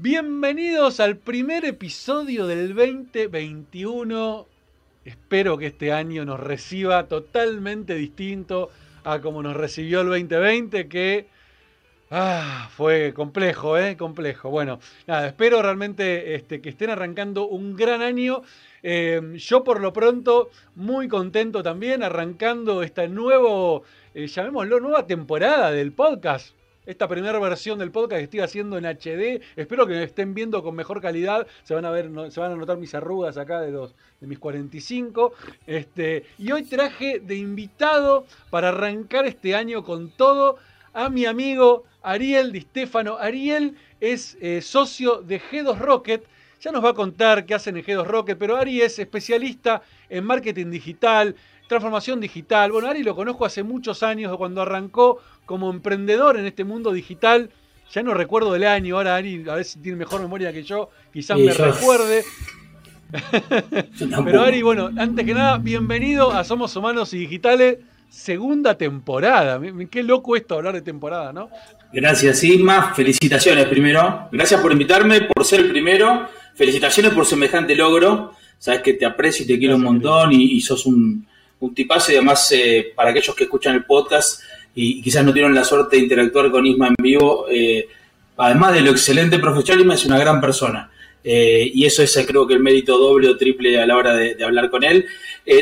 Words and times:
Bienvenidos 0.00 1.00
al 1.00 1.16
primer 1.16 1.64
episodio 1.64 2.46
del 2.46 2.72
2021. 2.72 4.46
Espero 5.04 5.58
que 5.58 5.66
este 5.66 5.92
año 5.92 6.24
nos 6.24 6.38
reciba 6.38 7.08
totalmente 7.08 7.96
distinto 7.96 8.70
a 9.02 9.20
como 9.20 9.42
nos 9.42 9.56
recibió 9.56 10.02
el 10.02 10.06
2020, 10.06 10.86
que 10.86 11.26
ah, 12.12 12.70
fue 12.76 13.12
complejo, 13.12 13.76
¿eh? 13.76 13.96
Complejo. 13.96 14.50
Bueno, 14.50 14.78
nada, 15.08 15.26
espero 15.26 15.62
realmente 15.62 16.36
este, 16.36 16.60
que 16.60 16.68
estén 16.68 16.90
arrancando 16.90 17.48
un 17.48 17.74
gran 17.74 18.00
año. 18.00 18.42
Eh, 18.84 19.20
yo 19.34 19.64
por 19.64 19.80
lo 19.80 19.92
pronto 19.92 20.50
muy 20.76 21.08
contento 21.08 21.64
también 21.64 22.04
arrancando 22.04 22.84
esta 22.84 23.04
nuevo, 23.08 23.82
eh, 24.14 24.28
llamémoslo, 24.28 24.78
nueva 24.78 25.08
temporada 25.08 25.72
del 25.72 25.90
podcast 25.90 26.57
esta 26.88 27.06
primera 27.06 27.38
versión 27.38 27.78
del 27.78 27.90
podcast 27.90 28.18
que 28.18 28.24
estoy 28.24 28.40
haciendo 28.40 28.78
en 28.78 28.86
HD. 28.86 29.42
Espero 29.56 29.86
que 29.86 29.92
me 29.92 30.02
estén 30.02 30.32
viendo 30.32 30.62
con 30.62 30.74
mejor 30.74 31.02
calidad. 31.02 31.46
Se 31.62 31.74
van 31.74 31.84
a 31.84 31.90
ver, 31.90 32.10
se 32.30 32.40
van 32.40 32.52
a 32.52 32.56
notar 32.56 32.78
mis 32.78 32.94
arrugas 32.94 33.36
acá 33.36 33.60
de 33.60 33.70
los 33.70 33.94
de 34.22 34.26
mis 34.26 34.38
45. 34.38 35.34
Este, 35.66 36.24
y 36.38 36.50
hoy 36.50 36.62
traje 36.62 37.20
de 37.20 37.36
invitado 37.36 38.24
para 38.48 38.70
arrancar 38.70 39.26
este 39.26 39.54
año 39.54 39.84
con 39.84 40.08
todo 40.08 40.56
a 40.94 41.10
mi 41.10 41.26
amigo 41.26 41.84
Ariel 42.02 42.52
Di 42.52 42.62
Stefano. 42.62 43.18
Ariel 43.18 43.76
es 44.00 44.38
eh, 44.40 44.62
socio 44.62 45.20
de 45.20 45.42
G2 45.42 45.78
Rocket. 45.78 46.24
Ya 46.62 46.72
nos 46.72 46.82
va 46.82 46.90
a 46.90 46.94
contar 46.94 47.44
qué 47.44 47.54
hacen 47.54 47.76
en 47.76 47.84
G2 47.84 48.06
Rocket, 48.06 48.38
pero 48.38 48.56
Ari 48.56 48.80
es 48.80 48.98
especialista 48.98 49.82
en 50.08 50.24
marketing 50.24 50.70
digital, 50.70 51.36
transformación 51.68 52.20
digital. 52.20 52.72
Bueno, 52.72 52.88
Ari 52.88 53.04
lo 53.04 53.14
conozco 53.14 53.44
hace 53.44 53.62
muchos 53.62 54.02
años, 54.02 54.36
cuando 54.36 54.62
arrancó 54.62 55.20
como 55.46 55.70
emprendedor 55.70 56.36
en 56.36 56.46
este 56.46 56.64
mundo 56.64 56.92
digital. 56.92 57.50
Ya 57.92 58.02
no 58.02 58.12
recuerdo 58.12 58.54
el 58.54 58.64
año, 58.64 58.96
ahora 58.96 59.16
Ari 59.16 59.44
a 59.48 59.54
ver 59.54 59.64
si 59.64 59.78
tiene 59.78 59.96
mejor 59.96 60.20
memoria 60.20 60.52
que 60.52 60.62
yo, 60.62 60.90
quizás 61.12 61.38
me 61.38 61.52
recuerde. 61.52 62.24
Pero 64.24 64.42
Ari, 64.42 64.62
bueno, 64.62 64.90
antes 64.98 65.24
que 65.24 65.32
nada, 65.32 65.58
bienvenido 65.58 66.32
a 66.32 66.44
Somos 66.44 66.74
Humanos 66.76 67.14
y 67.14 67.18
Digitales, 67.18 67.78
segunda 68.10 68.76
temporada. 68.76 69.60
Qué 69.90 70.02
loco 70.02 70.36
esto 70.36 70.56
hablar 70.56 70.74
de 70.74 70.82
temporada, 70.82 71.32
¿no? 71.32 71.48
Gracias, 71.92 72.44
Isma. 72.44 72.94
Felicitaciones 72.94 73.66
primero. 73.66 74.28
Gracias 74.30 74.60
por 74.60 74.72
invitarme, 74.72 75.22
por 75.22 75.44
ser 75.44 75.60
el 75.60 75.70
primero. 75.70 76.28
Felicitaciones 76.54 77.12
por 77.12 77.24
semejante 77.24 77.74
logro. 77.74 78.32
Sabes 78.58 78.82
que 78.82 78.94
te 78.94 79.06
aprecio 79.06 79.44
y 79.44 79.48
te 79.48 79.58
quiero 79.58 79.76
un 79.76 79.82
montón 79.82 80.32
y, 80.32 80.60
sos 80.60 80.84
un, 80.84 81.27
un 81.60 81.74
tipazo 81.74 82.12
y 82.12 82.16
además 82.16 82.50
eh, 82.52 82.92
para 82.94 83.10
aquellos 83.10 83.34
que 83.34 83.44
escuchan 83.44 83.74
el 83.74 83.84
podcast 83.84 84.42
y, 84.74 85.02
quizás 85.02 85.24
no 85.24 85.32
tienen 85.32 85.54
la 85.54 85.64
suerte 85.64 85.96
de 85.96 86.02
interactuar 86.02 86.50
con 86.50 86.64
Isma 86.64 86.88
en 86.88 86.94
vivo, 87.02 87.46
eh, 87.50 87.88
además 88.36 88.74
de 88.74 88.82
lo 88.82 88.90
excelente 88.92 89.38
profesional, 89.38 89.80
Isma 89.80 89.94
es 89.94 90.04
una 90.04 90.18
gran 90.18 90.40
persona. 90.40 90.90
Eh, 91.24 91.72
y 91.74 91.84
eso 91.84 92.02
es 92.02 92.24
creo 92.26 92.46
que 92.46 92.54
el 92.54 92.60
mérito 92.60 92.96
doble 92.96 93.28
o 93.28 93.36
triple 93.36 93.80
a 93.80 93.86
la 93.86 93.96
hora 93.96 94.14
de, 94.14 94.42
hablar 94.42 94.70
con 94.70 94.84
él. 94.84 95.04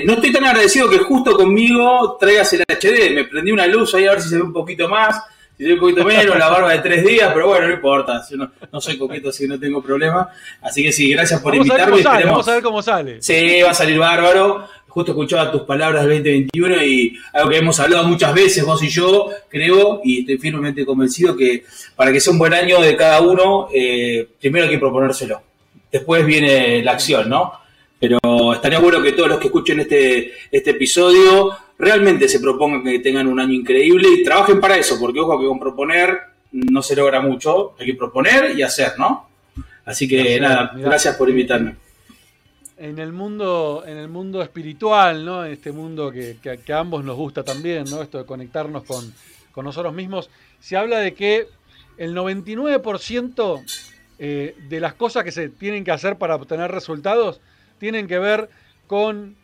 no 0.05 0.13
estoy 0.13 0.31
tan 0.31 0.45
agradecido 0.45 0.89
que 0.89 0.99
justo 0.99 1.35
conmigo 1.35 2.19
traigas 2.21 2.53
el 2.53 2.63
HD, 2.69 3.15
me 3.15 3.25
prendí 3.25 3.53
una 3.53 3.67
luz 3.67 3.95
ahí 3.95 4.07
a 4.07 4.11
ver 4.11 4.21
si 4.21 4.29
se 4.29 4.37
ve 4.37 4.43
un 4.43 4.53
poquito 4.53 4.87
más, 4.87 5.23
si 5.57 5.63
se 5.65 5.69
ve 5.71 5.75
un 5.75 5.81
poquito 5.81 6.05
menos, 6.05 6.39
la 6.39 6.51
barba 6.51 6.73
de 6.73 6.81
tres 6.81 7.05
días, 7.07 7.33
pero 7.33 7.49
bueno, 7.49 7.69
no 7.69 7.75
importa, 7.75 8.23
no, 8.33 8.53
no, 8.71 8.81
soy 8.83 8.99
coqueto 8.99 9.31
así 9.31 9.45
que 9.45 9.49
no 9.49 9.59
tengo 9.59 9.83
problema. 9.83 10.29
Así 10.61 10.83
que 10.83 10.93
sí, 10.93 11.11
gracias 11.13 11.41
por 11.41 11.55
invitarme. 11.55 12.03
vamos 12.03 12.47
a 12.47 12.53
ver 12.53 12.63
cómo 12.63 12.83
sale. 12.83 13.23
Sí, 13.23 13.63
va 13.63 13.71
a 13.71 13.75
salir 13.75 13.99
bárbaro 13.99 14.69
justo 14.97 15.13
escuchaba 15.13 15.53
tus 15.53 15.61
palabras 15.65 16.07
del 16.07 16.23
2021 16.23 16.83
y 16.83 17.19
algo 17.35 17.51
que 17.51 17.59
hemos 17.59 17.79
hablado 17.81 18.09
muchas 18.09 18.33
veces 18.33 18.65
vos 18.65 18.83
y 18.83 18.89
yo, 18.89 19.29
creo, 19.47 20.01
y 20.03 20.21
estoy 20.21 20.39
firmemente 20.39 20.87
convencido 20.87 21.37
que 21.37 21.65
para 21.95 22.11
que 22.11 22.19
sea 22.19 22.33
un 22.33 22.39
buen 22.39 22.55
año 22.55 22.81
de 22.81 22.97
cada 22.97 23.21
uno, 23.21 23.69
eh, 23.75 24.27
primero 24.41 24.65
hay 24.65 24.71
que 24.71 24.79
proponérselo. 24.79 25.43
Después 25.93 26.25
viene 26.25 26.83
la 26.83 26.93
acción, 26.93 27.29
¿no? 27.29 27.53
Pero 28.01 28.19
estaría 28.55 28.79
bueno 28.79 29.03
que 29.03 29.13
todos 29.13 29.29
los 29.29 29.39
que 29.39 29.49
escuchen 29.49 29.81
este, 29.81 30.33
este 30.51 30.71
episodio 30.71 31.51
realmente 31.79 32.27
se 32.27 32.41
propongan 32.41 32.83
que 32.83 32.99
tengan 33.01 33.27
un 33.27 33.39
año 33.39 33.53
increíble 33.53 34.09
y 34.09 34.23
trabajen 34.23 34.59
para 34.63 34.79
eso, 34.79 34.99
porque 34.99 35.21
ojo 35.21 35.39
que 35.39 35.47
con 35.47 35.61
proponer 35.61 36.19
no 36.53 36.81
se 36.81 36.97
logra 36.97 37.21
mucho, 37.21 37.75
hay 37.79 37.85
que 37.85 37.95
proponer 37.95 38.59
y 38.59 38.63
hacer, 38.63 38.95
¿no? 38.99 39.29
Así 39.85 40.09
que 40.09 40.41
nada, 40.41 40.73
gracias 40.75 41.17
por 41.17 41.29
invitarme 41.29 41.86
en 42.77 42.99
el 42.99 43.13
mundo, 43.13 43.85
en 43.87 43.97
el 43.97 44.09
mundo 44.09 44.43
espiritual, 44.43 45.25
¿no? 45.25 45.45
En 45.45 45.53
este 45.53 45.73
mundo 45.73 46.11
que, 46.13 46.39
a 46.73 46.79
ambos 46.79 47.05
nos 47.05 47.17
gusta 47.17 47.43
también, 47.43 47.85
¿no? 47.91 48.03
Esto 48.03 48.19
de 48.19 48.27
conectarnos 48.27 48.85
con, 48.85 49.13
nosotros 49.65 49.95
mismos, 49.95 50.29
se 50.61 50.77
habla 50.77 50.99
de 50.99 51.15
que 51.15 51.49
el 51.97 52.15
99% 52.15 53.65
eh, 54.19 54.55
de 54.69 54.81
las 54.81 54.93
cosas 54.93 55.25
que 55.25 55.33
se 55.33 55.49
tienen 55.49 55.83
que 55.83 55.93
hacer 55.93 56.19
para 56.19 56.35
obtener 56.35 56.71
resultados 56.71 57.41
tienen 57.79 58.07
que 58.07 58.19
ver 58.19 58.51
con 58.87 59.35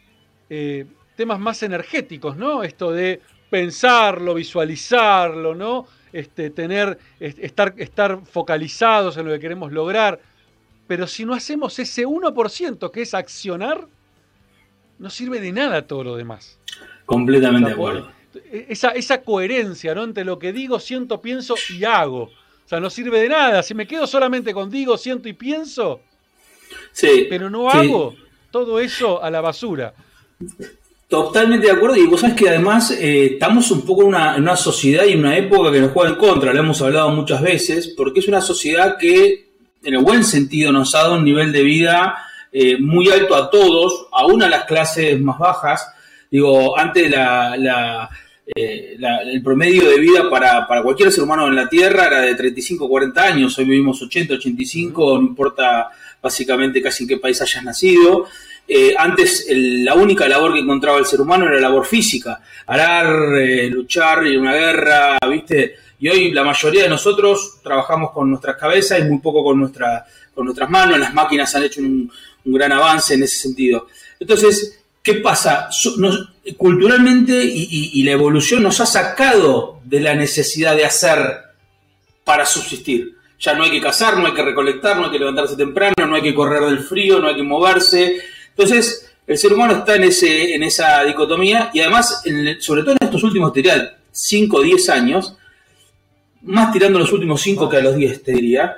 eh, 0.50 0.84
temas 1.16 1.41
más 1.41 1.62
energéticos, 1.62 2.37
¿no? 2.37 2.62
Esto 2.62 2.93
de 2.93 3.22
pensarlo, 3.49 4.34
visualizarlo, 4.34 5.54
¿no? 5.54 5.87
Este, 6.12 6.50
tener, 6.50 6.99
estar, 7.20 7.75
estar 7.78 8.20
focalizados 8.26 9.16
en 9.16 9.26
lo 9.26 9.32
que 9.32 9.41
queremos 9.41 9.72
lograr. 9.72 10.20
Pero 10.92 11.06
si 11.06 11.25
no 11.25 11.32
hacemos 11.32 11.78
ese 11.78 12.06
1% 12.06 12.91
que 12.91 13.00
es 13.00 13.14
accionar, 13.14 13.88
no 14.98 15.08
sirve 15.08 15.41
de 15.41 15.50
nada 15.50 15.86
todo 15.86 16.04
lo 16.04 16.16
demás. 16.16 16.58
Completamente 17.06 17.70
de 17.70 17.75
acuerdo. 17.75 18.12
Esa, 18.69 18.91
esa 18.91 19.22
coherencia 19.22 19.94
¿no? 19.94 20.04
entre 20.04 20.22
lo 20.22 20.38
que 20.38 20.52
digo, 20.52 20.78
siento, 20.78 21.22
pienso 21.22 21.54
y 21.70 21.82
hago. 21.84 22.25
O 22.25 22.66
sea, 22.66 22.78
no 22.78 22.91
sirve 22.91 23.20
de 23.20 23.31
nada. 23.31 23.62
Si 23.62 23.72
me 23.72 23.86
quedo 23.86 24.06
solamente 24.06 24.52
con 24.52 24.69
digo, 24.69 24.98
siento 24.98 25.31
y 25.31 25.32
pienso, 25.32 26.02
sí, 26.92 27.26
pero 27.31 27.48
no 27.48 27.70
hago 27.70 28.14
todo 28.50 28.78
eso 28.78 29.22
a 29.22 29.31
la 29.31 29.41
basura. 29.41 29.94
Totalmente 31.08 31.69
de 31.69 31.72
acuerdo, 31.72 31.97
y 31.97 32.06
vos 32.06 32.20
sabés 32.20 32.36
que 32.36 32.50
además 32.50 32.91
eh, 32.91 33.32
estamos 33.32 33.70
un 33.70 33.86
poco 33.86 34.02
en 34.02 34.08
una, 34.08 34.36
en 34.36 34.42
una, 34.42 34.56
sociedad 34.56 35.06
y 35.06 35.12
en 35.12 35.20
una 35.20 35.38
época 35.38 35.72
que 35.72 35.81
nos 35.81 35.92
juega 35.92 36.10
en 36.10 36.16
contra, 36.16 36.52
lo 36.52 36.60
hemos 36.60 36.82
hablado 36.82 37.08
muchas 37.12 37.41
veces, 37.41 37.88
porque 37.97 38.20
es 38.20 38.28
una 38.28 38.42
sociedad 38.42 38.98
que 38.98 39.51
en 39.84 39.94
el 39.94 40.03
buen 40.03 40.25
sentido, 40.25 40.72
nos 40.72 40.94
ha 40.94 41.03
dado 41.03 41.15
un 41.16 41.25
nivel 41.25 41.53
de 41.53 41.62
vida 41.62 42.16
eh, 42.53 42.76
muy 42.78 43.09
alto 43.10 43.34
a 43.34 43.50
todos, 43.50 44.09
aún 44.12 44.43
a 44.43 44.48
las 44.48 44.65
clases 44.65 45.19
más 45.20 45.38
bajas. 45.38 45.87
Digo, 46.31 46.78
antes 46.78 47.10
la, 47.10 48.09
eh, 48.54 48.97
el 49.26 49.43
promedio 49.43 49.88
de 49.88 49.98
vida 49.98 50.28
para, 50.31 50.66
cualquier 50.82 51.10
ser 51.10 51.25
humano 51.25 51.48
en 51.48 51.56
la 51.56 51.69
Tierra 51.69 52.06
era 52.06 52.20
de 52.20 52.34
35 52.34 52.88
40 52.88 53.22
años, 53.22 53.59
hoy 53.59 53.65
vivimos 53.65 54.00
80, 54.03 54.34
85, 54.34 55.19
no 55.19 55.28
importa 55.28 55.88
básicamente 56.20 56.82
casi 56.82 57.04
en 57.04 57.09
qué 57.09 57.16
país 57.16 57.41
hayas 57.41 57.64
nacido. 57.64 58.26
Eh, 58.69 58.94
antes 58.97 59.47
la 59.50 59.94
única 59.94 60.28
labor 60.28 60.53
que 60.53 60.60
encontraba 60.60 60.99
el 60.99 61.04
ser 61.04 61.20
humano 61.20 61.47
era 61.47 61.56
la 61.56 61.62
labor 61.62 61.84
física, 61.84 62.41
arar, 62.66 63.09
luchar 63.70 64.26
en 64.26 64.41
una 64.41 64.54
guerra, 64.54 65.19
¿viste? 65.28 65.75
Y 66.02 66.08
hoy 66.08 66.32
la 66.32 66.42
mayoría 66.42 66.82
de 66.82 66.88
nosotros 66.88 67.58
trabajamos 67.62 68.10
con 68.10 68.28
nuestras 68.28 68.56
cabezas 68.56 68.98
y 68.98 69.04
muy 69.04 69.20
poco 69.20 69.44
con, 69.44 69.60
nuestra, 69.60 70.04
con 70.34 70.46
nuestras 70.46 70.68
manos. 70.68 70.98
Las 70.98 71.14
máquinas 71.14 71.54
han 71.54 71.62
hecho 71.62 71.80
un, 71.80 72.10
gran 72.44 72.72
avance 72.72 73.14
en 73.14 73.22
ese 73.22 73.36
sentido. 73.36 73.86
Entonces, 74.18 74.80
¿qué 75.00 75.14
pasa? 75.14 75.68
culturalmente 76.56 77.40
y, 77.44 78.02
la 78.02 78.10
evolución 78.10 78.64
nos 78.64 78.80
ha 78.80 78.86
sacado 78.86 79.78
de 79.84 80.00
la 80.00 80.16
necesidad 80.16 80.74
de 80.74 80.84
hacer 80.84 81.18
para 82.24 82.46
subsistir. 82.46 83.16
Ya 83.38 83.54
no 83.54 83.62
hay 83.62 83.70
que 83.70 83.80
cazar, 83.80 84.19
no 84.19 84.26
hay 84.26 84.34
que 84.34 84.42
recolectar, 84.42 84.96
no 84.96 85.04
hay 85.04 85.12
que 85.12 85.20
levantarse 85.20 85.54
temprano, 85.54 85.94
no 86.04 86.16
hay 86.16 86.22
que 86.22 86.34
correr 86.34 86.64
del 86.64 86.80
frío, 86.80 87.20
no 87.20 87.28
hay 87.28 87.36
que 87.36 87.44
moverse. 87.44 88.19
Entonces, 88.48 89.08
el 89.24 89.38
ser 89.38 89.52
humano 89.52 89.74
está 89.74 89.94
en, 89.94 90.02
ese, 90.02 90.52
en 90.52 90.64
esa 90.64 91.04
dicotomía 91.04 91.70
y 91.72 91.78
además, 91.78 92.24
sobre 92.58 92.82
todo 92.82 92.90
en 92.90 93.06
estos 93.06 93.22
últimos, 93.22 93.52
5 94.10 94.56
o 94.56 94.62
10 94.62 94.88
años, 94.88 95.36
más 96.44 96.72
tirando 96.72 96.98
los 96.98 97.12
últimos 97.12 97.41
cinco 97.41 97.69
que 97.69 97.76
a 97.76 97.82
los 97.82 97.96
diez, 97.96 98.22
te 98.22 98.32
diría. 98.32 98.76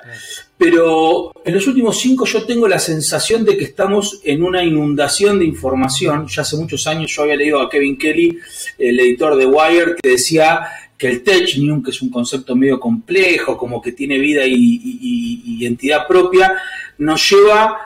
Pero 0.56 1.32
en 1.44 1.54
los 1.54 1.66
últimos 1.66 1.98
cinco 1.98 2.24
yo 2.26 2.44
tengo 2.44 2.68
la 2.68 2.78
sensación 2.78 3.44
de 3.44 3.56
que 3.56 3.64
estamos 3.64 4.20
en 4.24 4.42
una 4.42 4.62
inundación 4.62 5.38
de 5.38 5.46
información. 5.46 6.26
Ya 6.28 6.42
hace 6.42 6.56
muchos 6.56 6.86
años 6.86 7.10
yo 7.14 7.22
había 7.22 7.36
leído 7.36 7.60
a 7.60 7.68
Kevin 7.68 7.98
Kelly, 7.98 8.38
el 8.78 9.00
editor 9.00 9.36
de 9.36 9.46
Wire, 9.46 9.96
que 10.00 10.10
decía 10.10 10.66
que 10.96 11.08
el 11.08 11.22
Tech 11.22 11.56
News, 11.58 11.84
que 11.84 11.90
es 11.90 12.02
un 12.02 12.10
concepto 12.10 12.54
medio 12.54 12.78
complejo, 12.78 13.56
como 13.56 13.82
que 13.82 13.92
tiene 13.92 14.18
vida 14.18 14.46
y, 14.46 15.58
identidad 15.58 16.06
propia, 16.06 16.54
nos 16.98 17.28
lleva 17.30 17.76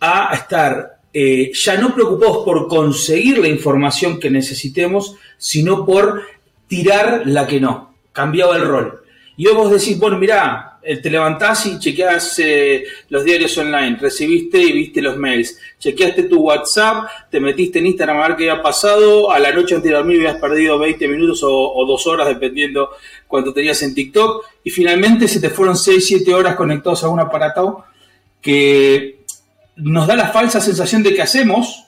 a 0.00 0.34
estar 0.34 0.98
eh, 1.12 1.52
ya 1.54 1.78
no 1.78 1.94
preocupados 1.94 2.44
por 2.44 2.68
conseguir 2.68 3.38
la 3.38 3.48
información 3.48 4.18
que 4.18 4.30
necesitemos, 4.30 5.14
sino 5.38 5.86
por 5.86 6.22
tirar 6.66 7.22
la 7.24 7.46
que 7.46 7.60
no. 7.60 7.94
Cambiaba 8.12 8.56
el 8.56 8.66
rol. 8.66 9.05
Y 9.38 9.46
hoy 9.46 9.54
vos 9.54 9.70
decís, 9.70 9.98
bueno, 9.98 10.18
mirá, 10.18 10.78
eh, 10.82 10.96
te 10.96 11.10
levantás 11.10 11.66
y 11.66 11.78
chequeás 11.78 12.38
eh, 12.38 12.84
los 13.10 13.22
diarios 13.22 13.56
online, 13.58 13.98
recibiste 14.00 14.58
y 14.58 14.72
viste 14.72 15.02
los 15.02 15.18
mails, 15.18 15.58
chequeaste 15.78 16.22
tu 16.22 16.40
WhatsApp, 16.40 17.08
te 17.30 17.38
metiste 17.38 17.80
en 17.80 17.86
Instagram 17.86 18.18
a 18.18 18.28
ver 18.28 18.36
qué 18.36 18.50
había 18.50 18.62
pasado, 18.62 19.30
a 19.30 19.38
la 19.38 19.52
noche 19.52 19.74
antes 19.74 19.90
de 19.90 19.96
dormir 19.96 20.18
habías 20.20 20.40
perdido 20.40 20.78
20 20.78 21.08
minutos 21.08 21.42
o, 21.42 21.50
o 21.50 21.86
dos 21.86 22.06
horas, 22.06 22.28
dependiendo 22.28 22.90
cuánto 23.26 23.52
tenías 23.52 23.82
en 23.82 23.94
TikTok, 23.94 24.44
y 24.64 24.70
finalmente 24.70 25.28
se 25.28 25.40
te 25.40 25.50
fueron 25.50 25.76
6, 25.76 26.06
7 26.06 26.32
horas 26.32 26.56
conectados 26.56 27.04
a 27.04 27.08
un 27.08 27.20
aparato 27.20 27.84
que 28.40 29.18
nos 29.76 30.06
da 30.06 30.16
la 30.16 30.28
falsa 30.28 30.60
sensación 30.60 31.02
de 31.02 31.14
que 31.14 31.22
hacemos, 31.22 31.84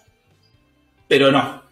pero 1.06 1.33
no. 1.33 1.62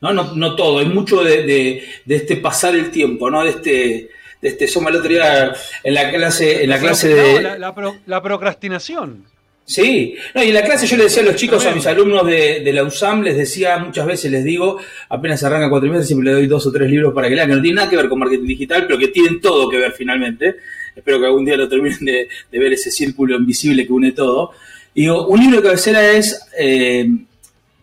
No, 0.00 0.14
no, 0.14 0.56
todo, 0.56 0.78
hay 0.78 0.86
mucho 0.86 1.22
de, 1.22 1.42
de, 1.42 1.84
de 2.06 2.16
este 2.16 2.36
pasar 2.36 2.74
el 2.74 2.90
tiempo, 2.90 3.30
¿no? 3.30 3.44
De 3.44 3.50
este, 3.50 4.10
este 4.42 4.66
Soma 4.66 4.90
el 4.90 4.96
otro 4.96 5.08
día 5.08 5.52
en 5.82 5.94
la 5.94 6.10
clase, 6.10 6.64
en 6.64 6.70
la 6.70 6.78
clase 6.78 7.08
de. 7.08 7.42
La, 7.42 7.58
la, 7.58 7.74
pro, 7.74 7.96
la 8.06 8.22
procrastinación. 8.22 9.24
Sí, 9.64 10.16
no, 10.34 10.42
y 10.42 10.48
en 10.48 10.54
la 10.54 10.64
clase 10.64 10.84
yo 10.86 10.96
le 10.96 11.04
decía 11.04 11.22
a 11.22 11.26
los 11.26 11.36
chicos, 11.36 11.64
a 11.64 11.70
mis 11.70 11.86
alumnos 11.86 12.26
de, 12.26 12.60
de, 12.60 12.72
la 12.72 12.82
USAM, 12.82 13.22
les 13.22 13.36
decía 13.36 13.78
muchas 13.78 14.04
veces, 14.04 14.32
les 14.32 14.42
digo, 14.42 14.80
apenas 15.08 15.44
arranca 15.44 15.70
cuatro 15.70 15.88
meses, 15.88 16.08
siempre 16.08 16.30
le 16.30 16.32
doy 16.32 16.46
dos 16.48 16.66
o 16.66 16.72
tres 16.72 16.90
libros 16.90 17.14
para 17.14 17.28
que 17.28 17.36
lean, 17.36 17.48
que 17.48 17.54
no 17.54 17.62
tienen 17.62 17.76
nada 17.76 17.88
que 17.88 17.96
ver 17.96 18.08
con 18.08 18.18
marketing 18.18 18.48
digital, 18.48 18.84
pero 18.88 18.98
que 18.98 19.08
tienen 19.08 19.40
todo 19.40 19.68
que 19.68 19.78
ver 19.78 19.92
finalmente. 19.92 20.56
Espero 20.96 21.20
que 21.20 21.26
algún 21.26 21.44
día 21.44 21.56
lo 21.56 21.68
terminen 21.68 22.04
de, 22.04 22.28
de 22.50 22.58
ver 22.58 22.72
ese 22.72 22.90
círculo 22.90 23.36
invisible 23.36 23.86
que 23.86 23.92
une 23.92 24.10
todo. 24.10 24.50
Y 24.92 25.02
digo, 25.02 25.28
un 25.28 25.38
libro 25.38 25.58
de 25.58 25.62
cabecera 25.62 26.10
es, 26.10 26.48
eh, 26.58 27.08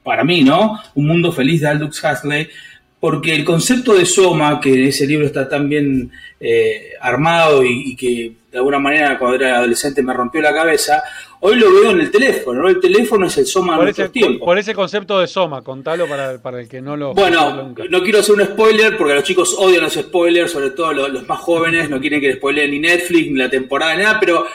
para 0.03 0.24
mí, 0.24 0.44
¿no? 0.44 0.80
Un 0.95 1.07
mundo 1.07 1.31
feliz 1.31 1.62
de 1.62 1.68
Aldous 1.68 2.03
Huxley, 2.03 2.50
porque 2.99 3.35
el 3.35 3.45
concepto 3.45 3.94
de 3.94 4.05
Soma, 4.05 4.59
que 4.59 4.73
en 4.73 4.85
ese 4.85 5.05
libro 5.05 5.27
está 5.27 5.47
tan 5.47 5.69
bien 5.69 6.11
eh, 6.39 6.94
armado 6.99 7.63
y, 7.63 7.91
y, 7.91 7.95
que 7.95 8.31
de 8.51 8.57
alguna 8.57 8.79
manera 8.79 9.19
cuando 9.19 9.35
era 9.35 9.57
adolescente 9.57 10.01
me 10.01 10.13
rompió 10.13 10.41
la 10.41 10.51
cabeza, 10.51 11.03
hoy 11.41 11.57
lo 11.57 11.71
veo 11.71 11.91
en 11.91 12.01
el 12.01 12.09
teléfono, 12.09 12.63
¿no? 12.63 12.69
El 12.69 12.79
teléfono 12.79 13.27
es 13.27 13.38
el 13.38 13.45
Soma 13.45 13.75
por 13.75 13.85
de 13.85 13.91
ese, 13.91 14.01
nuestros 14.01 14.11
tiempos. 14.23 14.45
Por 14.45 14.57
ese 14.57 14.73
concepto 14.73 15.19
de 15.19 15.27
Soma, 15.27 15.61
contalo 15.61 16.07
para, 16.07 16.41
para 16.41 16.59
el 16.59 16.67
que 16.67 16.81
no 16.81 16.97
lo... 16.97 17.13
Bueno, 17.13 17.75
no 17.89 18.03
quiero 18.03 18.19
hacer 18.19 18.35
un 18.35 18.45
spoiler 18.45 18.97
porque 18.97 19.13
los 19.13 19.23
chicos 19.23 19.55
odian 19.59 19.83
los 19.83 19.93
spoilers, 19.93 20.51
sobre 20.51 20.71
todo 20.71 20.91
los, 20.93 21.09
los 21.09 21.27
más 21.27 21.39
jóvenes, 21.39 21.89
no 21.91 22.00
quieren 22.00 22.19
que 22.19 22.27
les 22.27 22.38
spoileen 22.38 22.71
ni 22.71 22.79
Netflix, 22.79 23.31
ni 23.31 23.38
la 23.38 23.50
temporada, 23.50 23.95
ni 23.95 24.03
nada, 24.03 24.19
pero 24.19 24.45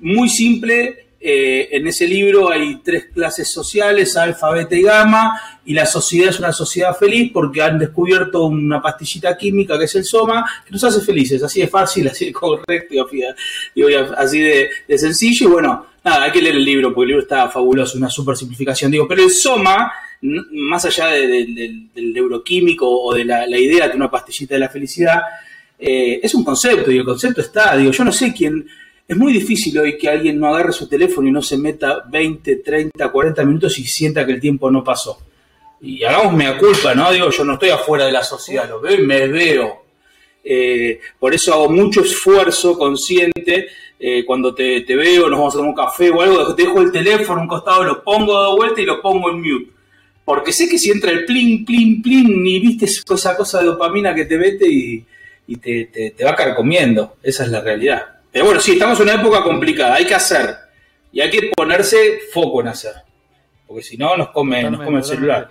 muy 0.00 0.28
simple, 0.28 1.07
eh, 1.20 1.70
en 1.72 1.86
ese 1.88 2.06
libro 2.06 2.48
hay 2.48 2.76
tres 2.76 3.06
clases 3.12 3.50
sociales, 3.50 4.16
alfa, 4.16 4.50
beta 4.50 4.76
y 4.76 4.82
gamma, 4.82 5.40
y 5.64 5.74
la 5.74 5.84
sociedad 5.84 6.28
es 6.28 6.38
una 6.38 6.52
sociedad 6.52 6.96
feliz 6.96 7.32
porque 7.32 7.60
han 7.60 7.76
descubierto 7.78 8.44
una 8.44 8.80
pastillita 8.80 9.36
química 9.36 9.76
que 9.76 9.86
es 9.86 9.94
el 9.96 10.04
soma, 10.04 10.48
que 10.64 10.70
nos 10.70 10.84
hace 10.84 11.00
felices, 11.00 11.42
así 11.42 11.60
de 11.60 11.66
fácil, 11.66 12.06
así 12.12 12.26
de 12.26 12.32
correcto 12.32 12.94
así 14.16 14.40
de, 14.40 14.70
sencillo. 14.96 15.48
Y 15.48 15.52
bueno, 15.52 15.86
nada, 16.04 16.24
hay 16.24 16.30
que 16.30 16.40
leer 16.40 16.54
el 16.54 16.64
libro 16.64 16.94
porque 16.94 17.02
el 17.02 17.08
libro 17.08 17.22
está 17.22 17.48
fabuloso, 17.48 17.98
una 17.98 18.10
super 18.10 18.36
simplificación. 18.36 18.92
Digo, 18.92 19.08
pero 19.08 19.24
el 19.24 19.30
soma, 19.30 19.92
más 20.22 20.84
allá 20.84 21.08
de, 21.08 21.26
de, 21.26 21.82
del 21.94 22.12
neuroquímico 22.12 22.88
o 22.88 23.12
de 23.12 23.24
la, 23.24 23.44
la, 23.44 23.58
idea 23.58 23.88
de 23.88 23.96
una 23.96 24.08
pastillita 24.08 24.54
de 24.54 24.60
la 24.60 24.68
felicidad, 24.68 25.20
eh, 25.80 26.20
es 26.22 26.32
un 26.34 26.44
concepto 26.44 26.92
y 26.92 26.98
el 26.98 27.04
concepto 27.04 27.40
está, 27.40 27.76
digo, 27.76 27.90
yo 27.90 28.04
no 28.04 28.12
sé 28.12 28.32
quién 28.32 28.66
es 29.08 29.16
muy 29.16 29.32
difícil 29.32 29.78
hoy 29.78 29.96
que 29.96 30.06
alguien 30.06 30.38
no 30.38 30.48
agarre 30.48 30.70
su 30.70 30.86
teléfono 30.86 31.26
y 31.26 31.32
no 31.32 31.40
se 31.40 31.56
meta 31.56 32.04
20, 32.10 32.56
30, 32.56 33.08
40 33.10 33.44
minutos 33.46 33.78
y 33.78 33.84
sienta 33.84 34.26
que 34.26 34.32
el 34.32 34.40
tiempo 34.40 34.70
no 34.70 34.84
pasó. 34.84 35.18
Y 35.80 36.04
hagamos 36.04 36.34
mea 36.34 36.58
culpa, 36.58 36.94
¿no? 36.94 37.10
Digo, 37.10 37.30
yo 37.30 37.42
no 37.42 37.54
estoy 37.54 37.70
afuera 37.70 38.04
de 38.04 38.12
la 38.12 38.22
sociedad, 38.22 38.68
lo 38.68 38.80
veo 38.80 39.00
y 39.00 39.06
me 39.06 39.26
veo. 39.26 39.84
Eh, 40.44 41.00
por 41.18 41.32
eso 41.32 41.54
hago 41.54 41.70
mucho 41.70 42.02
esfuerzo 42.02 42.78
consciente 42.78 43.68
eh, 43.98 44.26
cuando 44.26 44.54
te, 44.54 44.84
veo, 44.86 45.30
nos 45.30 45.38
vamos 45.38 45.54
a 45.54 45.56
tomar 45.56 45.70
un 45.70 45.76
café 45.76 46.10
o 46.10 46.20
algo, 46.20 46.52
dejo 46.52 46.82
el 46.82 46.92
teléfono 46.92 47.40
a 47.40 47.42
un 47.44 47.48
costado, 47.48 47.84
lo 47.84 48.04
pongo 48.04 48.42
de 48.42 48.56
vuelta 48.56 48.80
y 48.82 48.84
lo 48.84 49.00
pongo 49.00 49.30
en 49.30 49.40
mute. 49.40 49.70
Porque 50.22 50.52
sé 50.52 50.68
que 50.68 50.76
si 50.76 50.90
entra 50.90 51.10
el 51.10 51.24
plin, 51.24 51.64
plin, 51.64 52.02
plin, 52.02 52.46
y 52.46 52.58
viste 52.58 52.84
esa 52.84 53.34
cosa 53.34 53.60
de 53.60 53.66
dopamina 53.68 54.14
que 54.14 54.26
te 54.26 54.36
mete 54.36 54.68
y, 54.68 55.02
y 55.46 55.56
te, 55.56 55.86
te, 55.86 56.10
te 56.10 56.24
va 56.24 56.36
carcomiendo. 56.36 57.16
Esa 57.22 57.44
es 57.44 57.50
la 57.50 57.62
realidad. 57.62 58.17
Pero 58.32 58.44
bueno, 58.44 58.60
sí, 58.60 58.72
estamos 58.72 58.98
en 59.00 59.04
una 59.04 59.20
época 59.20 59.42
complicada, 59.42 59.94
hay 59.94 60.06
que 60.06 60.14
hacer. 60.14 60.56
Y 61.12 61.20
hay 61.20 61.30
que 61.30 61.50
ponerse 61.56 62.20
foco 62.32 62.60
en 62.60 62.68
hacer. 62.68 62.94
Porque 63.66 63.82
si 63.82 63.96
no, 63.96 64.16
nos 64.16 64.30
come, 64.30 64.70
nos 64.70 64.82
come 64.82 64.98
el 64.98 65.04
celular. 65.04 65.50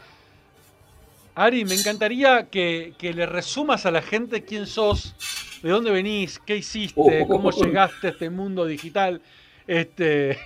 Ari, 1.36 1.66
me 1.66 1.76
encantaría 1.76 2.48
que, 2.50 2.94
que, 2.98 3.14
le 3.14 3.28
resumas 3.28 3.86
a 3.86 3.92
la 3.92 4.02
gente 4.02 4.44
quién 4.44 4.66
sos, 4.66 5.16
de 5.62 5.70
dónde 5.70 5.92
venís, 5.92 6.40
qué 6.40 6.58
hiciste, 6.58 7.22
oh, 7.22 7.28
cómo 7.28 7.50
oh, 7.50 7.52
llegaste 7.52 8.08
a 8.08 8.10
este 8.10 8.30
mundo 8.30 8.66
digital. 8.66 9.22
Este, 9.68 10.40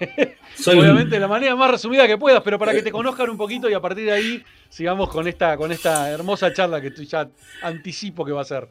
Soy 0.56 0.80
obviamente 0.80 1.16
de 1.16 1.22
la 1.22 1.28
manera 1.28 1.56
más 1.56 1.72
resumida 1.72 2.08
que 2.08 2.18
puedas, 2.18 2.42
pero 2.44 2.60
para 2.60 2.74
que 2.74 2.82
te 2.82 2.92
conozcan 2.92 3.30
un 3.30 3.38
poquito 3.38 3.70
y 3.70 3.74
a 3.74 3.80
partir 3.80 4.06
de 4.06 4.12
ahí 4.12 4.44
sigamos 4.68 5.10
con 5.10 5.28
esta, 5.28 5.56
con 5.56 5.72
esta 5.72 6.10
hermosa 6.10 6.52
charla 6.52 6.82
que 6.82 6.92
tú 6.92 7.04
ya 7.04 7.30
anticipo 7.62 8.26
que 8.26 8.32
va 8.32 8.42
a 8.42 8.46
ser. 8.46 8.68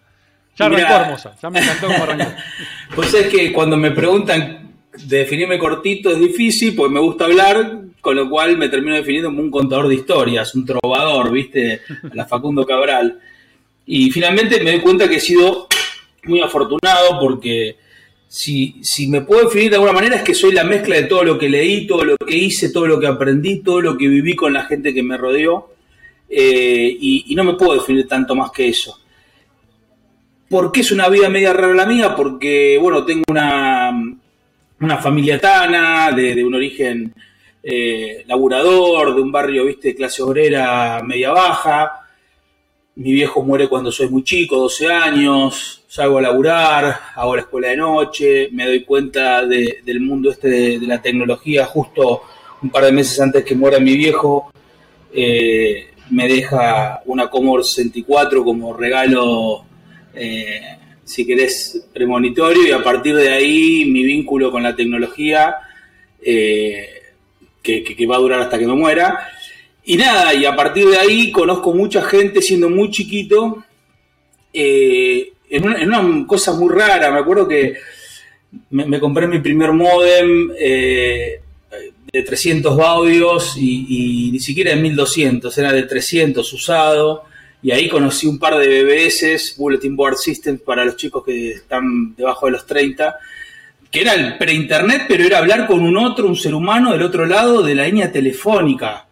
Ya 0.61 0.67
arrancó 0.67 0.87
Mirá. 0.87 1.03
hermosa, 1.05 1.37
ya 1.43 1.51
me 1.51 1.61
encantó 1.61 1.87
cómo 1.87 2.03
arrancó. 2.05 2.33
Pues 2.95 3.15
es 3.15 3.29
que 3.29 3.53
cuando 3.53 3.77
me 3.77 3.93
preguntan 3.93 4.73
de 5.05 5.19
definirme 5.19 5.59
cortito 5.59 6.11
es 6.11 6.19
difícil, 6.19 6.75
porque 6.75 6.93
me 6.93 7.01
gusta 7.01 7.25
hablar, 7.25 7.81
con 8.01 8.17
lo 8.17 8.29
cual 8.29 8.59
me 8.59 8.69
termino 8.69 8.97
definiendo 8.97 9.29
como 9.31 9.41
un 9.41 9.51
contador 9.51 9.89
de 9.89 9.95
historias, 9.95 10.55
un 10.55 10.67
trovador, 10.67 11.31
¿viste? 11.33 11.81
A 12.11 12.11
la 12.15 12.27
Facundo 12.27 12.67
Cabral. 12.67 13.19
Y 13.87 14.11
finalmente 14.11 14.62
me 14.62 14.73
doy 14.73 14.81
cuenta 14.81 15.09
que 15.09 15.17
he 15.17 15.21
sido 15.21 15.67
muy 16.25 16.41
afortunado 16.41 17.19
porque 17.19 17.77
si, 18.29 18.77
si 18.83 19.07
me 19.07 19.23
puedo 19.23 19.45
definir 19.45 19.71
de 19.71 19.77
alguna 19.77 19.93
manera 19.93 20.17
es 20.17 20.23
que 20.23 20.35
soy 20.35 20.53
la 20.53 20.65
mezcla 20.65 20.97
de 20.97 21.05
todo 21.05 21.25
lo 21.25 21.39
que 21.39 21.49
leí, 21.49 21.87
todo 21.87 22.05
lo 22.05 22.17
que 22.17 22.37
hice, 22.37 22.71
todo 22.71 22.87
lo 22.87 23.01
que 23.01 23.07
aprendí, 23.07 23.62
todo 23.62 23.81
lo 23.81 23.97
que 23.97 24.09
viví 24.09 24.37
con 24.37 24.53
la 24.53 24.65
gente 24.65 24.93
que 24.93 25.03
me 25.03 25.17
rodeó. 25.17 25.73
Eh, 26.29 26.97
y, 27.01 27.25
y 27.29 27.35
no 27.35 27.45
me 27.45 27.55
puedo 27.55 27.75
definir 27.75 28.07
tanto 28.07 28.35
más 28.37 28.53
que 28.53 28.69
eso. 28.69 29.01
¿Por 30.50 30.73
qué 30.73 30.81
es 30.81 30.91
una 30.91 31.08
vida 31.08 31.29
media 31.29 31.52
rara 31.52 31.73
la 31.75 31.87
mía? 31.87 32.17
Porque, 32.17 32.76
bueno, 32.82 33.05
tengo 33.05 33.23
una, 33.29 33.93
una 34.81 34.99
familia 34.99 35.41
tana, 35.41 36.11
de, 36.11 36.35
de 36.35 36.44
un 36.44 36.55
origen 36.56 37.14
eh, 37.62 38.25
laburador, 38.26 39.14
de 39.14 39.23
un 39.23 39.31
barrio, 39.31 39.64
viste, 39.64 39.94
clase 39.94 40.25
obrera 40.25 41.05
media 41.05 41.31
baja. 41.31 42.05
Mi 42.97 43.12
viejo 43.12 43.44
muere 43.44 43.69
cuando 43.69 43.93
soy 43.93 44.08
muy 44.08 44.25
chico, 44.25 44.56
12 44.56 44.88
años, 44.93 45.85
salgo 45.87 46.19
a 46.19 46.23
laburar, 46.23 46.99
hago 47.14 47.37
la 47.37 47.43
escuela 47.43 47.69
de 47.69 47.76
noche, 47.76 48.49
me 48.50 48.67
doy 48.67 48.82
cuenta 48.82 49.47
de, 49.47 49.79
del 49.85 50.00
mundo 50.00 50.32
este 50.32 50.49
de, 50.49 50.79
de, 50.81 50.87
la 50.88 51.00
tecnología 51.00 51.64
justo 51.67 52.23
un 52.61 52.70
par 52.70 52.87
de 52.87 52.91
meses 52.91 53.20
antes 53.20 53.44
que 53.44 53.55
muera 53.55 53.79
mi 53.79 53.97
viejo. 53.97 54.50
Eh, 55.12 55.93
me 56.11 56.26
deja 56.26 57.02
una 57.06 57.31
Commodore 57.31 57.62
64 57.62 58.43
como 58.43 58.76
regalo 58.76 59.70
eh, 60.15 60.77
si 61.05 61.27
querés, 61.27 61.87
premonitorio 61.93 62.69
y 62.69 62.71
a 62.73 62.83
partir 62.83 63.17
de 63.17 63.31
ahí 63.31 63.85
mi 63.85 64.03
vínculo 64.03 64.51
con 64.51 64.62
la 64.62 64.75
tecnología 64.77 65.57
eh, 66.23 66.88
que, 67.62 68.07
va 68.07 68.17
a 68.17 68.21
durar 68.21 68.40
hasta 68.40 68.59
que 68.59 68.67
me 68.67 68.75
muera. 68.75 69.29
Y 69.85 69.97
nada, 69.97 70.35
y 70.35 70.45
a 70.45 70.55
partir 70.55 70.87
de 70.88 70.99
ahí 70.99 71.33
conozco 71.33 71.73
mucha 71.75 72.02
gente 72.02 72.43
siendo 72.43 72.69
muy 72.69 72.90
chiquito 72.90 73.64
eh, 74.52 75.33
en, 75.49 75.67
una, 75.67 76.00
en, 76.00 76.25
cosa 76.26 76.52
muy 76.52 76.73
rara. 76.73 77.11
Me 77.11 77.21
acuerdo 77.21 77.49
que 77.49 77.75
me, 78.71 79.00
compré 79.00 79.26
mi 79.26 79.40
primer 79.40 79.73
modem 79.73 80.49
de 80.49 82.23
300 82.23 82.76
baudios 82.76 83.57
y, 83.57 83.87
y, 83.88 84.33
ni 84.33 84.40
siquiera 84.40 84.75
de 84.75 84.81
1200, 84.81 85.57
era 85.59 85.73
de 85.73 85.85
300 85.85 86.52
usado 86.52 87.30
y 87.62 87.71
ahí 87.73 87.88
conocí 87.88 88.26
un 88.26 88.38
par 88.38 88.57
de 88.57 88.83
BBS, 88.83 89.57
Bulletin 89.59 89.95
Board 89.95 90.17
Systems, 90.17 90.62
para 90.62 90.85
los 90.85 90.97
chicos 90.97 91.25
que 91.25 91.52
están 91.52 92.14
debajo 92.14 92.47
de 92.47 92.52
los 92.52 92.67
30, 92.67 93.17
que 93.90 94.00
era 94.00 94.14
el 94.14 94.38
pre-internet, 94.38 95.05
pero 95.09 95.25
era 95.25 95.38
hablar 95.38 95.67
con 95.67 95.81
un 95.81 95.97
otro, 95.97 96.26
un 96.26 96.37
ser 96.37 96.55
humano 96.55 96.93
del 96.93 97.02
otro 97.02 97.26
lado 97.26 97.62
de 97.62 97.75
la 97.75 97.85
línea 97.85 98.11
telefónica, 98.11 99.07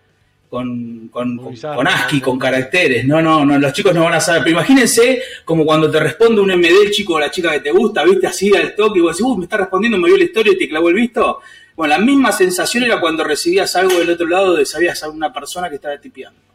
con, 0.49 1.09
con, 1.09 1.37
con, 1.37 1.55
con 1.55 1.87
ASCII, 1.87 2.21
con 2.21 2.39
caracteres. 2.39 3.05
No, 3.05 3.21
no, 3.21 3.45
no, 3.45 3.59
los 3.59 3.73
chicos 3.73 3.95
no 3.95 4.05
van 4.05 4.15
a 4.15 4.21
saber. 4.21 4.45
Pero 4.45 4.57
imagínense 4.57 5.21
como 5.45 5.67
cuando 5.67 5.91
te 5.91 6.01
responde 6.01 6.41
un 6.41 6.49
MD 6.49 6.85
el 6.87 6.91
chico 6.91 7.15
o 7.15 7.21
la 7.21 7.31
chica 7.31 7.51
que 7.51 7.61
te 7.61 7.71
gusta, 7.71 8.03
viste, 8.05 8.29
así 8.29 8.55
al 8.57 8.75
toque, 8.75 8.99
y 8.99 9.03
vos 9.03 9.17
decís, 9.17 9.31
uh, 9.31 9.37
me 9.37 9.45
está 9.45 9.59
respondiendo, 9.59 9.99
me 9.99 10.09
vio 10.09 10.17
la 10.17 10.25
historia 10.25 10.53
y 10.55 10.59
te 10.59 10.69
clavó 10.69 10.89
el 10.89 10.95
visto. 10.95 11.41
Bueno, 11.77 11.95
la 11.95 12.01
misma 12.01 12.33
sensación 12.33 12.85
era 12.85 12.99
cuando 12.99 13.25
recibías 13.25 13.77
algo 13.77 13.99
del 13.99 14.11
otro 14.11 14.27
lado 14.27 14.57
de 14.57 14.65
sabías 14.65 15.03
a 15.03 15.11
una 15.11 15.33
persona 15.33 15.69
que 15.69 15.77
estaba 15.77 15.99
tipeando. 15.99 16.48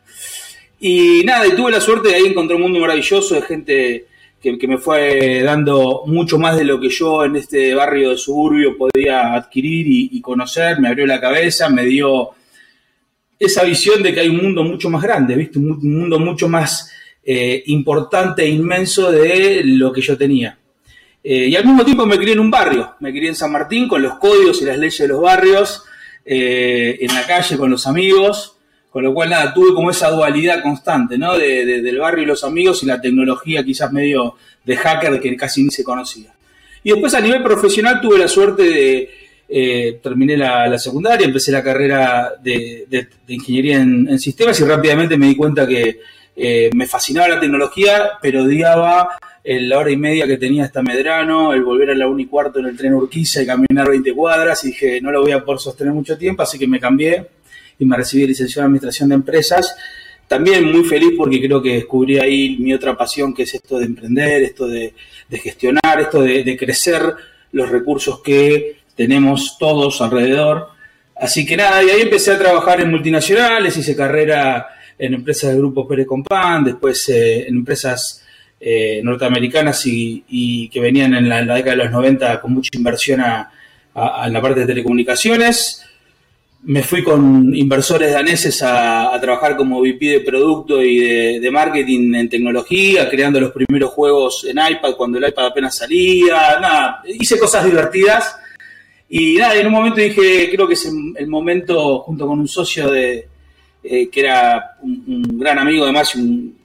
Y 0.85 1.23
nada, 1.23 1.47
y 1.47 1.55
tuve 1.55 1.71
la 1.71 1.79
suerte 1.79 2.09
de 2.09 2.15
ahí 2.15 2.25
encontrar 2.25 2.57
un 2.57 2.63
mundo 2.63 2.77
maravilloso 2.77 3.35
de 3.35 3.41
gente 3.43 4.05
que, 4.41 4.57
que, 4.57 4.67
me 4.67 4.77
fue 4.77 5.41
dando 5.41 6.03
mucho 6.07 6.37
más 6.37 6.57
de 6.57 6.65
lo 6.65 6.77
que 6.77 6.89
yo 6.89 7.23
en 7.23 7.37
este 7.37 7.73
barrio 7.73 8.09
de 8.09 8.17
suburbio 8.17 8.77
podía 8.77 9.33
adquirir 9.33 9.85
y, 9.87 10.19
conocer, 10.19 10.81
me 10.81 10.89
abrió 10.89 11.05
la 11.05 11.21
cabeza, 11.21 11.69
me 11.69 11.85
dio 11.85 12.31
esa 13.39 13.63
visión 13.63 14.03
de 14.03 14.13
que 14.13 14.19
hay 14.19 14.27
un 14.27 14.43
mundo 14.43 14.65
mucho 14.65 14.89
más 14.89 15.01
grande, 15.01 15.37
¿viste? 15.37 15.57
Un, 15.57 15.79
mundo 15.83 16.19
mucho 16.19 16.49
más 16.49 16.91
eh, 17.23 17.63
importante 17.67 18.43
e 18.43 18.49
inmenso 18.49 19.09
de 19.09 19.61
lo 19.63 19.93
que 19.93 20.01
yo 20.01 20.17
tenía. 20.17 20.57
Eh, 21.23 21.47
y 21.47 21.55
al 21.55 21.63
mismo 21.63 21.85
tiempo 21.85 22.05
me 22.05 22.17
crié 22.17 22.33
en 22.33 22.41
un 22.41 22.51
barrio, 22.51 22.95
me 22.99 23.11
crié 23.11 23.29
en 23.29 23.35
San 23.35 23.53
Martín 23.53 23.87
con 23.87 24.01
los 24.01 24.15
códigos 24.15 24.61
y 24.61 24.65
las 24.65 24.77
leyes 24.77 24.99
de 24.99 25.07
los 25.07 25.21
barrios, 25.21 25.85
eh, 26.25 26.97
en 26.99 27.15
la 27.15 27.25
calle 27.25 27.55
con 27.55 27.71
los 27.71 27.87
amigos, 27.87 28.52
con 28.93 29.03
lo 29.03 29.11
cual 29.11 29.31
nada, 29.31 29.51
tuve 29.51 29.73
como 29.73 29.89
esa 29.89 30.11
dualidad 30.11 30.61
constante, 30.61 31.17
¿no? 31.17 31.35
del 31.35 31.97
barrio 31.97 32.25
y 32.25 32.27
los 32.27 32.43
amigos 32.43 32.83
y 32.83 32.85
la 32.85 33.01
tecnología 33.01 33.63
quizás 33.63 33.91
medio 33.91 34.35
de 34.63 34.77
hacker 34.77 35.19
que 35.19 35.35
casi 35.35 35.63
ni 35.63 35.71
se 35.71 35.83
conocía. 35.83 36.31
Y 36.83 36.91
después 36.91 37.15
a 37.15 37.19
nivel 37.19 37.41
profesional 37.41 37.99
tuve 37.99 38.19
la 38.19 38.27
suerte 38.27 38.61
de, 38.61 39.09
eh, 39.49 39.99
terminé 40.03 40.37
la, 40.37 40.77
secundaria, 40.77 41.25
empecé 41.25 41.51
la 41.51 41.63
carrera 41.63 42.33
de, 42.39 42.85
ingeniería 43.29 43.77
en, 43.81 44.19
sistemas 44.19 44.59
y 44.59 44.63
rápidamente 44.63 45.17
me 45.17 45.25
di 45.25 45.35
cuenta 45.35 45.65
que 45.65 45.99
me 46.71 46.85
fascinaba 46.85 47.29
la 47.29 47.39
tecnología, 47.39 48.11
pero 48.21 48.43
odiaba 48.43 49.17
la 49.43 49.79
hora 49.79 49.89
y 49.89 49.97
media 49.97 50.27
que 50.27 50.37
tenía 50.37 50.65
hasta 50.65 50.83
Medrano, 50.83 51.51
el 51.53 51.63
volver 51.63 51.89
a 51.89 51.95
la 51.95 52.05
1 52.05 52.19
y 52.19 52.25
cuarto 52.27 52.59
en 52.59 52.67
el 52.67 52.77
tren 52.77 52.93
Urquiza 52.93 53.41
y 53.41 53.47
caminar 53.47 53.89
20 53.89 54.13
cuadras, 54.13 54.63
y 54.65 54.67
dije, 54.67 55.01
no 55.01 55.09
lo 55.09 55.23
voy 55.23 55.31
a 55.31 55.43
poder 55.43 55.59
sostener 55.59 55.93
mucho 55.93 56.15
tiempo, 56.15 56.43
así 56.43 56.59
que 56.59 56.67
me 56.67 56.79
cambié 56.79 57.25
y 57.83 57.85
me 57.85 57.97
recibí 57.97 58.25
licenciado 58.25 58.61
en 58.61 58.67
Administración 58.67 59.09
de 59.09 59.15
Empresas. 59.15 59.75
También 60.27 60.71
muy 60.71 60.85
feliz 60.85 61.11
porque 61.17 61.41
creo 61.41 61.61
que 61.61 61.75
descubrí 61.75 62.17
ahí 62.17 62.57
mi 62.57 62.73
otra 62.73 62.97
pasión, 62.97 63.33
que 63.33 63.43
es 63.43 63.53
esto 63.53 63.77
de 63.77 63.85
emprender, 63.85 64.41
esto 64.43 64.67
de, 64.67 64.93
gestionar, 65.31 65.99
esto 65.99 66.21
de, 66.21 66.57
crecer 66.57 67.01
los 67.51 67.69
recursos 67.69 68.21
que 68.21 68.77
tenemos 68.95 69.57
todos 69.59 70.01
alrededor. 70.01 70.69
Así 71.15 71.45
que 71.45 71.57
nada, 71.57 71.83
y 71.83 71.89
ahí 71.89 72.01
empecé 72.01 72.31
a 72.31 72.39
trabajar 72.39 72.81
en 72.81 72.89
multinacionales, 72.89 73.77
hice 73.77 73.95
carrera 73.95 74.67
en 74.97 75.13
empresas 75.13 75.51
del 75.51 75.59
grupo 75.59 75.87
Pérez 75.87 76.07
Compán, 76.07 76.63
después 76.63 77.07
eh, 77.09 77.47
en 77.47 77.57
empresas 77.57 78.23
eh, 78.59 79.01
norteamericanas 79.03 79.83
y, 79.85 80.69
que 80.69 80.79
venían 80.79 81.13
en 81.15 81.27
la, 81.27 81.41
década 81.41 81.75
de 81.75 81.83
los 81.83 81.91
90 81.91 82.39
con 82.39 82.53
mucha 82.53 82.69
inversión 82.73 83.19
a, 83.21 83.51
en 84.25 84.33
la 84.33 84.41
parte 84.41 84.61
de 84.61 84.65
telecomunicaciones. 84.65 85.83
Me 86.65 86.81
fui 86.81 87.03
con 87.03 87.53
inversores 87.53 88.13
daneses 88.13 88.61
a, 88.63 89.17
trabajar 89.19 89.57
como 89.57 89.81
VP 89.81 90.05
de 90.05 90.19
producto 90.21 90.81
y 90.81 91.39
de, 91.39 91.51
marketing 91.51 92.13
en 92.15 92.29
tecnología, 92.29 93.09
creando 93.09 93.39
los 93.39 93.51
primeros 93.51 93.91
juegos 93.91 94.45
en 94.45 94.57
iPad 94.57 94.95
cuando 94.95 95.17
el 95.17 95.27
iPad 95.27 95.47
apenas 95.47 95.75
salía. 95.75 96.59
Nada, 96.61 97.03
hice 97.05 97.37
cosas 97.37 97.65
divertidas. 97.65 98.37
Y 99.09 99.35
nada, 99.35 99.55
en 99.55 99.67
un 99.67 99.73
momento 99.73 99.99
dije, 99.99 100.49
creo 100.51 100.67
que 100.67 100.73
es 100.73 100.85
el 100.85 101.27
momento, 101.27 101.99
junto 101.99 102.25
con 102.25 102.39
un 102.39 102.47
socio 102.47 102.89
de, 102.89 103.27
eh, 103.83 104.09
que 104.09 104.21
era 104.21 104.77
un, 104.81 105.37
gran 105.37 105.59
amigo, 105.59 105.83
además, 105.83 106.15
un, 106.15 106.55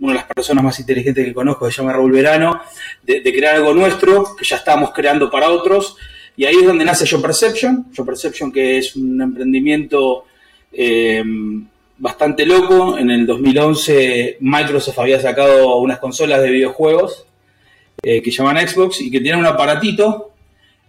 una 0.00 0.12
de 0.12 0.18
las 0.18 0.26
personas 0.26 0.62
más 0.62 0.78
inteligentes 0.78 1.24
que 1.24 1.34
conozco, 1.34 1.68
se 1.68 1.76
llama 1.76 1.92
Raúl 1.92 2.12
Verano, 2.12 2.62
de, 3.02 3.20
crear 3.22 3.56
algo 3.56 3.74
nuestro, 3.74 4.36
que 4.36 4.44
ya 4.44 4.56
estábamos 4.56 4.92
creando 4.92 5.28
para 5.28 5.50
otros. 5.50 5.96
Y 6.36 6.44
ahí 6.44 6.56
es 6.56 6.66
donde 6.66 6.84
nace 6.84 7.04
Yo 7.04 7.20
Perception. 7.20 7.86
Yo 7.92 8.04
Perception, 8.04 8.50
que 8.50 8.78
es 8.78 8.96
un 8.96 9.20
emprendimiento 9.20 10.24
eh, 10.72 11.22
bastante 11.98 12.46
loco. 12.46 12.96
En 12.98 13.10
el 13.10 13.26
2011 13.26 14.38
Microsoft 14.40 14.98
había 14.98 15.20
sacado 15.20 15.76
unas 15.76 15.98
consolas 15.98 16.40
de 16.42 16.50
videojuegos 16.50 17.26
eh, 18.02 18.22
que 18.22 18.30
llaman 18.30 18.66
Xbox 18.66 19.00
y 19.00 19.10
que 19.10 19.20
tienen 19.20 19.40
un 19.40 19.46
aparatito 19.46 20.32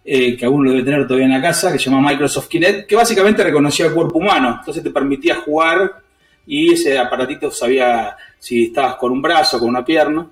eh, 0.06 0.36
que 0.36 0.46
alguno 0.46 0.66
lo 0.66 0.72
debe 0.72 0.84
tener 0.84 1.08
todavía 1.08 1.28
en 1.28 1.32
la 1.34 1.42
casa, 1.42 1.72
que 1.72 1.80
se 1.80 1.90
llama 1.90 2.10
Microsoft 2.10 2.50
Kinect, 2.50 2.88
que 2.88 2.96
básicamente 2.96 3.44
reconocía 3.44 3.86
el 3.86 3.94
cuerpo 3.94 4.20
humano. 4.20 4.58
Entonces 4.60 4.84
te 4.84 4.90
permitía 4.90 5.36
jugar 5.36 6.02
y 6.46 6.74
ese 6.74 6.98
aparatito 6.98 7.52
sabía 7.52 8.18
si 8.38 8.66
estabas 8.66 8.96
con 8.96 9.12
un 9.12 9.22
brazo, 9.22 9.60
con 9.60 9.70
una 9.70 9.86
pierna. 9.86 10.28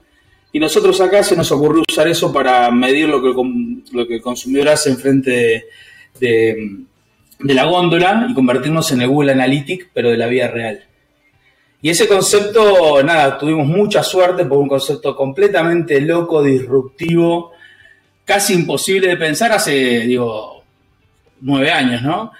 Y 0.53 0.59
nosotros 0.59 0.99
acá 0.99 1.23
se 1.23 1.35
nos 1.35 1.51
ocurrió 1.51 1.83
usar 1.89 2.07
eso 2.07 2.31
para 2.31 2.69
medir 2.71 3.07
lo 3.07 3.21
que, 3.21 3.33
lo 3.91 4.07
que 4.07 4.15
el 4.15 4.21
consumidor 4.21 4.69
hace 4.69 4.89
enfrente 4.89 5.65
de, 6.19 6.85
de, 7.39 7.53
la 7.53 7.65
góndola 7.65 8.27
y 8.29 8.33
convertirnos 8.33 8.91
en 8.91 9.01
el 9.01 9.07
Google 9.07 9.31
Analytics, 9.31 9.87
pero 9.93 10.09
de 10.09 10.17
la 10.17 10.27
vida 10.27 10.49
real. 10.49 10.83
Y 11.81 11.89
ese 11.89 12.07
concepto, 12.07 13.01
nada, 13.01 13.37
tuvimos 13.37 13.65
mucha 13.65 14.03
suerte 14.03 14.45
por 14.45 14.59
un 14.59 14.67
concepto 14.67 15.15
completamente 15.15 15.99
loco, 16.01 16.43
disruptivo, 16.43 17.51
casi 18.25 18.53
imposible 18.53 19.07
de 19.07 19.17
pensar 19.17 19.51
hace, 19.53 20.01
digo, 20.01 20.63
nueve 21.39 21.71
años, 21.71 22.01
¿no? 22.03 22.31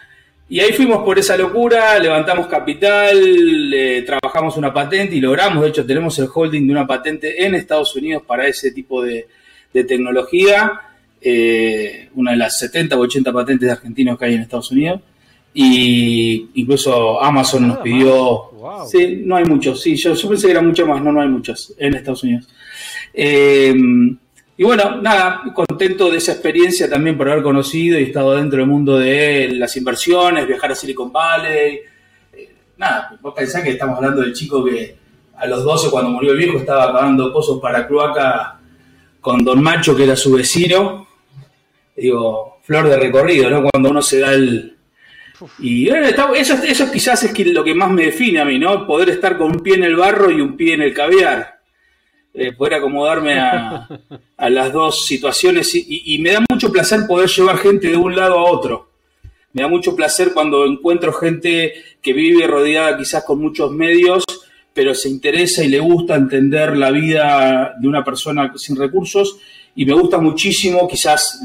Y 0.52 0.60
ahí 0.60 0.74
fuimos 0.74 1.02
por 1.06 1.18
esa 1.18 1.38
locura, 1.38 1.98
levantamos 1.98 2.48
capital, 2.48 3.74
trabajamos 4.06 4.58
una 4.58 4.74
patente 4.74 5.16
y 5.16 5.22
logramos, 5.22 5.64
de 5.64 5.70
hecho 5.70 5.86
tenemos 5.86 6.20
el 6.20 6.28
holding 6.32 6.68
de 6.68 6.74
una 6.74 6.86
patente 6.86 7.46
en 7.46 7.56
Estados 7.56 7.96
Unidos 7.96 8.24
para 8.28 8.46
ese 8.46 8.72
tipo 8.72 9.02
de, 9.02 9.28
tecnología, 9.72 10.74
eh, 11.22 12.10
una 12.16 12.32
de 12.32 12.38
las 12.38 12.60
70 12.60 12.98
o 12.98 13.00
80 13.00 13.32
patentes 13.32 13.66
de 13.66 13.72
argentinos 13.72 14.20
que 14.20 14.26
hay 14.26 14.34
en 14.34 14.42
Estados 14.42 14.70
Unidos. 14.72 15.00
Y 15.54 16.50
incluso 16.56 17.24
Amazon 17.24 17.70
nos 17.70 17.78
pidió... 17.78 18.52
Sí, 18.90 19.22
no 19.24 19.38
hay 19.38 19.46
muchos, 19.46 19.82
sí, 19.82 19.96
yo, 19.96 20.14
yo, 20.16 20.28
pensé 20.28 20.48
que 20.48 20.52
eran 20.52 20.68
mucho 20.68 20.86
más, 20.86 21.02
no, 21.02 21.14
no 21.14 21.22
hay 21.22 21.30
muchos 21.30 21.74
en 21.78 21.94
Estados 21.94 22.24
Unidos. 22.24 22.50
Eh, 23.14 23.74
y 24.62 24.64
bueno, 24.64 25.02
nada, 25.02 25.42
contento 25.56 26.12
de 26.12 26.18
esa 26.18 26.34
experiencia 26.34 26.88
también 26.88 27.18
por 27.18 27.28
haber 27.28 27.42
conocido 27.42 28.00
y 28.00 28.04
estado 28.04 28.36
dentro 28.36 28.60
del 28.60 28.68
mundo 28.68 28.96
de 29.00 29.50
las 29.54 29.76
inversiones, 29.76 30.46
viajar 30.46 30.72
a 30.72 30.76
Silicon 30.76 31.12
Valley. 31.12 31.80
Eh, 32.32 32.56
nada, 32.78 33.18
vos 33.22 33.34
pensás 33.36 33.64
que 33.64 33.72
estamos 33.72 33.98
hablando 33.98 34.22
del 34.22 34.34
chico 34.34 34.64
que 34.64 34.96
a 35.36 35.48
los 35.48 35.64
12 35.64 35.90
cuando 35.90 36.12
murió 36.12 36.34
el 36.34 36.38
viejo 36.38 36.60
estaba 36.60 36.94
pagando 36.94 37.34
pozos 37.34 37.60
para 37.60 37.88
Cloaca 37.88 38.60
con 39.20 39.44
Don 39.44 39.64
Macho, 39.64 39.96
que 39.96 40.04
era 40.04 40.16
su 40.16 40.34
vecino. 40.34 41.08
Digo, 41.98 42.60
flor 42.62 42.88
de 42.88 42.98
recorrido, 42.98 43.50
¿no? 43.50 43.68
Cuando 43.68 43.90
uno 43.90 44.04
se 44.04 44.20
da 44.20 44.32
el... 44.32 44.78
Y 45.58 45.90
eso, 45.90 46.62
eso 46.64 46.92
quizás 46.92 47.24
es 47.24 47.48
lo 47.48 47.64
que 47.64 47.74
más 47.74 47.90
me 47.90 48.06
define 48.06 48.42
a 48.42 48.46
mí, 48.46 48.60
¿no? 48.60 48.86
Poder 48.86 49.10
estar 49.10 49.40
con 49.40 49.54
un 49.54 49.64
pie 49.64 49.74
en 49.74 49.86
el 49.86 49.96
barro 49.96 50.30
y 50.30 50.40
un 50.40 50.56
pie 50.56 50.76
en 50.76 50.84
el 50.84 50.94
caviar 50.94 51.51
eh, 52.34 52.54
poder 52.54 52.76
acomodarme 52.76 53.38
a, 53.38 53.90
las 54.50 54.72
dos 54.72 55.06
situaciones 55.06 55.72
y, 55.76 56.18
me 56.20 56.32
da 56.32 56.46
mucho 56.50 56.72
placer 56.72 57.02
poder 57.06 57.30
llevar 57.30 57.58
gente 57.58 57.90
de 57.90 57.98
un 57.98 58.16
lado 58.16 58.40
a 58.40 58.50
otro. 58.50 58.90
Me 59.54 59.64
da 59.64 59.68
mucho 59.68 59.96
placer 59.96 60.32
cuando 60.34 60.66
encuentro 60.66 61.12
gente 61.12 61.74
que 62.02 62.14
vive 62.14 62.48
rodeada 62.48 62.98
quizás 62.98 63.26
con 63.26 63.40
muchos 63.40 63.72
medios, 63.72 64.24
pero 64.74 64.96
se 64.96 65.10
interesa 65.10 65.64
y 65.64 65.68
le 65.68 65.80
gusta 65.80 66.16
entender 66.16 66.78
la 66.78 66.90
vida 66.92 67.76
de 67.80 67.88
una 67.88 68.04
persona 68.04 68.54
sin 68.56 68.78
recursos 68.78 69.38
y 69.76 69.86
me 69.86 69.94
gusta 69.94 70.18
muchísimo, 70.18 70.88
quizás 70.88 71.42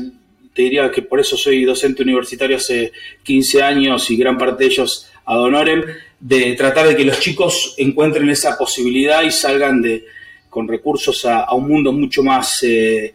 te 0.55 0.63
diría 0.63 0.91
que 0.91 1.03
por 1.03 1.19
eso 1.19 1.37
soy 1.37 1.65
docente 1.65 2.03
universitario 2.03 2.57
hace 2.57 2.93
15 3.25 3.63
años 3.63 4.11
y 4.11 4.17
gran 4.17 4.39
parte 4.39 4.65
de 4.65 4.71
ellos 4.71 5.11
ad 5.25 5.41
honorem, 5.41 5.85
de 6.21 6.55
tratar 6.55 6.87
de 6.87 6.97
que 6.97 7.05
los 7.05 7.19
chicos 7.19 7.75
encuentren 7.77 8.31
esa 8.31 8.57
posibilidad 8.57 9.23
y 9.23 9.33
salgan 9.33 9.83
de, 9.83 10.07
con 10.57 10.67
recursos 10.67 11.23
a, 11.27 11.53
un 11.53 11.69
mundo 11.69 11.93
mucho 11.93 12.23
más, 12.23 12.63
eh, 12.63 13.15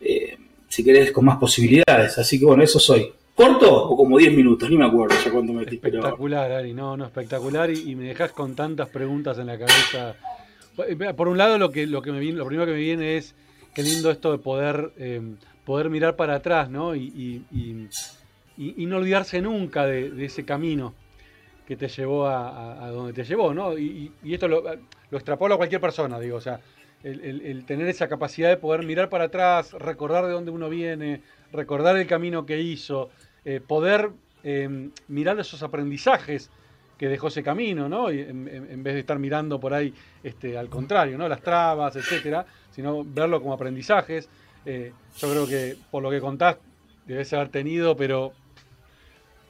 eh, 0.00 0.38
si 0.66 0.82
querés, 0.82 1.12
con 1.12 1.22
más 1.22 1.36
posibilidades. 1.36 2.16
Así 2.16 2.38
que 2.38 2.46
bueno, 2.46 2.62
eso 2.62 2.80
soy. 2.80 3.12
¿Corto 3.34 3.70
o 3.70 3.94
como 3.94 4.16
10 4.16 4.32
minutos? 4.34 4.70
Ni 4.70 4.78
me 4.78 4.86
acuerdo 4.86 5.14
ya 5.22 5.30
cuánto 5.30 5.52
metí. 5.52 5.74
Espectacular, 5.74 6.50
Ari, 6.50 6.72
no, 6.72 6.96
no, 6.96 7.04
espectacular 7.04 7.70
y, 7.70 7.94
me 7.94 8.04
dejas 8.04 8.32
con 8.32 8.54
tantas 8.54 8.88
preguntas 8.88 9.38
en 9.38 9.48
la 9.48 9.58
cabeza. 9.58 10.16
Por 11.14 11.28
un 11.28 11.36
lado, 11.36 11.58
lo 11.58 11.70
que, 11.70 11.86
lo 11.86 12.00
que 12.00 12.10
me 12.10 12.20
viene, 12.20 12.38
lo 12.38 12.46
primero 12.46 12.64
que 12.64 12.72
me 12.72 12.78
viene 12.78 13.18
es 13.18 13.34
qué 13.74 13.82
lindo 13.82 14.10
esto 14.10 14.32
de 14.32 14.38
poder, 14.38 14.92
eh, 14.96 15.20
poder 15.66 15.90
mirar 15.90 16.16
para 16.16 16.36
atrás, 16.36 16.70
¿no? 16.70 16.96
Y, 16.96 17.42
y, 17.52 18.86
no 18.86 18.96
olvidarse 18.96 19.42
nunca 19.42 19.84
de, 19.84 20.24
ese 20.24 20.46
camino 20.46 20.94
que 21.66 21.76
te 21.76 21.88
llevó 21.88 22.26
a, 22.26 22.88
donde 22.92 23.12
te 23.12 23.24
llevó, 23.24 23.52
¿no? 23.52 23.76
Y, 23.76 24.10
esto 24.24 24.48
lo, 24.48 24.62
lo 25.10 25.18
extrapolo 25.18 25.54
a 25.54 25.56
cualquier 25.58 25.80
persona, 25.80 26.18
digo, 26.18 26.36
o 26.36 26.40
sea, 26.40 26.60
el, 27.02 27.64
tener 27.66 27.88
esa 27.88 28.08
capacidad 28.08 28.48
de 28.48 28.56
poder 28.56 28.84
mirar 28.84 29.08
para 29.08 29.24
atrás, 29.24 29.72
recordar 29.72 30.26
de 30.26 30.32
dónde 30.32 30.50
uno 30.50 30.68
viene, 30.68 31.22
recordar 31.52 31.96
el 31.96 32.06
camino 32.06 32.44
que 32.44 32.60
hizo, 32.60 33.10
eh, 33.44 33.60
poder 33.60 34.10
em, 34.42 34.90
mirar 35.08 35.38
esos 35.38 35.62
aprendizajes 35.62 36.50
que 36.98 37.08
dejó 37.08 37.28
ese 37.28 37.44
camino, 37.44 37.88
¿no? 37.88 38.10
Y 38.10 38.20
en, 38.20 38.82
vez 38.82 38.94
de 38.94 39.00
estar 39.00 39.18
mirando 39.20 39.60
por 39.60 39.72
ahí 39.72 39.94
este, 40.24 40.58
al 40.58 40.68
contrario, 40.68 41.16
¿no? 41.16 41.28
Las 41.28 41.40
trabas, 41.42 41.94
etcétera, 41.94 42.44
sino 42.72 43.04
verlo 43.04 43.40
como 43.40 43.52
aprendizajes. 43.52 44.28
Eh, 44.66 44.92
yo 45.16 45.30
creo 45.30 45.46
que 45.46 45.76
por 45.92 46.02
lo 46.02 46.10
que 46.10 46.20
contás, 46.20 46.56
debes 47.06 47.32
haber 47.32 47.50
tenido, 47.50 47.96
pero 47.96 48.32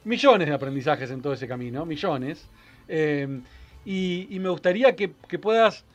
millones 0.03 0.47
de 0.47 0.53
aprendizajes 0.53 1.09
en 1.09 1.23
todo 1.23 1.33
ese 1.33 1.47
camino, 1.47 1.85
millones. 1.87 2.47
Em, 2.87 3.41
y, 3.83 4.37
me 4.39 4.49
gustaría 4.49 4.95
que, 4.95 5.13
que 5.27 5.39
puedas 5.39 5.85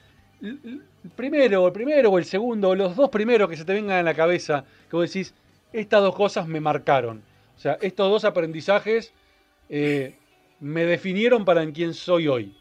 el 1.04 1.10
primero, 1.10 1.66
el 1.66 1.72
primero 1.72 2.10
o 2.10 2.18
el 2.18 2.24
segundo, 2.24 2.70
o 2.70 2.74
los 2.74 2.96
dos 2.96 3.10
primeros 3.10 3.48
que 3.48 3.56
se 3.56 3.64
te 3.64 3.74
vengan 3.74 3.98
en 3.98 4.04
la 4.06 4.14
cabeza, 4.14 4.64
que 4.90 4.96
vos 4.96 5.12
decís, 5.12 5.34
estas 5.72 6.00
dos 6.00 6.14
cosas 6.14 6.48
me 6.48 6.60
marcaron. 6.60 7.22
O 7.56 7.60
sea, 7.60 7.78
estos 7.82 8.10
dos 8.10 8.24
aprendizajes 8.24 9.12
eh, 9.68 10.14
me 10.60 10.84
definieron 10.86 11.44
para 11.44 11.62
en 11.62 11.72
quién 11.72 11.92
soy 11.92 12.26
hoy. 12.26 12.54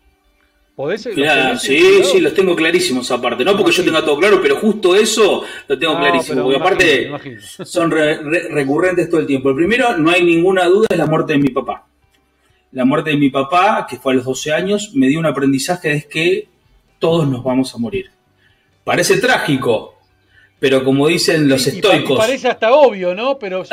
¿Podés, 0.76 1.04
sí, 1.04 2.04
sí, 2.04 2.20
los 2.20 2.34
tengo 2.34 2.56
clarísimos 2.56 3.10
aparte. 3.12 3.46
No 3.46 3.56
porque 3.56 3.72
yo 3.72 3.86
tenga 3.86 4.04
todo 4.04 4.18
claro, 4.18 4.42
pero 4.42 4.56
justo 4.56 4.96
eso 4.96 5.44
lo 5.68 5.78
tengo 5.78 5.96
clarísimo. 5.98 6.44
Porque 6.44 6.58
aparte 6.58 7.12
son 7.64 7.92
recurrentes 7.92 9.08
todo 9.08 9.22
el 9.22 9.28
tiempo. 9.28 9.50
El 9.52 9.56
primero, 9.56 9.96
no 9.98 10.10
hay 10.10 10.24
ninguna 10.24 10.66
duda, 10.66 10.88
es 10.90 10.98
la 10.98 11.06
muerte 11.06 11.34
de 11.34 11.40
mi 11.40 11.50
papá. 11.50 11.86
La 12.72 12.86
muerte 12.86 13.12
de 13.12 13.18
mi 13.18 13.30
papá, 13.30 13.86
que 13.88 13.98
fue 13.98 14.14
a 14.14 14.16
los 14.16 14.26
12 14.26 14.52
años, 14.52 14.92
me 14.96 15.08
dio 15.08 15.20
un 15.20 15.28
aprendizaje, 15.28 15.92
es 15.92 16.08
que 16.08 16.48
todos 16.98 17.28
nos 17.28 17.44
vamos 17.44 17.76
a 17.76 17.78
morir. 17.78 18.10
Parece 18.84 19.18
trágico, 19.18 19.96
pero 20.60 20.84
como 20.84 21.08
dicen 21.08 21.48
los 21.48 21.66
estoicos. 21.68 22.18
parece 22.18 22.50
hasta 22.50 22.74
obvio, 22.74 23.16
¿no? 23.16 23.38
Pero 23.40 23.64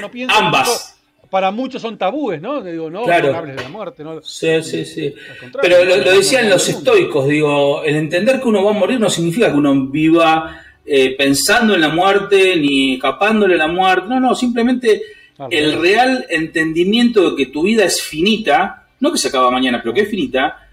no 0.00 0.10
piensa 0.10 0.38
Ambas 0.38 0.94
para 1.34 1.50
muchos 1.50 1.82
son 1.82 1.98
tabúes, 1.98 2.40
¿no? 2.40 2.62
Digo, 2.62 2.88
no, 2.88 3.02
claro. 3.02 3.34
hables 3.34 3.56
de 3.56 3.62
la 3.64 3.68
muerte, 3.68 4.04
¿no? 4.04 4.22
Sí, 4.22 4.62
sí, 4.62 4.84
sí. 4.84 5.12
Pero 5.60 5.84
lo, 5.84 5.98
decían 5.98 6.48
los 6.48 6.68
estoicos, 6.68 7.26
digo, 7.26 7.82
el 7.82 7.96
entender 7.96 8.40
que 8.40 8.46
uno 8.46 8.62
va 8.62 8.70
a 8.70 8.74
morir 8.74 9.00
no 9.00 9.10
significa 9.10 9.50
que 9.50 9.56
uno 9.56 9.88
viva 9.88 10.62
eh, 10.86 11.16
pensando 11.18 11.74
en 11.74 11.80
la 11.80 11.88
muerte 11.88 12.54
ni 12.54 12.94
escapándole 12.94 13.56
a 13.56 13.58
la 13.58 13.66
muerte, 13.66 14.10
no, 14.10 14.20
no, 14.20 14.36
simplemente 14.36 15.02
el 15.50 15.80
real 15.80 16.24
entendimiento 16.28 17.30
de 17.30 17.36
que 17.36 17.50
tu 17.50 17.64
vida 17.64 17.84
es 17.84 18.00
finita, 18.00 18.86
no 19.00 19.10
que 19.10 19.18
se 19.18 19.26
acaba 19.26 19.50
mañana, 19.50 19.80
pero 19.82 19.92
que 19.92 20.02
es 20.02 20.08
finita, 20.08 20.63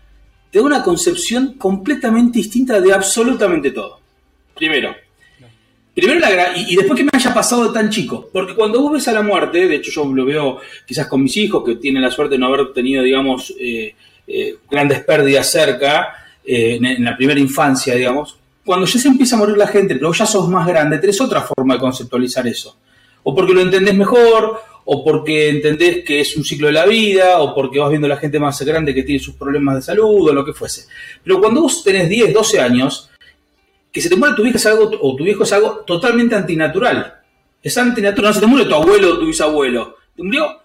te 0.51 0.59
da 0.59 0.65
una 0.65 0.83
concepción 0.83 1.53
completamente 1.53 2.39
distinta 2.39 2.79
de 2.79 2.93
absolutamente 2.93 3.71
todo. 3.71 3.99
Primero, 4.55 4.93
Primero 5.93 6.19
la 6.21 6.57
y, 6.57 6.71
y, 6.71 6.75
después 6.77 6.97
que 6.97 7.03
me 7.03 7.09
haya 7.11 7.33
pasado 7.33 7.67
de 7.67 7.73
tan 7.73 7.89
chico. 7.89 8.29
Porque 8.31 8.55
cuando 8.55 8.81
vos 8.81 8.93
ves 8.93 9.07
a 9.09 9.11
la 9.11 9.21
muerte, 9.21 9.67
de 9.67 9.75
hecho 9.75 9.91
yo 9.91 10.05
lo 10.05 10.25
veo 10.25 10.59
quizás 10.85 11.07
con 11.07 11.21
mis 11.21 11.35
hijos, 11.35 11.63
que 11.65 11.75
tienen 11.75 12.01
la 12.01 12.11
suerte 12.11 12.35
de 12.35 12.39
no 12.39 12.47
haber 12.47 12.71
tenido, 12.71 13.03
digamos, 13.03 13.53
eh, 13.59 13.93
eh, 14.25 14.55
grandes 14.69 15.03
pérdidas 15.03 15.51
cerca, 15.51 16.15
eh, 16.45 16.79
en, 16.81 17.03
la 17.03 17.17
primera 17.17 17.39
infancia, 17.39 17.93
digamos. 17.95 18.37
Cuando 18.63 18.85
ya 18.85 18.99
se 18.99 19.07
empieza 19.09 19.35
a 19.35 19.39
morir 19.39 19.57
la 19.57 19.67
gente, 19.67 19.95
pero 19.95 20.13
ya 20.13 20.25
sos 20.25 20.47
más 20.47 20.65
grande, 20.65 20.97
tenés 20.97 21.19
otra 21.19 21.41
forma 21.41 21.73
de 21.73 21.81
conceptualizar 21.81 22.47
eso. 22.47 22.77
O 23.23 23.35
porque 23.35 23.53
lo 23.53 23.61
entendés 23.61 23.93
mejor, 23.93 24.61
o 24.85 25.03
porque 25.03 25.49
entendés 25.49 26.03
que 26.03 26.21
es 26.21 26.35
un 26.35 26.43
ciclo 26.43 26.67
de 26.67 26.73
la 26.73 26.85
vida, 26.85 27.39
o 27.39 27.53
porque 27.53 27.79
vas 27.79 27.89
viendo 27.89 28.07
a 28.07 28.09
la 28.09 28.17
gente 28.17 28.39
más 28.39 28.61
grande 28.61 28.93
que 28.93 29.03
tiene 29.03 29.19
sus 29.19 29.35
problemas 29.35 29.75
de 29.75 29.81
salud, 29.81 30.29
o 30.29 30.33
lo 30.33 30.45
que 30.45 30.53
fuese. 30.53 30.87
Pero 31.23 31.39
cuando 31.39 31.61
vos 31.61 31.83
tenés 31.83 32.09
10, 32.09 32.33
12 32.33 32.59
años, 32.59 33.09
que 33.91 34.01
se 34.01 34.09
te 34.09 34.15
muera 34.15 34.35
tu 34.35 34.43
vieja 34.43 34.57
es 34.57 34.65
algo, 34.65 34.91
o 35.01 35.15
tu 35.15 35.23
viejo 35.23 35.43
es 35.43 35.53
algo 35.53 35.83
totalmente 35.85 36.35
antinatural. 36.35 37.19
Es 37.61 37.77
antinatural, 37.77 38.29
no 38.29 38.33
se 38.33 38.39
te 38.39 38.47
muere 38.47 38.67
tu 38.67 38.75
abuelo 38.75 39.13
o 39.13 39.19
tu 39.19 39.27
bisabuelo. 39.27 39.97
Te 40.15 40.23
murió 40.23 40.61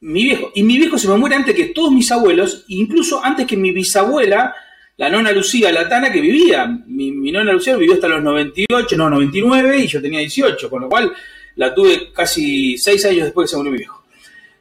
mi 0.00 0.24
viejo. 0.24 0.50
Y 0.54 0.62
mi 0.62 0.78
viejo 0.78 0.98
se 0.98 1.08
me 1.08 1.16
muere 1.16 1.36
antes 1.36 1.54
que 1.54 1.66
todos 1.66 1.90
mis 1.90 2.10
abuelos, 2.12 2.64
incluso 2.68 3.24
antes 3.24 3.46
que 3.46 3.56
mi 3.56 3.70
bisabuela, 3.70 4.54
la 4.96 5.08
nona 5.08 5.32
Lucía 5.32 5.72
Latana, 5.72 6.12
que 6.12 6.20
vivía. 6.20 6.66
Mi, 6.86 7.10
nona 7.32 7.52
Lucía 7.52 7.76
vivió 7.76 7.94
hasta 7.94 8.08
los 8.08 8.22
98, 8.22 8.96
no, 8.96 9.08
99, 9.08 9.78
y 9.78 9.86
yo 9.86 10.02
tenía 10.02 10.20
18, 10.20 10.68
con 10.68 10.82
lo 10.82 10.88
cual 10.88 11.12
la 11.56 11.74
tuve 11.74 12.12
casi 12.12 12.76
seis 12.78 13.04
años 13.04 13.24
después 13.24 13.46
que 13.46 13.50
se 13.50 13.56
murió 13.56 13.72
mi 13.72 13.78
viejo. 13.78 14.02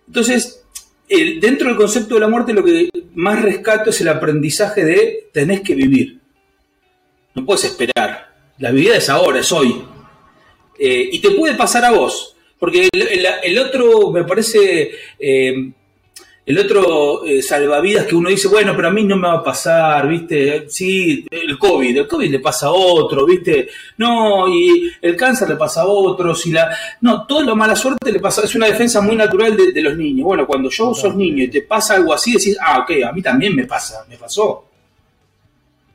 Entonces, 0.07 0.63
dentro 1.39 1.67
del 1.67 1.77
concepto 1.77 2.15
de 2.15 2.21
la 2.21 2.27
muerte, 2.27 2.53
lo 2.53 2.63
que 2.63 2.89
más 3.15 3.41
rescato 3.41 3.89
es 3.89 4.01
el 4.01 4.07
aprendizaje 4.07 4.83
de 4.83 5.29
tenés 5.31 5.61
que 5.61 5.75
vivir. 5.75 6.19
No 7.35 7.45
puedes 7.45 7.65
esperar. 7.65 8.33
La 8.59 8.71
vida 8.71 8.95
es 8.95 9.09
ahora, 9.09 9.39
es 9.39 9.51
hoy. 9.51 9.83
Eh, 10.77 11.09
y 11.11 11.19
te 11.19 11.31
puede 11.31 11.55
pasar 11.55 11.85
a 11.85 11.91
vos. 11.91 12.35
Porque 12.59 12.87
el, 12.91 13.59
otro, 13.59 14.11
me 14.11 14.23
parece, 14.23 14.91
eh, 15.19 15.71
el 16.45 16.59
otro 16.59 17.23
eh, 17.25 17.41
salvavidas 17.41 18.05
que 18.05 18.15
uno 18.15 18.29
dice, 18.29 18.49
bueno, 18.49 18.73
pero 18.75 18.89
a 18.89 18.91
mí 18.91 19.05
no 19.05 19.15
me 19.15 19.29
va 19.29 19.35
a 19.35 19.43
pasar, 19.43 20.09
¿viste? 20.09 20.65
Sí, 20.69 21.25
el 21.31 21.57
COVID, 21.57 21.97
el 21.99 22.07
COVID 22.07 22.29
le 22.29 22.39
pasa 22.39 22.67
a 22.67 22.71
otro, 22.71 23.25
¿viste? 23.25 23.69
No, 23.97 24.49
y 24.49 24.91
el 25.01 25.15
cáncer 25.15 25.47
le 25.47 25.55
pasa 25.55 25.83
a 25.83 25.87
otros, 25.87 26.45
y 26.45 26.51
la... 26.51 26.75
No, 26.99 27.25
toda 27.25 27.45
la 27.45 27.55
mala 27.55 27.77
suerte 27.77 28.11
le 28.11 28.19
pasa, 28.19 28.43
es 28.43 28.53
una 28.55 28.67
defensa 28.67 28.99
muy 28.99 29.15
natural 29.15 29.55
de, 29.55 29.71
de 29.71 29.81
los 29.81 29.95
niños. 29.95 30.25
Bueno, 30.25 30.45
cuando 30.45 30.69
yo 30.69 30.93
sos 30.93 31.15
niño 31.15 31.43
y 31.43 31.47
te 31.47 31.61
pasa 31.61 31.95
algo 31.95 32.13
así, 32.13 32.33
decís, 32.33 32.57
ah, 32.61 32.79
ok, 32.79 32.91
a 33.07 33.13
mí 33.13 33.21
también 33.21 33.55
me 33.55 33.65
pasa, 33.65 34.05
me 34.09 34.17
pasó. 34.17 34.65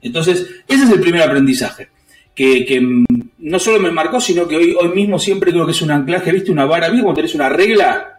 Entonces, 0.00 0.46
ese 0.66 0.84
es 0.84 0.90
el 0.90 1.00
primer 1.00 1.22
aprendizaje, 1.22 1.88
que, 2.34 2.80
mm, 2.80 3.04
no 3.40 3.58
solo 3.58 3.80
me 3.80 3.90
marcó, 3.90 4.18
sino 4.18 4.48
que 4.48 4.56
hoy, 4.56 4.74
hoy 4.80 4.88
mismo 4.90 5.18
siempre 5.18 5.52
creo 5.52 5.66
que 5.66 5.72
es 5.72 5.82
un 5.82 5.90
anclaje, 5.90 6.32
¿viste? 6.32 6.50
Una 6.50 6.64
vara, 6.64 6.88
¿viste? 6.88 7.02
Cuando 7.02 7.18
tenés 7.18 7.34
una 7.34 7.50
regla, 7.50 8.17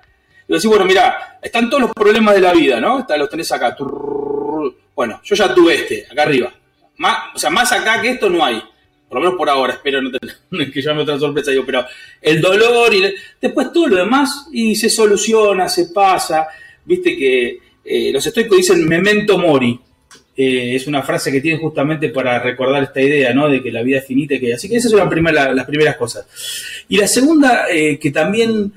y 0.50 0.54
decís, 0.54 0.68
bueno, 0.68 0.84
mira, 0.84 1.38
están 1.44 1.70
todos 1.70 1.84
los 1.84 1.94
problemas 1.94 2.34
de 2.34 2.42
la 2.42 2.54
vida, 2.54 2.82
¿no? 2.82 3.06
los 3.08 3.30
tenés 3.30 3.52
acá. 3.52 3.78
Bueno, 4.96 5.22
yo 5.24 5.36
ya 5.36 5.54
tuve 5.54 5.76
este, 5.76 6.08
acá 6.12 6.24
arriba. 6.24 6.52
Más, 6.98 7.36
o 7.36 7.38
sea, 7.38 7.52
más 7.52 7.72
acá 7.72 8.02
que 8.02 8.10
esto 8.10 8.32
no 8.32 8.44
hay. 8.44 8.60
Por 9.08 9.20
lo 9.20 9.22
menos 9.22 9.38
por 9.38 9.48
ahora, 9.48 9.74
espero 9.74 10.02
no 10.02 10.10
tener 10.10 10.72
que 10.72 10.82
llame 10.82 11.04
otra 11.04 11.20
sorpresa, 11.20 11.52
digo, 11.52 11.66
pero 11.68 11.86
el 12.20 12.42
dolor 12.42 12.92
y 12.94 13.14
después 13.40 13.72
todo 13.72 13.90
lo 13.90 13.98
demás 13.98 14.48
y 14.52 14.76
se 14.76 14.90
soluciona, 14.90 15.70
se 15.70 15.86
pasa. 15.94 16.48
Viste 16.84 17.16
que 17.16 17.60
los 18.12 18.26
estoicos 18.26 18.58
dicen 18.58 18.88
memento 18.88 19.38
mori, 19.38 19.80
es 20.36 20.88
una 20.88 21.04
frase 21.04 21.32
que 21.32 21.42
tiene 21.42 21.60
justamente 21.60 22.10
para 22.10 22.40
recordar 22.40 22.82
esta 22.82 23.02
idea, 23.02 23.34
¿no? 23.36 23.50
De 23.50 23.62
que 23.62 23.72
la 23.72 23.84
vida 23.84 24.00
es 24.00 24.08
finita 24.08 24.34
y 24.34 24.40
que... 24.40 24.54
Así 24.56 24.68
que 24.68 24.78
esas 24.78 24.90
son 24.90 25.00
las 25.00 25.66
primeras 25.68 25.96
cosas. 25.96 26.26
Y 26.88 26.98
la 26.98 27.08
segunda, 27.08 27.68
que 27.70 28.12
también 28.12 28.74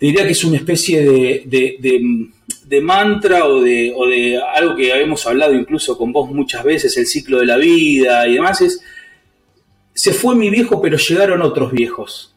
diría 0.00 0.24
que 0.24 0.32
es 0.32 0.44
una 0.44 0.56
especie 0.56 1.02
de, 1.44 2.80
mantra 2.80 3.46
o 3.46 3.60
de, 3.60 3.92
o 3.94 4.06
de 4.06 4.38
algo 4.38 4.74
que 4.74 4.92
habíamos 4.92 5.26
hablado 5.26 5.54
incluso 5.54 5.98
con 5.98 6.12
vos 6.12 6.30
muchas 6.30 6.64
veces, 6.64 6.96
el 6.96 7.06
ciclo 7.06 7.38
de 7.38 7.46
la 7.46 7.58
vida 7.58 8.26
y 8.26 8.34
demás, 8.34 8.62
es, 8.62 8.82
se 9.92 10.12
fue 10.12 10.34
mi 10.34 10.48
viejo, 10.48 10.80
pero 10.80 10.96
llegaron 10.96 11.42
otros 11.42 11.72
viejos. 11.72 12.34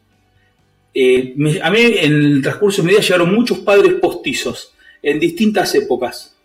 Eh, 0.92 1.34
a 1.62 1.70
mí 1.70 1.80
en 1.80 2.12
el 2.12 2.42
transcurso 2.42 2.82
de 2.82 2.86
mi 2.86 2.92
vida 2.92 3.02
llegaron 3.02 3.34
muchos 3.34 3.58
padres 3.60 3.94
postizos 3.94 4.74
en 5.02 5.18
distintas 5.18 5.74
épocas 5.74 6.36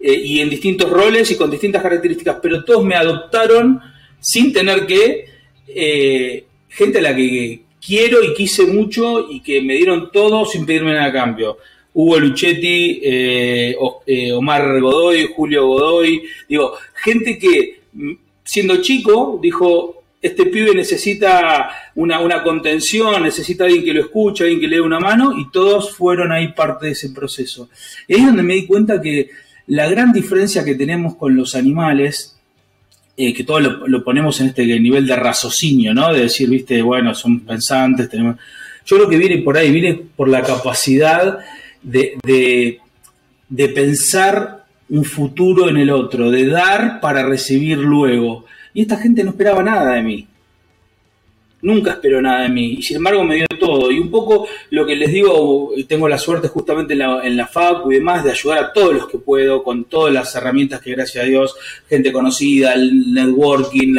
eh, 0.00 0.12
y 0.12 0.40
en 0.40 0.50
distintos 0.50 0.90
roles 0.90 1.30
y 1.30 1.36
con 1.36 1.50
distintas 1.50 1.82
características, 1.82 2.38
pero 2.42 2.64
todos 2.64 2.84
me 2.84 2.96
adoptaron 2.96 3.80
sin 4.18 4.52
tener 4.52 4.86
que, 4.86 5.26
eh, 5.68 6.44
gente 6.68 6.98
a 6.98 7.02
la 7.02 7.14
que 7.14 7.63
quiero 7.84 8.22
y 8.22 8.34
quise 8.34 8.66
mucho 8.66 9.30
y 9.30 9.40
que 9.40 9.60
me 9.60 9.74
dieron 9.74 10.10
todo 10.10 10.44
sin 10.46 10.64
pedirme 10.64 10.92
nada 10.92 11.06
a 11.06 11.12
cambio. 11.12 11.58
Hugo 11.92 12.18
Luchetti, 12.18 13.00
eh, 13.02 13.76
Omar 14.34 14.80
Godoy, 14.80 15.28
Julio 15.34 15.66
Godoy, 15.66 16.22
digo, 16.48 16.74
gente 16.94 17.38
que 17.38 17.80
mm, 17.92 18.12
siendo 18.42 18.80
chico 18.80 19.38
dijo, 19.40 20.02
este 20.20 20.46
pibe 20.46 20.74
necesita 20.74 21.70
una, 21.94 22.20
una, 22.20 22.42
contención, 22.42 23.22
necesita 23.22 23.64
alguien 23.64 23.84
que 23.84 23.92
lo 23.92 24.00
escuche, 24.00 24.44
alguien 24.44 24.60
que 24.60 24.66
le 24.66 24.76
dé 24.76 24.82
una 24.82 24.98
mano, 24.98 25.38
y 25.38 25.50
todos 25.50 25.94
fueron 25.94 26.32
ahí 26.32 26.48
parte 26.52 26.86
de 26.86 26.92
ese 26.92 27.10
proceso. 27.10 27.68
Y 28.08 28.14
ahí 28.14 28.20
es 28.20 28.26
donde 28.26 28.42
me 28.42 28.54
di 28.54 28.66
cuenta 28.66 29.00
que 29.00 29.30
la 29.66 29.88
gran 29.88 30.12
diferencia 30.12 30.64
que 30.64 30.74
tenemos 30.74 31.14
con 31.14 31.36
los 31.36 31.54
animales, 31.54 32.33
eh, 33.16 33.32
que 33.32 33.44
todo 33.44 33.60
lo, 33.60 34.04
ponemos 34.04 34.40
en 34.40 34.48
este 34.48 34.64
nivel 34.80 35.06
de 35.06 35.16
raciocinio, 35.16 35.94
¿no? 35.94 36.12
De 36.12 36.22
decir, 36.22 36.48
viste, 36.48 36.82
bueno, 36.82 37.14
son 37.14 37.40
pensantes, 37.40 38.08
tenemos... 38.08 38.36
Yo 38.86 38.96
creo 38.96 39.08
que 39.08 39.18
viene 39.18 39.38
por 39.38 39.56
ahí, 39.56 39.70
viene 39.70 39.94
por 40.16 40.28
la 40.28 40.42
capacidad 40.42 41.38
de, 41.82 42.18
de, 42.22 42.80
de 43.48 43.68
pensar 43.68 44.64
un 44.90 45.04
futuro 45.04 45.68
en 45.68 45.78
el 45.78 45.90
otro, 45.90 46.30
de 46.30 46.46
dar 46.46 47.00
para 47.00 47.24
recibir 47.24 47.78
luego. 47.78 48.44
Y 48.74 48.82
esta 48.82 48.96
gente 48.98 49.24
no 49.24 49.30
esperaba 49.30 49.62
nada 49.62 49.94
de 49.94 50.02
mí 50.02 50.28
nunca 51.64 51.92
esperó 51.92 52.20
nada 52.20 52.42
de 52.42 52.50
mí 52.50 52.76
y 52.78 52.82
sin 52.82 52.98
embargo 52.98 53.24
me 53.24 53.36
dio 53.36 53.46
todo. 53.58 53.90
Y 53.90 53.98
un 53.98 54.10
poco 54.10 54.46
lo 54.70 54.86
que 54.86 54.94
les 54.94 55.10
digo, 55.10 55.72
tengo 55.88 56.08
la 56.08 56.18
suerte 56.18 56.48
justamente 56.48 56.92
en 56.92 57.00
la, 57.00 57.26
en 57.26 57.36
la 57.36 57.46
FACU 57.46 57.90
y 57.90 57.96
demás 57.96 58.22
de 58.22 58.30
ayudar 58.30 58.58
a 58.58 58.72
todos 58.72 58.94
los 58.94 59.08
que 59.08 59.18
puedo 59.18 59.64
con 59.64 59.84
todas 59.84 60.12
las 60.12 60.34
herramientas 60.36 60.80
que 60.80 60.92
gracias 60.92 61.24
a 61.24 61.26
Dios, 61.26 61.56
gente 61.88 62.12
conocida, 62.12 62.74
el 62.74 63.12
networking, 63.12 63.96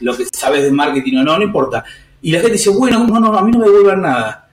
lo 0.00 0.16
que 0.16 0.26
sabes 0.30 0.62
de 0.62 0.70
marketing 0.70 1.16
o 1.16 1.24
no, 1.24 1.38
no 1.38 1.44
importa. 1.44 1.84
Y 2.20 2.30
la 2.32 2.40
gente 2.40 2.54
dice, 2.54 2.70
bueno, 2.70 3.06
no, 3.06 3.18
no, 3.18 3.36
a 3.36 3.42
mí 3.42 3.50
no 3.50 3.58
me 3.58 3.66
devuelvan 3.66 4.02
nada. 4.02 4.50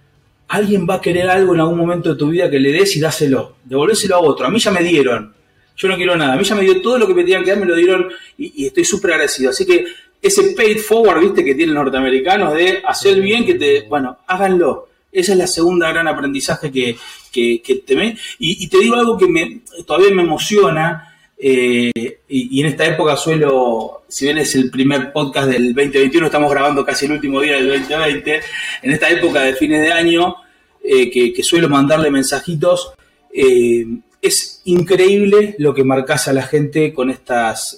Alguien 0.47 0.87
va 0.89 0.95
a 0.95 1.01
querer 1.01 1.29
algo 1.29 1.53
en 1.53 1.59
algún 1.59 1.77
momento 1.77 2.13
de 2.13 2.15
tu 2.15 2.29
vida 2.29 2.49
que 2.49 2.59
le 2.59 2.71
des 2.71 2.95
y 2.95 2.99
dáselo. 2.99 3.57
Devolvéselo 3.63 4.15
a 4.15 4.19
otro. 4.19 4.45
A 4.45 4.49
mí 4.49 4.59
ya 4.59 4.71
me 4.71 4.83
dieron. 4.83 5.33
Yo 5.75 5.87
no 5.87 5.95
quiero 5.95 6.15
nada. 6.15 6.33
A 6.33 6.37
mí 6.37 6.43
ya 6.43 6.55
me 6.55 6.61
dio 6.61 6.81
todo 6.81 6.99
lo 6.99 7.07
que 7.07 7.15
me 7.15 7.23
tenían 7.23 7.43
que 7.43 7.49
dar, 7.49 7.59
me 7.59 7.65
lo 7.65 7.75
dieron 7.75 8.09
y, 8.37 8.63
y 8.63 8.67
estoy 8.67 8.85
súper 8.85 9.11
agradecido. 9.11 9.49
Así 9.49 9.65
que 9.65 9.85
ese 10.23 10.53
paid 10.55 10.77
forward, 10.79 11.19
viste, 11.19 11.43
que 11.43 11.53
tienen 11.53 11.75
los 11.75 11.83
norteamericanos 11.83 12.53
de 12.53 12.81
hacer 12.85 13.19
bien, 13.19 13.45
que 13.45 13.55
te, 13.55 13.81
bueno, 13.81 14.19
háganlo. 14.25 14.87
Esa 15.11 15.33
es 15.33 15.37
la 15.37 15.47
segunda 15.47 15.89
gran 15.89 16.07
aprendizaje 16.07 16.71
que, 16.71 16.95
que, 17.31 17.83
te 17.85 18.15
y, 18.39 18.67
te 18.67 18.79
digo 18.79 18.95
algo 18.95 19.17
que 19.17 19.27
me, 19.27 19.61
todavía 19.85 20.15
me 20.15 20.23
emociona, 20.23 21.13
eh, 21.37 21.91
y, 22.29 22.61
en 22.61 22.67
esta 22.67 22.85
época 22.85 23.17
suelo, 23.17 24.03
si 24.07 24.25
bien 24.25 24.37
es 24.37 24.55
el 24.55 24.71
primer 24.71 25.11
podcast 25.11 25.49
del 25.49 25.73
2021, 25.73 26.27
estamos 26.27 26.49
grabando 26.49 26.85
casi 26.85 27.05
el 27.05 27.11
último 27.11 27.41
día 27.41 27.55
del 27.55 27.67
2020, 27.67 28.41
en 28.83 28.91
esta 28.91 29.09
época 29.09 29.41
de 29.41 29.55
fines 29.55 29.81
de 29.81 29.91
año, 29.91 30.37
eh, 30.81 31.11
que, 31.11 31.43
suelo 31.43 31.67
mandarle 31.67 32.09
mensajitos, 32.09 32.93
eh, 33.33 33.85
es 34.21 34.61
increíble 34.63 35.55
lo 35.57 35.73
que 35.73 35.83
marcas 35.83 36.29
a 36.29 36.33
la 36.33 36.43
gente 36.43 36.93
con 36.93 37.09
estas 37.09 37.77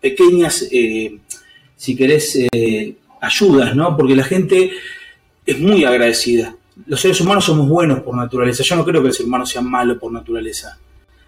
pequeñas, 0.00 0.64
si 1.78 1.96
querés, 1.96 2.36
eh, 2.52 2.94
ayudas, 3.22 3.74
¿no? 3.74 3.96
Porque 3.96 4.14
la 4.14 4.24
gente 4.24 4.70
es 5.46 5.58
muy 5.58 5.84
agradecida. 5.84 6.54
Los 6.86 7.00
seres 7.00 7.18
humanos 7.22 7.46
somos 7.46 7.66
buenos 7.66 8.00
por 8.00 8.14
naturaleza. 8.14 8.62
Yo 8.62 8.76
no 8.76 8.84
creo 8.84 9.00
que 9.00 9.08
el 9.08 9.14
ser 9.14 9.24
humano 9.24 9.46
sea 9.46 9.62
malo 9.62 9.98
por 9.98 10.12
naturaleza. 10.12 10.78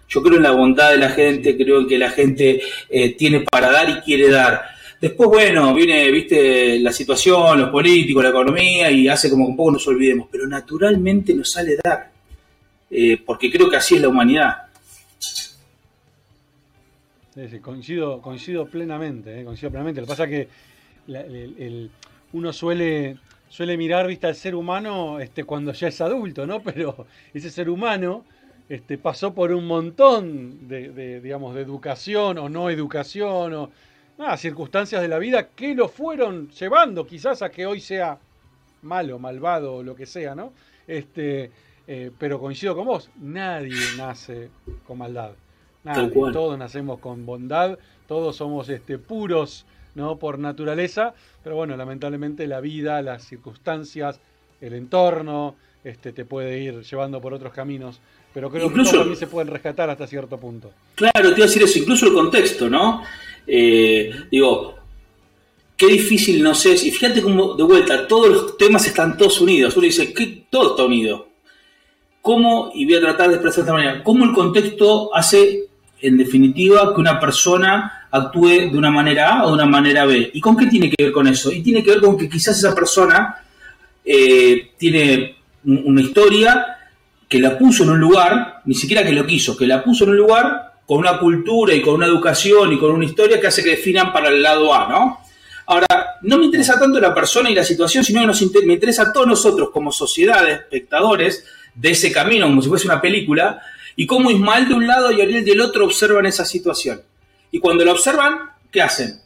Yo 0.07 0.21
creo 0.21 0.37
en 0.37 0.43
la 0.43 0.51
bondad 0.51 0.91
de 0.91 0.97
la 0.97 1.09
gente, 1.09 1.57
creo 1.57 1.79
en 1.81 1.87
que 1.87 1.97
la 1.97 2.11
gente 2.11 2.61
tiene 3.17 3.45
para 3.49 3.71
dar 3.71 3.89
y 3.89 4.01
quiere 4.01 4.29
dar. 4.29 4.61
Después, 5.01 5.29
bueno, 5.29 5.73
viene, 5.73 6.11
viste, 6.11 6.79
la 6.79 6.91
situación, 6.91 7.59
los 7.59 7.69
políticos, 7.69 8.21
la 8.21 8.29
economía 8.29 8.91
y 8.91 9.07
hace 9.07 9.31
como 9.31 9.45
que 9.45 9.51
un 9.51 9.57
poco 9.57 9.71
nos 9.71 9.87
olvidemos, 9.87 10.27
pero 10.31 10.45
naturalmente 10.45 11.33
nos 11.33 11.51
sale 11.51 11.75
dar. 11.83 12.11
Eh, 12.91 13.17
porque 13.25 13.49
creo 13.49 13.69
que 13.69 13.77
así 13.77 13.95
es 13.95 14.01
la 14.01 14.09
humanidad. 14.09 14.57
Coincido, 17.61 18.21
coincido 18.21 18.65
plenamente, 18.67 19.39
eh, 19.39 19.45
coincido 19.45 19.69
plenamente. 19.69 20.01
Lo 20.01 20.07
que 20.07 20.11
pasa 20.11 20.25
es 20.25 20.29
que 20.29 21.89
uno 22.33 22.53
suele, 22.53 23.17
suele 23.49 23.77
mirar 23.77 24.07
vista 24.07 24.27
al 24.27 24.35
ser 24.35 24.55
humano 24.55 25.19
este, 25.19 25.43
cuando 25.43 25.73
ya 25.73 25.87
es 25.87 26.01
adulto, 26.01 26.45
¿no? 26.45 26.61
Pero 26.63 27.07
ese 27.33 27.49
ser 27.49 27.69
humano 27.69 28.25
este, 28.69 28.97
pasó 28.97 29.33
por 29.33 29.51
un 29.51 29.65
montón 29.65 30.67
de, 30.67 31.21
digamos, 31.21 31.55
de 31.55 31.61
educación 31.61 32.37
o 32.37 32.49
no 32.49 32.69
educación 32.69 33.53
o 33.53 33.71
circunstancias 34.37 35.01
de 35.01 35.07
la 35.07 35.17
vida 35.17 35.49
que 35.49 35.73
lo 35.73 35.89
fueron 35.89 36.49
llevando 36.49 37.07
quizás 37.07 37.41
a 37.41 37.49
que 37.49 37.65
hoy 37.65 37.79
sea 37.79 38.19
malo, 38.83 39.17
malvado 39.19 39.75
o 39.75 39.83
lo 39.83 39.95
que 39.95 40.05
sea, 40.05 40.35
¿no? 40.35 40.53
Este, 40.87 41.51
eh, 41.87 42.11
pero 42.17 42.39
coincido 42.39 42.75
con 42.75 42.85
vos, 42.85 43.09
nadie 43.19 43.75
nace 43.97 44.49
con 44.85 44.99
maldad. 44.99 45.31
Nadie, 45.83 46.09
todos 46.09 46.57
nacemos 46.57 46.99
con 46.99 47.25
bondad, 47.25 47.77
todos 48.07 48.35
somos 48.35 48.69
este, 48.69 48.97
puros 48.99 49.65
¿no? 49.95 50.17
por 50.17 50.37
naturaleza, 50.37 51.13
pero 51.43 51.55
bueno, 51.55 51.75
lamentablemente 51.75 52.45
la 52.47 52.61
vida, 52.61 53.01
las 53.01 53.23
circunstancias, 53.23 54.19
el 54.61 54.73
entorno, 54.73 55.55
este, 55.83 56.13
te 56.13 56.25
puede 56.25 56.59
ir 56.59 56.81
llevando 56.81 57.19
por 57.19 57.33
otros 57.33 57.51
caminos. 57.51 57.99
Pero 58.33 58.49
creo 58.49 58.69
que 58.71 58.83
también 58.83 59.15
se 59.17 59.27
pueden 59.27 59.49
rescatar 59.49 59.89
hasta 59.89 60.07
cierto 60.07 60.37
punto. 60.37 60.71
Claro, 60.95 61.29
te 61.31 61.35
iba 61.35 61.45
a 61.45 61.47
decir 61.47 61.63
eso, 61.63 61.79
incluso 61.79 62.05
el 62.07 62.13
contexto, 62.13 62.69
¿no? 62.69 63.03
Eh, 63.45 64.09
digo, 64.31 64.75
qué 65.75 65.87
difícil 65.87 66.41
no 66.41 66.55
sé. 66.55 66.73
Y 66.73 66.91
fíjate 66.91 67.21
cómo, 67.21 67.55
de 67.55 67.63
vuelta, 67.63 68.07
todos 68.07 68.29
los 68.29 68.57
temas 68.57 68.87
están 68.87 69.17
todos 69.17 69.41
unidos. 69.41 69.75
Uno 69.75 69.85
dice, 69.85 70.13
que 70.13 70.45
todo 70.49 70.71
está 70.71 70.83
unido 70.85 71.31
cómo, 72.21 72.71
y 72.73 72.85
voy 72.85 72.95
a 72.95 73.01
tratar 73.01 73.29
de 73.29 73.35
expresar 73.35 73.63
de 73.63 73.71
esta 73.71 73.73
manera, 73.73 74.03
cómo 74.03 74.25
el 74.25 74.33
contexto 74.33 75.13
hace, 75.13 75.69
en 76.01 76.17
definitiva, 76.17 76.93
que 76.93 77.01
una 77.01 77.19
persona 77.19 78.07
actúe 78.11 78.69
de 78.71 78.77
una 78.77 78.91
manera 78.91 79.39
A 79.39 79.45
o 79.45 79.49
de 79.49 79.53
una 79.53 79.65
manera 79.65 80.05
B. 80.05 80.31
¿Y 80.33 80.41
con 80.41 80.57
qué 80.57 80.67
tiene 80.67 80.89
que 80.89 81.03
ver 81.03 81.11
con 81.11 81.27
eso? 81.27 81.51
Y 81.51 81.61
tiene 81.61 81.83
que 81.83 81.91
ver 81.91 82.01
con 82.01 82.17
que 82.17 82.29
quizás 82.29 82.57
esa 82.57 82.75
persona 82.75 83.37
eh, 84.03 84.71
tiene 84.77 85.35
una 85.63 86.01
historia 86.01 86.65
que 87.27 87.39
la 87.39 87.57
puso 87.57 87.83
en 87.83 87.91
un 87.91 87.99
lugar, 87.99 88.61
ni 88.65 88.73
siquiera 88.73 89.03
que 89.03 89.13
lo 89.13 89.25
quiso, 89.25 89.55
que 89.55 89.67
la 89.67 89.83
puso 89.83 90.03
en 90.03 90.11
un 90.11 90.17
lugar 90.17 90.73
con 90.85 90.97
una 90.97 91.17
cultura 91.19 91.73
y 91.73 91.81
con 91.81 91.93
una 91.95 92.07
educación 92.07 92.73
y 92.73 92.77
con 92.77 92.91
una 92.91 93.05
historia 93.05 93.39
que 93.39 93.47
hace 93.47 93.63
que 93.63 93.71
definan 93.71 94.11
para 94.11 94.29
el 94.29 94.43
lado 94.43 94.73
A, 94.73 94.89
¿no? 94.89 95.19
Ahora, 95.67 95.87
no 96.23 96.37
me 96.37 96.45
interesa 96.45 96.77
tanto 96.77 96.99
la 96.99 97.13
persona 97.13 97.49
y 97.49 97.55
la 97.55 97.63
situación, 97.63 98.03
sino 98.03 98.19
que 98.19 98.27
nos 98.27 98.41
me 98.65 98.73
interesa 98.73 99.03
a 99.03 99.13
todos 99.13 99.27
nosotros 99.27 99.69
como 99.71 99.91
sociedad, 99.91 100.49
espectadores, 100.49 101.45
de 101.73 101.91
ese 101.91 102.11
camino, 102.11 102.47
como 102.47 102.61
si 102.61 102.67
fuese 102.67 102.87
una 102.87 102.99
película, 102.99 103.61
y 103.95 104.07
cómo 104.07 104.31
Ismael 104.31 104.67
de 104.67 104.73
un 104.73 104.87
lado 104.87 105.11
y 105.11 105.21
Ariel 105.21 105.45
del 105.45 105.61
otro 105.61 105.85
observan 105.85 106.25
esa 106.25 106.45
situación. 106.45 107.01
Y 107.51 107.59
cuando 107.59 107.83
la 107.83 107.91
observan, 107.91 108.51
¿qué 108.71 108.81
hacen? 108.81 109.19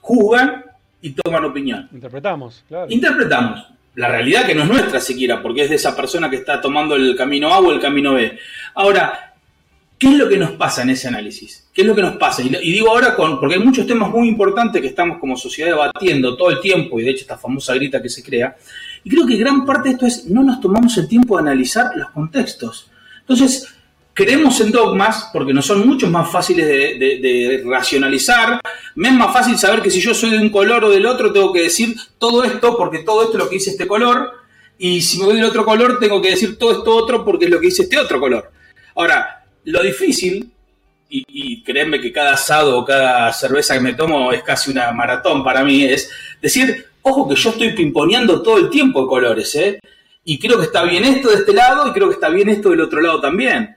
Juzgan 0.00 0.64
y 1.02 1.10
toman 1.10 1.44
opinión. 1.44 1.88
Interpretamos, 1.92 2.64
claro. 2.68 2.86
Interpretamos. 2.88 3.66
La 3.94 4.08
realidad 4.08 4.46
que 4.46 4.54
no 4.54 4.62
es 4.62 4.68
nuestra 4.68 5.00
siquiera, 5.00 5.42
porque 5.42 5.62
es 5.62 5.70
de 5.70 5.76
esa 5.76 5.96
persona 5.96 6.28
que 6.28 6.36
está 6.36 6.60
tomando 6.60 6.96
el 6.96 7.16
camino 7.16 7.52
A 7.52 7.60
o 7.60 7.72
el 7.72 7.80
camino 7.80 8.14
B. 8.14 8.38
Ahora, 8.74 9.34
¿qué 9.98 10.08
es 10.08 10.14
lo 10.18 10.28
que 10.28 10.36
nos 10.36 10.52
pasa 10.52 10.82
en 10.82 10.90
ese 10.90 11.08
análisis? 11.08 11.68
¿Qué 11.72 11.82
es 11.82 11.86
lo 11.86 11.94
que 11.94 12.02
nos 12.02 12.16
pasa? 12.16 12.42
Y, 12.42 12.48
digo 12.48 12.90
ahora 12.90 13.14
con, 13.14 13.40
porque 13.40 13.54
hay 13.54 13.62
muchos 13.62 13.86
temas 13.86 14.10
muy 14.10 14.28
importantes 14.28 14.82
que 14.82 14.88
estamos 14.88 15.18
como 15.18 15.36
sociedad 15.36 15.70
debatiendo 15.70 16.36
todo 16.36 16.50
el 16.50 16.60
tiempo, 16.60 17.00
y 17.00 17.04
de 17.04 17.10
hecho 17.10 17.22
esta 17.22 17.38
famosa 17.38 17.74
grita 17.74 18.02
que 18.02 18.10
se 18.10 18.22
crea, 18.22 18.56
y 19.02 19.10
creo 19.10 19.26
que 19.26 19.36
gran 19.36 19.64
parte 19.64 19.88
de 19.88 19.94
esto 19.94 20.06
es 20.06 20.26
no 20.26 20.42
nos 20.42 20.60
tomamos 20.60 20.96
el 20.98 21.08
tiempo 21.08 21.36
de 21.36 21.42
analizar 21.42 21.96
los 21.96 22.10
contextos. 22.10 22.90
Entonces, 23.20 23.75
creemos 24.16 24.60
en 24.60 24.72
dogmas 24.72 25.28
porque 25.32 25.52
nos 25.52 25.66
son 25.66 25.86
mucho 25.86 26.10
más 26.10 26.30
fáciles 26.30 26.66
de, 26.66 27.62
racionalizar. 27.64 28.60
Me 28.96 29.08
es 29.08 29.14
más 29.14 29.32
fácil 29.32 29.58
saber 29.58 29.82
que 29.82 29.90
si 29.90 30.00
yo 30.00 30.14
soy 30.14 30.30
de 30.30 30.38
un 30.38 30.50
color 30.50 30.84
o 30.84 30.90
del 30.90 31.06
otro, 31.06 31.32
tengo 31.32 31.52
que 31.52 31.62
decir 31.62 31.94
todo 32.18 32.42
esto 32.42 32.76
porque 32.76 33.00
todo 33.00 33.22
esto 33.22 33.34
es 33.34 33.44
lo 33.44 33.48
que 33.48 33.56
dice 33.56 33.70
este 33.70 33.86
color. 33.86 34.32
Y 34.78 35.02
si 35.02 35.18
me 35.18 35.26
voy 35.26 35.36
del 35.36 35.44
otro 35.44 35.64
color, 35.64 35.98
tengo 36.00 36.20
que 36.20 36.30
decir 36.30 36.58
todo 36.58 36.72
esto 36.72 36.96
otro 36.96 37.24
porque 37.24 37.44
es 37.44 37.50
lo 37.50 37.60
que 37.60 37.66
dice 37.66 37.82
este 37.82 37.98
otro 37.98 38.18
color. 38.18 38.50
Ahora, 38.94 39.44
lo 39.64 39.82
difícil, 39.82 40.50
y, 41.08 41.24
y 41.28 41.62
créanme 41.62 42.00
que 42.00 42.12
cada 42.12 42.32
asado 42.32 42.78
o 42.78 42.84
cada 42.84 43.32
cerveza 43.32 43.74
que 43.74 43.80
me 43.80 43.94
tomo 43.94 44.32
es 44.32 44.42
casi 44.42 44.70
una 44.70 44.90
maratón 44.92 45.44
para 45.44 45.62
mí, 45.62 45.84
es 45.84 46.10
decir, 46.42 46.86
Ojo 47.08 47.28
que 47.28 47.36
yo 47.36 47.50
estoy 47.50 47.72
pimponeando 47.72 48.42
todo 48.42 48.58
el 48.58 48.68
tiempo 48.68 49.06
colores, 49.06 49.54
¿eh? 49.54 49.78
Y 50.24 50.40
creo 50.40 50.58
que 50.58 50.64
está 50.64 50.82
bien 50.82 51.04
esto 51.04 51.28
de 51.28 51.36
este 51.36 51.52
lado 51.52 51.86
y 51.86 51.92
creo 51.92 52.08
que 52.08 52.14
está 52.14 52.28
bien 52.30 52.48
esto 52.48 52.70
del 52.70 52.80
otro 52.80 53.00
lado 53.00 53.20
también. 53.20 53.76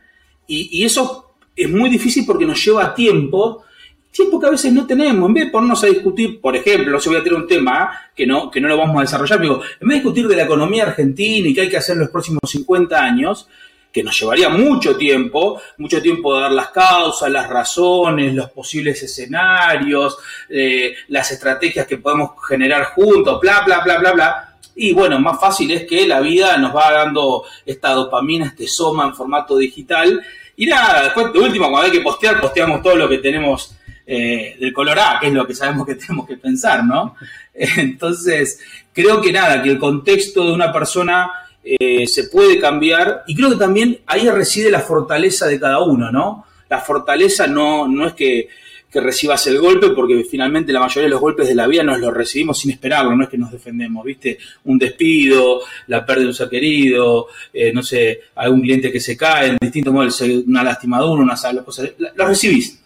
Y, 0.50 0.84
eso 0.84 1.36
es 1.56 1.70
muy 1.70 1.90
difícil 1.90 2.26
porque 2.26 2.46
nos 2.46 2.64
lleva 2.64 2.94
tiempo, 2.94 3.64
tiempo 4.12 4.40
que 4.40 4.48
a 4.48 4.52
veces 4.52 4.74
no 4.74 4.88
tenemos. 4.88 5.28
En 5.28 5.34
vez 5.34 5.46
de 5.46 5.52
ponernos 5.52 5.84
a 5.84 5.88
discutir, 5.88 6.42
por 6.42 6.56
ejemplo, 6.56 7.00
se 7.00 7.10
voy 7.10 7.20
a 7.20 7.24
tirar 7.24 7.40
un 7.40 7.48
tema 7.48 7.92
que 8.16 8.26
no, 8.26 8.50
que 8.50 8.60
no 8.60 8.68
lo 8.68 8.78
vamos 8.78 8.98
a 8.98 9.02
desarrollar, 9.02 9.40
digo, 9.40 9.62
en 9.80 9.88
vez 9.88 9.98
de 9.98 10.02
discutir 10.04 10.28
de 10.28 10.36
la 10.36 10.44
economía 10.44 10.84
argentina 10.84 11.48
y 11.48 11.54
qué 11.54 11.62
hay 11.62 11.70
que 11.70 11.78
hacer 11.78 11.94
en 11.94 12.02
los 12.02 12.10
próximos 12.10 12.42
50 12.46 13.00
años, 13.00 13.48
que 13.92 14.04
nos 14.04 14.20
llevaría 14.20 14.50
mucho 14.50 14.96
tiempo, 14.98 15.62
mucho 15.78 16.02
tiempo 16.02 16.36
de 16.36 16.42
dar 16.42 16.52
las 16.52 16.70
causas, 16.70 17.30
las 17.32 17.50
razones, 17.50 18.34
los 18.34 18.52
posibles 18.52 19.02
escenarios, 19.02 20.18
eh, 20.50 20.96
las 21.08 21.32
estrategias 21.32 21.88
que 21.88 21.98
podemos 21.98 22.32
generar 22.48 22.86
juntos, 22.94 23.40
bla, 23.42 23.62
bla, 23.66 23.82
bla, 23.82 23.98
bla, 23.98 24.12
bla. 24.12 24.49
Y 24.82 24.94
bueno, 24.94 25.20
más 25.20 25.42
fácil 25.42 25.70
es 25.72 25.86
que 25.86 26.08
la 26.08 26.22
vida 26.22 26.58
nos 26.58 26.74
va 26.74 26.90
dando 26.90 27.44
esta 27.66 27.90
dopamina, 27.90 28.46
este 28.46 28.66
soma 28.66 29.04
en 29.04 29.14
formato 29.14 29.58
digital. 29.58 30.22
Y 30.56 30.68
nada, 30.68 31.04
después 31.04 31.34
de 31.34 31.40
último, 31.40 31.70
cuando 31.70 31.88
hay 31.88 31.92
que 31.92 32.00
postear, 32.00 32.40
posteamos 32.40 32.82
todo 32.82 32.96
lo 32.96 33.10
que 33.10 33.18
tenemos 33.18 33.76
eh, 34.08 34.56
del 34.58 34.72
color 34.72 34.98
A, 34.98 35.20
que 35.20 35.28
es 35.28 35.34
lo 35.34 35.46
que 35.46 35.54
sabemos 35.54 35.86
que 35.86 35.96
tenemos 36.08 36.26
que 36.26 36.38
pensar, 36.38 36.86
¿no? 36.86 37.16
Entonces, 37.54 38.62
creo 38.94 39.20
que 39.20 39.34
nada, 39.34 39.62
que 39.62 39.70
el 39.70 39.80
contexto 39.80 40.46
de 40.46 40.54
una 40.54 40.72
persona 40.72 41.30
eh, 41.62 42.08
se 42.08 42.30
puede 42.30 42.58
cambiar 42.62 43.24
y 43.28 43.36
creo 43.36 43.50
que 43.50 43.58
también 43.58 44.00
ahí 44.06 44.30
reside 44.30 44.72
la 44.72 44.80
fortaleza 44.80 45.46
de 45.48 45.60
cada 45.60 45.80
uno, 45.80 46.10
¿no? 46.10 46.46
La 46.70 46.80
fortaleza 46.80 47.48
no, 47.48 47.86
no 47.86 48.08
es 48.08 48.14
que, 48.14 48.48
recibas 48.94 49.46
el 49.48 49.60
golpe, 49.60 49.90
porque 49.90 50.24
finalmente 50.24 50.74
la 50.74 50.80
mayoría 50.80 51.04
de 51.04 51.10
los 51.10 51.22
golpes 51.22 51.48
de 51.48 51.56
la 51.56 51.68
vida 51.68 51.84
nos 51.84 52.00
los 52.00 52.14
recibimos 52.14 52.58
sin 52.58 52.72
esperarlo, 52.72 53.16
no 53.16 53.24
es 53.24 53.30
que 53.30 53.38
nos 53.38 53.52
defendemos, 53.52 54.04
¿viste? 54.04 54.38
Un 54.66 54.78
despido, 54.80 55.62
la 55.88 56.06
pérdida 56.06 56.24
de 56.24 56.28
un 56.30 56.34
ser 56.34 56.50
querido, 56.50 57.28
eh, 57.54 57.72
no 57.72 57.84
sé, 57.84 58.22
algún 58.36 58.62
cliente 58.62 58.92
que 58.92 59.00
se 59.00 59.16
cae, 59.16 59.50
en 59.50 59.58
distintos 59.62 59.94
modos, 59.94 60.20
una 60.22 60.64
lastimadura, 60.64 61.22
una 61.22 61.36
sala, 61.36 61.64
cosas, 61.64 61.92
lo 62.16 62.28
recibís. 62.28 62.80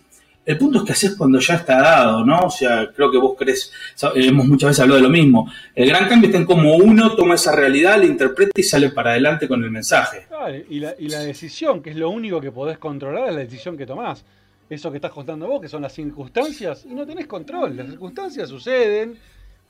El 0.46 0.58
punto 0.58 0.80
es 0.80 0.84
que 0.84 0.92
haces 0.92 1.16
cuando 1.16 1.40
ya 1.40 1.56
está 1.56 1.80
dado, 1.80 2.26
¿no? 2.26 2.38
O 2.40 2.50
sea, 2.50 2.92
creo 2.94 3.10
que 3.10 3.18
vos 3.18 3.36
crees, 3.38 3.72
hemos 4.16 4.46
muchas 4.46 4.72
veces 4.72 4.82
hablado 4.82 4.98
de 4.98 5.08
lo 5.08 5.10
mismo. 5.10 5.50
El 5.74 5.88
gran 5.88 6.10
cambio 6.10 6.28
está 6.28 6.38
en 6.38 6.46
cómo 6.46 6.76
uno 6.76 7.16
toma 7.16 7.36
esa 7.36 7.56
realidad, 7.56 7.98
la 7.98 8.06
interpreta 8.06 8.52
y 8.54 8.64
sale 8.64 8.90
para 8.90 9.12
adelante 9.12 9.48
con 9.48 9.64
el 9.64 9.72
mensaje. 9.72 10.28
y, 10.70 10.80
la, 10.80 10.96
y 11.00 11.08
la 11.08 11.20
decisión, 11.20 11.82
que 11.82 11.92
es 11.92 11.96
lo 11.96 12.10
único 12.10 12.42
que 12.42 12.52
podés 12.52 12.78
controlar, 12.78 13.30
es 13.30 13.36
la 13.36 13.40
decisión 13.40 13.78
que 13.78 13.86
tomás. 13.86 14.26
Eso 14.70 14.90
que 14.92 14.98
estás 14.98 15.12
contando 15.12 15.48
vos, 15.48 15.62
que 15.62 15.68
son 15.68 15.82
las 15.82 15.94
circunstancias, 15.94 16.86
y 16.86 16.94
no 16.94 17.06
tenés 17.06 17.28
control. 17.28 17.76
Las 17.76 17.88
circunstancias 17.88 18.50
suceden, 18.50 19.18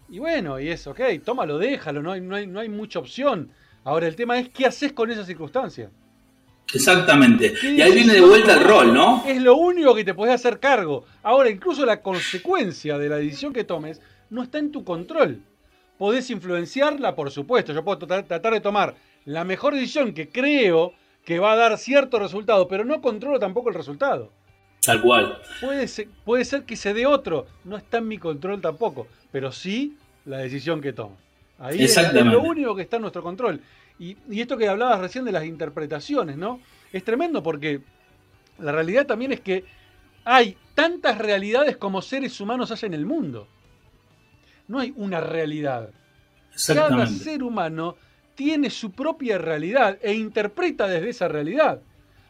y 0.09 0.19
bueno, 0.19 0.59
y 0.59 0.69
es 0.69 0.85
ok, 0.85 0.99
tómalo, 1.23 1.57
déjalo, 1.57 2.01
no 2.01 2.11
hay, 2.11 2.21
no 2.21 2.35
hay, 2.35 2.47
no 2.47 2.59
hay 2.59 2.69
mucha 2.69 2.99
opción. 2.99 3.51
Ahora, 3.83 4.07
el 4.07 4.15
tema 4.15 4.39
es 4.39 4.49
qué 4.49 4.65
haces 4.65 4.93
con 4.93 5.11
esas 5.11 5.25
circunstancias. 5.25 5.89
Exactamente. 6.73 7.53
Y 7.63 7.81
ahí 7.81 7.93
viene 7.93 8.13
de 8.13 8.21
vuelta 8.21 8.53
el 8.53 8.63
rol, 8.63 8.93
¿no? 8.93 9.23
Es 9.27 9.41
lo 9.41 9.55
único 9.55 9.93
que 9.93 10.03
te 10.03 10.13
podés 10.13 10.35
hacer 10.35 10.59
cargo. 10.59 11.05
Ahora, 11.21 11.49
incluso 11.49 11.85
la 11.85 12.01
consecuencia 12.01 12.97
de 12.97 13.09
la 13.09 13.17
decisión 13.17 13.53
que 13.53 13.63
tomes 13.63 14.01
no 14.29 14.43
está 14.43 14.57
en 14.57 14.71
tu 14.71 14.83
control. 14.83 15.41
Podés 15.97 16.29
influenciarla, 16.29 17.15
por 17.15 17.29
supuesto. 17.31 17.73
Yo 17.73 17.83
puedo 17.83 17.99
tratar 17.99 18.53
de 18.53 18.61
tomar 18.61 18.95
la 19.25 19.43
mejor 19.43 19.73
decisión 19.73 20.13
que 20.13 20.29
creo 20.29 20.93
que 21.23 21.39
va 21.39 21.53
a 21.53 21.55
dar 21.55 21.77
cierto 21.77 22.19
resultado, 22.19 22.67
pero 22.67 22.83
no 22.85 23.01
controlo 23.01 23.39
tampoco 23.39 23.69
el 23.69 23.75
resultado. 23.75 24.31
Tal 24.85 25.01
cual. 25.01 25.37
Puede 25.61 25.87
ser, 25.87 26.07
puede 26.25 26.45
ser 26.45 26.63
que 26.63 26.75
se 26.75 26.93
dé 26.93 27.05
otro, 27.05 27.47
no 27.63 27.77
está 27.77 27.99
en 27.99 28.07
mi 28.07 28.17
control 28.17 28.61
tampoco, 28.61 29.07
pero 29.31 29.51
sí 29.51 29.97
la 30.25 30.37
decisión 30.37 30.81
que 30.81 30.93
tomo. 30.93 31.17
Ahí 31.59 31.83
es, 31.83 31.95
es 31.95 32.13
lo 32.13 32.41
único 32.41 32.75
que 32.75 32.81
está 32.81 32.97
en 32.97 33.03
nuestro 33.03 33.23
control. 33.23 33.61
Y, 33.99 34.17
esto 34.29 34.57
que 34.57 34.67
hablabas 34.67 34.99
recién 34.99 35.23
de 35.23 35.31
las 35.31 35.45
interpretaciones, 35.45 36.35
¿no? 36.37 36.59
Es 36.91 37.03
tremendo 37.03 37.41
porque 37.41 37.81
La 38.59 38.71
realidad 38.71 39.05
también 39.05 39.31
es 39.31 39.39
que 39.39 39.63
hay 40.25 40.57
tantas 40.75 41.17
realidades 41.17 41.77
como 41.77 42.01
seres 42.01 42.39
humanos 42.39 42.71
hay 42.71 42.87
en 42.87 42.93
el 42.93 43.05
mundo. 43.05 43.47
No 44.67 44.79
hay 44.79 44.93
una 44.95 45.19
realidad. 45.21 45.89
Cada 46.67 47.07
ser 47.07 47.43
humano 47.43 47.95
tiene 48.35 48.69
su 48.69 48.91
propia 48.91 49.37
realidad 49.37 49.97
e 50.01 50.13
interpreta 50.13 50.87
desde 50.87 51.09
esa 51.09 51.27
realidad. 51.27 51.81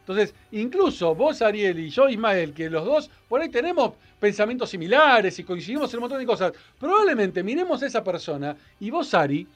Entonces, 0.06 0.34
incluso 0.52 1.14
vos, 1.14 1.40
Ariel, 1.40 1.78
y 1.78 1.88
yo, 1.88 2.10
Ismael, 2.10 2.52
que 2.52 2.68
los 2.68 2.84
dos 2.84 3.10
por 3.26 3.40
ahí 3.40 3.48
tenemos 3.48 3.92
pensamientos 4.20 4.68
similares 4.68 5.38
y 5.38 5.44
coincidimos 5.44 5.90
en 5.92 5.98
un 5.98 6.02
montón 6.02 6.18
de 6.18 6.26
cosas, 6.26 6.52
probablemente 6.78 7.42
miremos 7.42 7.82
a 7.82 7.86
esa 7.86 8.04
persona 8.04 8.54
y 8.80 8.90
vos, 8.90 9.14
Ari, 9.14 9.46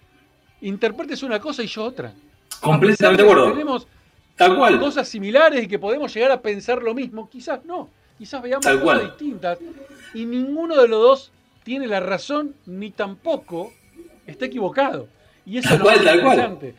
interpretes 0.63 1.23
una 1.23 1.39
cosa 1.39 1.63
y 1.63 1.67
yo 1.67 1.85
otra. 1.85 2.15
Completamente 2.63 3.23
de 3.23 3.29
acuerdo. 3.31 3.53
Tenemos 3.53 3.87
Tal 4.37 4.57
cual. 4.57 4.81
cosas 4.81 5.07
similares 5.07 5.65
y 5.65 5.69
que 5.69 5.79
podemos 5.79 6.15
llegar 6.15 6.31
a 6.31 6.41
pensar 6.41 6.83
lo 6.83 6.95
mismo, 6.95 7.29
quizás 7.29 7.65
no, 7.67 7.91
quizás 8.17 8.41
veamos 8.41 8.67
cosas 8.67 9.03
distintas 9.03 9.59
y 10.15 10.25
ninguno 10.25 10.81
de 10.81 10.89
los 10.89 11.03
dos 11.03 11.33
tiene 11.63 11.87
la 11.87 12.01
razón 12.01 12.55
ni 12.65 12.91
tampoco 12.91 13.73
está 14.27 14.47
equivocado. 14.47 15.09
Y 15.45 15.59
eso 15.59 15.75
es 15.75 15.81
lo 15.81 15.95
interesante. 15.95 16.75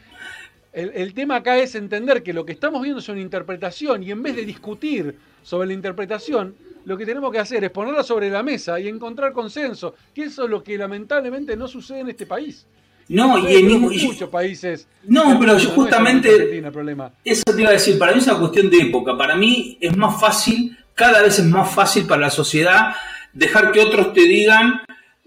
El, 0.80 1.14
tema 1.14 1.38
acá 1.38 1.58
es 1.58 1.76
entender 1.76 2.24
que 2.24 2.34
lo 2.34 2.46
que 2.46 2.54
estamos 2.54 2.82
viendo 2.82 3.00
es 3.00 3.10
una 3.10 3.20
interpretación 3.20 4.02
y 4.04 4.12
en 4.12 4.24
vez 4.24 4.36
de 4.36 4.46
discutir 4.46 5.16
sobre 5.44 5.68
la 5.68 5.74
interpretación, 5.74 6.56
lo 6.86 6.98
que 6.98 7.06
tenemos 7.06 7.32
que 7.32 7.40
hacer 7.40 7.64
es 7.64 7.72
ponerla 7.72 8.04
sobre 8.04 8.30
la 8.30 8.44
mesa 8.44 8.80
y 8.80 8.88
encontrar 8.88 9.34
consenso, 9.34 9.96
que 10.14 10.24
eso 10.24 10.46
es 10.46 10.50
lo 10.50 10.64
que 10.64 10.78
lamentablemente 10.78 11.58
no 11.58 11.68
sucede 11.68 12.00
en 12.00 12.10
este 12.10 12.26
país. 12.26 12.66
No, 13.10 13.50
y 13.50 13.56
en 13.56 13.82
muchos 13.82 14.30
países. 14.30 14.88
No, 15.04 15.38
pero 15.40 15.58
yo 15.58 15.72
justamente. 15.72 16.62
problema. 16.72 17.12
Eso 17.26 17.44
te 17.44 17.62
iba 17.62 17.70
a 17.70 17.74
decir, 17.74 17.98
para 17.98 18.14
mí 18.14 18.20
es 18.20 18.28
una 18.28 18.38
cuestión 18.38 18.70
de 18.70 18.78
época. 18.78 19.18
Para 19.18 19.36
mí 19.36 19.78
es 19.82 19.98
más 19.98 20.22
fácil, 20.22 20.78
cada 20.94 21.24
vez 21.24 21.40
es 21.40 21.46
más 21.46 21.74
fácil 21.74 22.06
para 22.06 22.22
la 22.22 22.30
sociedad 22.30 22.94
dejar 23.34 23.72
que 23.72 23.80
otros 23.80 24.14
te 24.14 24.22
digan 24.22 24.82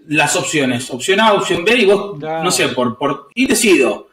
las 0.07 0.35
opciones. 0.37 0.89
Opción 0.89 1.19
A, 1.19 1.33
opción 1.33 1.65
B, 1.65 1.75
y 1.75 1.85
vos, 1.85 2.19
no 2.19 2.51
sé, 2.51 2.69
por, 2.69 2.97
por. 2.97 3.27
Y 3.35 3.47
decido. 3.47 4.07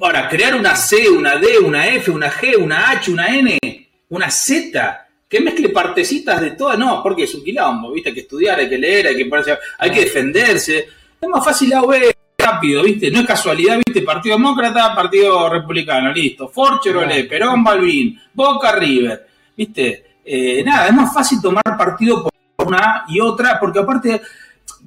Ahora, 0.00 0.28
crear 0.28 0.54
una 0.54 0.76
C, 0.76 1.08
una 1.10 1.36
D, 1.36 1.58
una 1.58 1.88
F, 1.88 2.10
una 2.10 2.30
G, 2.30 2.56
una 2.56 2.90
H, 2.90 3.10
una 3.10 3.26
N, 3.36 3.58
una 4.10 4.30
Z, 4.30 5.06
que 5.28 5.40
mezcle 5.40 5.70
partecitas 5.70 6.40
de 6.40 6.52
todas, 6.52 6.78
no, 6.78 7.02
porque 7.02 7.24
es 7.24 7.34
un 7.34 7.42
quilombo, 7.42 7.90
¿viste? 7.90 8.10
Hay 8.10 8.14
que 8.14 8.20
estudiar, 8.20 8.60
hay 8.60 8.68
que 8.68 8.78
leer, 8.78 9.08
hay 9.08 9.16
que, 9.16 9.28
hay 9.78 9.90
que 9.90 10.00
defenderse. 10.00 10.88
Es 11.20 11.28
más 11.28 11.44
fácil 11.44 11.72
A 11.72 11.82
o 11.82 11.88
B, 11.88 12.14
rápido, 12.38 12.84
¿viste? 12.84 13.10
No 13.10 13.20
es 13.20 13.26
casualidad, 13.26 13.80
¿viste? 13.84 14.02
Partido 14.02 14.36
Demócrata, 14.36 14.94
Partido 14.94 15.48
Republicano, 15.48 16.12
listo. 16.12 16.48
Ford, 16.48 16.78
Chevrolet, 16.80 17.28
Perón, 17.28 17.64
Balvin, 17.64 18.20
Boca, 18.32 18.70
River, 18.72 19.26
¿viste? 19.56 20.18
Eh, 20.24 20.62
nada, 20.64 20.86
es 20.86 20.94
más 20.94 21.12
fácil 21.12 21.42
tomar 21.42 21.64
partido 21.76 22.22
por 22.22 22.68
una 22.68 23.04
y 23.08 23.18
otra, 23.18 23.58
porque 23.58 23.80
aparte 23.80 24.22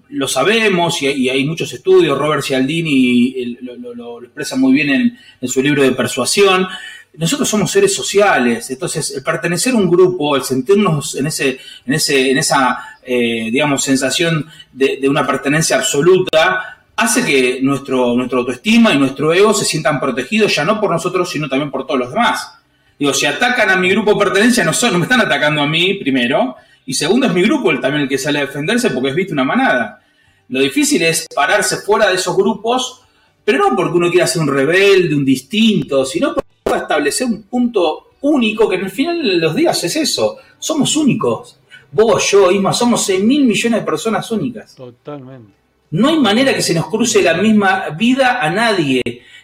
lo 0.10 0.28
sabemos 0.28 1.02
y, 1.02 1.30
hay 1.30 1.46
muchos 1.46 1.72
estudios, 1.74 2.18
Robert 2.18 2.44
Cialdini 2.44 3.58
lo, 3.62 4.22
expresa 4.22 4.56
muy 4.56 4.74
bien 4.74 5.18
en, 5.42 5.48
su 5.48 5.62
libro 5.62 5.84
de 5.84 5.92
persuasión. 5.92 6.68
Nosotros 7.16 7.50
somos 7.50 7.72
seres 7.72 7.94
sociales, 7.96 8.70
entonces 8.70 9.12
el 9.16 9.24
pertenecer 9.24 9.74
a 9.74 9.78
un 9.78 9.90
grupo, 9.90 10.36
el 10.36 10.44
sentirnos 10.44 11.16
en, 11.16 11.28
ese, 11.28 11.58
en, 11.86 11.94
ese, 11.94 12.32
en 12.32 12.38
esa, 12.38 13.00
eh, 13.04 13.50
digamos, 13.52 13.84
sensación 13.84 14.46
de, 14.72 15.08
una 15.10 15.26
pertenencia 15.26 15.78
absoluta, 15.78 16.84
hace 16.96 17.26
que 17.26 17.60
nuestro, 17.62 18.16
nuestro 18.16 18.40
autoestima 18.40 18.94
y 18.94 19.00
nuestro 19.00 19.34
ego 19.34 19.54
se 19.54 19.66
sientan 19.66 20.00
protegidos 20.00 20.56
ya 20.56 20.64
no 20.64 20.80
por 20.80 20.92
nosotros, 20.92 21.30
sino 21.30 21.50
también 21.50 21.72
por 21.72 21.86
todos 21.88 22.00
los 22.00 22.10
demás. 22.12 22.54
Digo, 23.00 23.14
si 23.14 23.26
atacan 23.26 23.70
a 23.70 23.76
mi 23.76 23.90
grupo 23.90 24.14
de 24.14 24.26
pertenencia, 24.26 24.64
no, 24.64 24.74
son, 24.74 24.94
no 24.94 25.00
me 25.00 25.06
están 25.06 25.22
atacando 25.22 25.62
a 25.62 25.68
mí 25.68 25.96
primero, 25.96 26.56
y 26.88 26.94
segundo, 26.94 27.28
es 27.28 27.34
mi 27.34 27.44
grupo 27.44 27.70
el, 27.70 27.82
también 27.82 28.04
el 28.04 28.10
que 28.10 28.18
sale 28.18 28.40
a 28.40 28.46
defenderse 28.46 28.90
porque 28.92 29.10
es 29.10 29.16
visto 29.16 29.34
una 29.34 29.44
manada. 29.44 30.02
Lo 30.48 30.62
difícil 30.62 31.04
es 31.04 31.28
pararse 31.36 31.78
fuera 31.78 32.08
de 32.08 32.16
esos 32.16 32.36
grupos, 32.36 33.02
pero 33.44 33.58
no 33.58 33.76
porque 33.76 33.98
uno 33.98 34.10
quiera 34.10 34.26
ser 34.26 34.42
un 34.42 34.48
rebelde, 34.48 35.14
un 35.14 35.26
distinto, 35.26 36.06
sino 36.06 36.34
para 36.64 36.84
establecer 36.84 37.28
un 37.28 37.44
punto 37.44 38.12
único 38.22 38.70
que 38.70 38.78
en 38.78 38.86
el 38.86 38.90
final 38.90 39.22
de 39.22 39.36
los 39.36 39.54
días 39.54 39.84
es 39.84 39.98
eso. 39.98 40.38
Somos 40.58 40.96
únicos. 40.96 41.60
Vos, 41.92 42.32
yo, 42.32 42.50
Isma, 42.52 42.72
somos 42.72 43.06
6 43.06 43.22
mil 43.22 43.44
millones 43.44 43.82
de 43.82 43.86
personas 43.86 44.32
únicas. 44.32 44.74
Totalmente. 44.74 45.52
No 45.92 46.08
hay 46.08 46.20
manera 46.20 46.54
que 46.54 46.62
se 46.62 46.74
nos 46.74 46.88
cruce 46.88 47.22
la 47.22 47.34
misma 47.34 47.90
vida 47.90 48.42
a 48.42 48.50
nadie, 48.50 49.02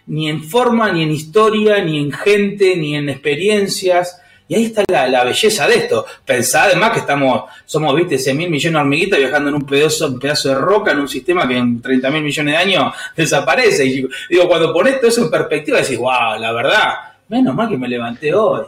ni 0.08 0.30
en 0.30 0.42
forma, 0.44 0.90
ni 0.94 1.04
en 1.04 1.12
historia, 1.12 1.84
ni 1.84 2.00
en 2.00 2.14
gente, 2.14 2.78
ni 2.78 2.96
en 2.96 3.10
experiencias. 3.10 4.22
Y 4.48 4.56
ahí 4.56 4.66
está 4.66 4.84
la, 4.88 5.24
belleza 5.24 5.68
de 5.68 5.76
esto. 5.76 6.06
Pensá 6.26 6.64
además 6.64 6.92
que 6.92 7.00
estamos, 7.00 7.50
somos, 7.66 7.96
viste, 7.96 8.18
100 8.18 8.38
mil 8.38 8.50
millones 8.50 8.74
de 8.74 8.80
hormiguitas 8.80 9.20
viajando 9.20 9.50
en 9.50 9.56
un 9.56 9.66
pedazo, 9.66 10.08
un 10.08 10.20
pedazo 10.20 10.50
de 10.50 10.56
roca 10.56 10.92
en 10.92 11.00
un 11.00 11.08
sistema 11.08 11.48
que 11.48 11.58
en 11.58 11.82
30 11.82 12.12
mil 12.12 12.24
millones 12.24 12.54
de 12.54 12.58
años 12.58 12.94
desaparece. 13.16 13.86
Y 13.86 14.08
digo, 14.30 14.48
cuando 14.48 14.74
pones 14.74 15.00
todo 15.00 15.08
eso 15.08 15.24
en 15.24 15.32
perspectiva, 15.32 15.80
decís, 15.80 15.98
wow, 15.98 16.40
la 16.40 16.52
verdad, 16.52 16.94
menos 17.30 17.56
mal 17.56 17.70
que 17.70 17.78
me 17.78 17.88
levanté 17.88 18.34
hoy. 18.34 18.66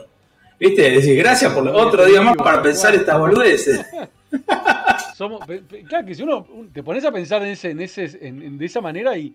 ¿Viste? 0.57 0.89
Decís, 0.89 1.17
gracias 1.17 1.51
por 1.53 1.67
otro 1.67 2.05
día 2.05 2.21
más 2.21 2.37
para 2.37 2.61
pensar 2.61 2.95
estas 2.95 3.19
boludeces. 3.19 3.85
Somos, 5.15 5.45
claro 5.87 6.05
que 6.05 6.15
si 6.15 6.23
uno 6.23 6.45
te 6.73 6.83
pones 6.83 7.05
a 7.05 7.11
pensar 7.11 7.41
en 7.43 7.49
ese, 7.49 7.71
en 7.71 7.79
ese, 7.79 8.07
de 8.07 8.65
esa 8.65 8.81
manera 8.81 9.17
y 9.17 9.33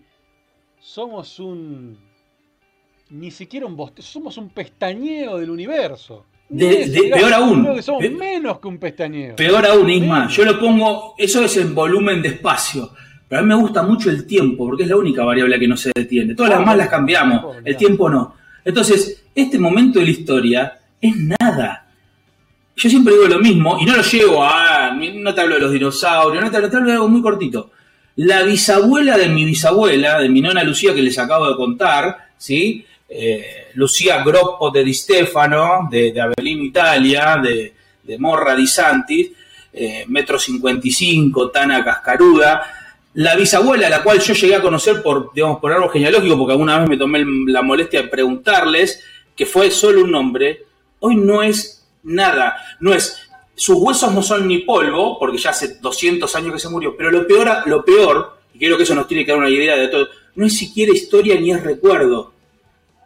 somos 0.79 1.39
un 1.39 1.97
ni 3.09 3.29
siquiera 3.31 3.65
un 3.65 3.91
somos 3.97 4.37
un 4.37 4.49
pestañeo 4.49 5.37
del 5.37 5.49
universo 5.49 6.25
peor 6.57 7.33
aún. 7.33 7.67
menos 8.17 8.59
que 8.59 8.67
un 8.67 8.77
pestañeo. 8.77 9.35
Peor 9.35 9.65
aún, 9.65 9.89
Isma. 9.89 10.27
Yo 10.27 10.45
lo 10.45 10.59
pongo, 10.59 11.15
eso 11.17 11.43
es 11.43 11.57
en 11.57 11.73
volumen 11.73 12.21
de 12.21 12.29
espacio. 12.29 12.91
Pero 13.27 13.39
a 13.39 13.43
mí 13.43 13.47
me 13.47 13.55
gusta 13.55 13.81
mucho 13.83 14.09
el 14.09 14.25
tiempo, 14.25 14.65
porque 14.67 14.83
es 14.83 14.89
la 14.89 14.97
única 14.97 15.23
variable 15.23 15.57
que 15.57 15.67
no 15.67 15.77
se 15.77 15.91
detiene. 15.95 16.35
Todas 16.35 16.51
las 16.51 16.59
demás 16.59 16.75
las 16.75 16.89
cambiamos, 16.89 17.57
el 17.63 17.77
tiempo 17.77 18.09
no. 18.09 18.35
Entonces, 18.65 19.23
este 19.33 19.57
momento 19.57 19.99
de 19.99 20.05
la 20.05 20.11
historia 20.11 20.79
es 20.99 21.15
nada. 21.15 21.87
Yo 22.75 22.89
siempre 22.89 23.13
digo 23.13 23.27
lo 23.27 23.39
mismo, 23.39 23.77
y 23.79 23.85
no 23.85 23.95
lo 23.95 24.03
llevo 24.03 24.43
a. 24.43 24.91
No 24.93 25.33
te 25.33 25.41
hablo 25.41 25.55
de 25.55 25.61
los 25.61 25.71
dinosaurios, 25.71 26.43
no 26.43 26.51
te 26.51 26.57
hablo, 26.57 26.69
te 26.69 26.75
hablo 26.75 26.89
de 26.89 26.95
algo 26.95 27.07
muy 27.07 27.21
cortito. 27.21 27.71
La 28.17 28.43
bisabuela 28.43 29.17
de 29.17 29.29
mi 29.29 29.45
bisabuela, 29.45 30.19
de 30.19 30.27
mi 30.27 30.41
nona 30.41 30.63
Lucía, 30.63 30.93
que 30.93 31.01
les 31.01 31.17
acabo 31.17 31.47
de 31.47 31.55
contar, 31.55 32.31
¿sí? 32.37 32.85
Eh, 33.07 33.45
Lucía 33.75 34.23
Groppo 34.23 34.69
de 34.71 34.83
Di 34.83 34.93
Stefano, 34.93 35.87
de, 35.89 36.11
de 36.11 36.21
Avellino 36.21 36.63
Italia, 36.63 37.41
de, 37.41 37.73
Morra 38.17 38.55
Di 38.55 38.67
Santis, 38.67 39.31
eh, 39.71 40.05
metro 40.07 40.37
55, 40.37 41.49
Tana 41.49 41.83
Cascaruda, 41.83 42.61
la 43.13 43.35
bisabuela, 43.35 43.89
la 43.89 44.03
cual 44.03 44.19
yo 44.19 44.33
llegué 44.33 44.55
a 44.55 44.61
conocer 44.61 45.01
por, 45.01 45.33
digamos, 45.33 45.59
por 45.59 45.71
algo 45.71 45.89
genealógico, 45.89 46.37
porque 46.37 46.53
alguna 46.53 46.79
vez 46.79 46.89
me 46.89 46.97
tomé 46.97 47.23
la 47.47 47.61
molestia 47.61 48.03
de 48.03 48.07
preguntarles, 48.07 49.03
que 49.35 49.45
fue 49.45 49.71
solo 49.71 50.03
un 50.03 50.11
nombre, 50.11 50.65
hoy 50.99 51.15
no 51.15 51.43
es 51.43 51.85
nada, 52.03 52.55
no 52.79 52.93
es, 52.93 53.29
sus 53.55 53.77
huesos 53.77 54.13
no 54.13 54.21
son 54.21 54.47
ni 54.47 54.59
polvo, 54.59 55.19
porque 55.19 55.37
ya 55.37 55.49
hace 55.49 55.79
200 55.81 56.33
años 56.35 56.53
que 56.53 56.59
se 56.59 56.69
murió, 56.69 56.95
pero 56.95 57.11
lo 57.11 57.27
peor, 57.27 57.63
lo 57.65 57.83
peor, 57.83 58.37
y 58.53 58.59
creo 58.59 58.77
que 58.77 58.83
eso 58.83 58.95
nos 58.95 59.07
tiene 59.07 59.25
que 59.25 59.31
dar 59.31 59.39
una 59.39 59.49
idea 59.49 59.75
de 59.75 59.87
todo, 59.87 60.07
no 60.35 60.45
es 60.45 60.57
siquiera 60.57 60.93
historia 60.93 61.39
ni 61.39 61.51
es 61.51 61.63
recuerdo, 61.63 62.33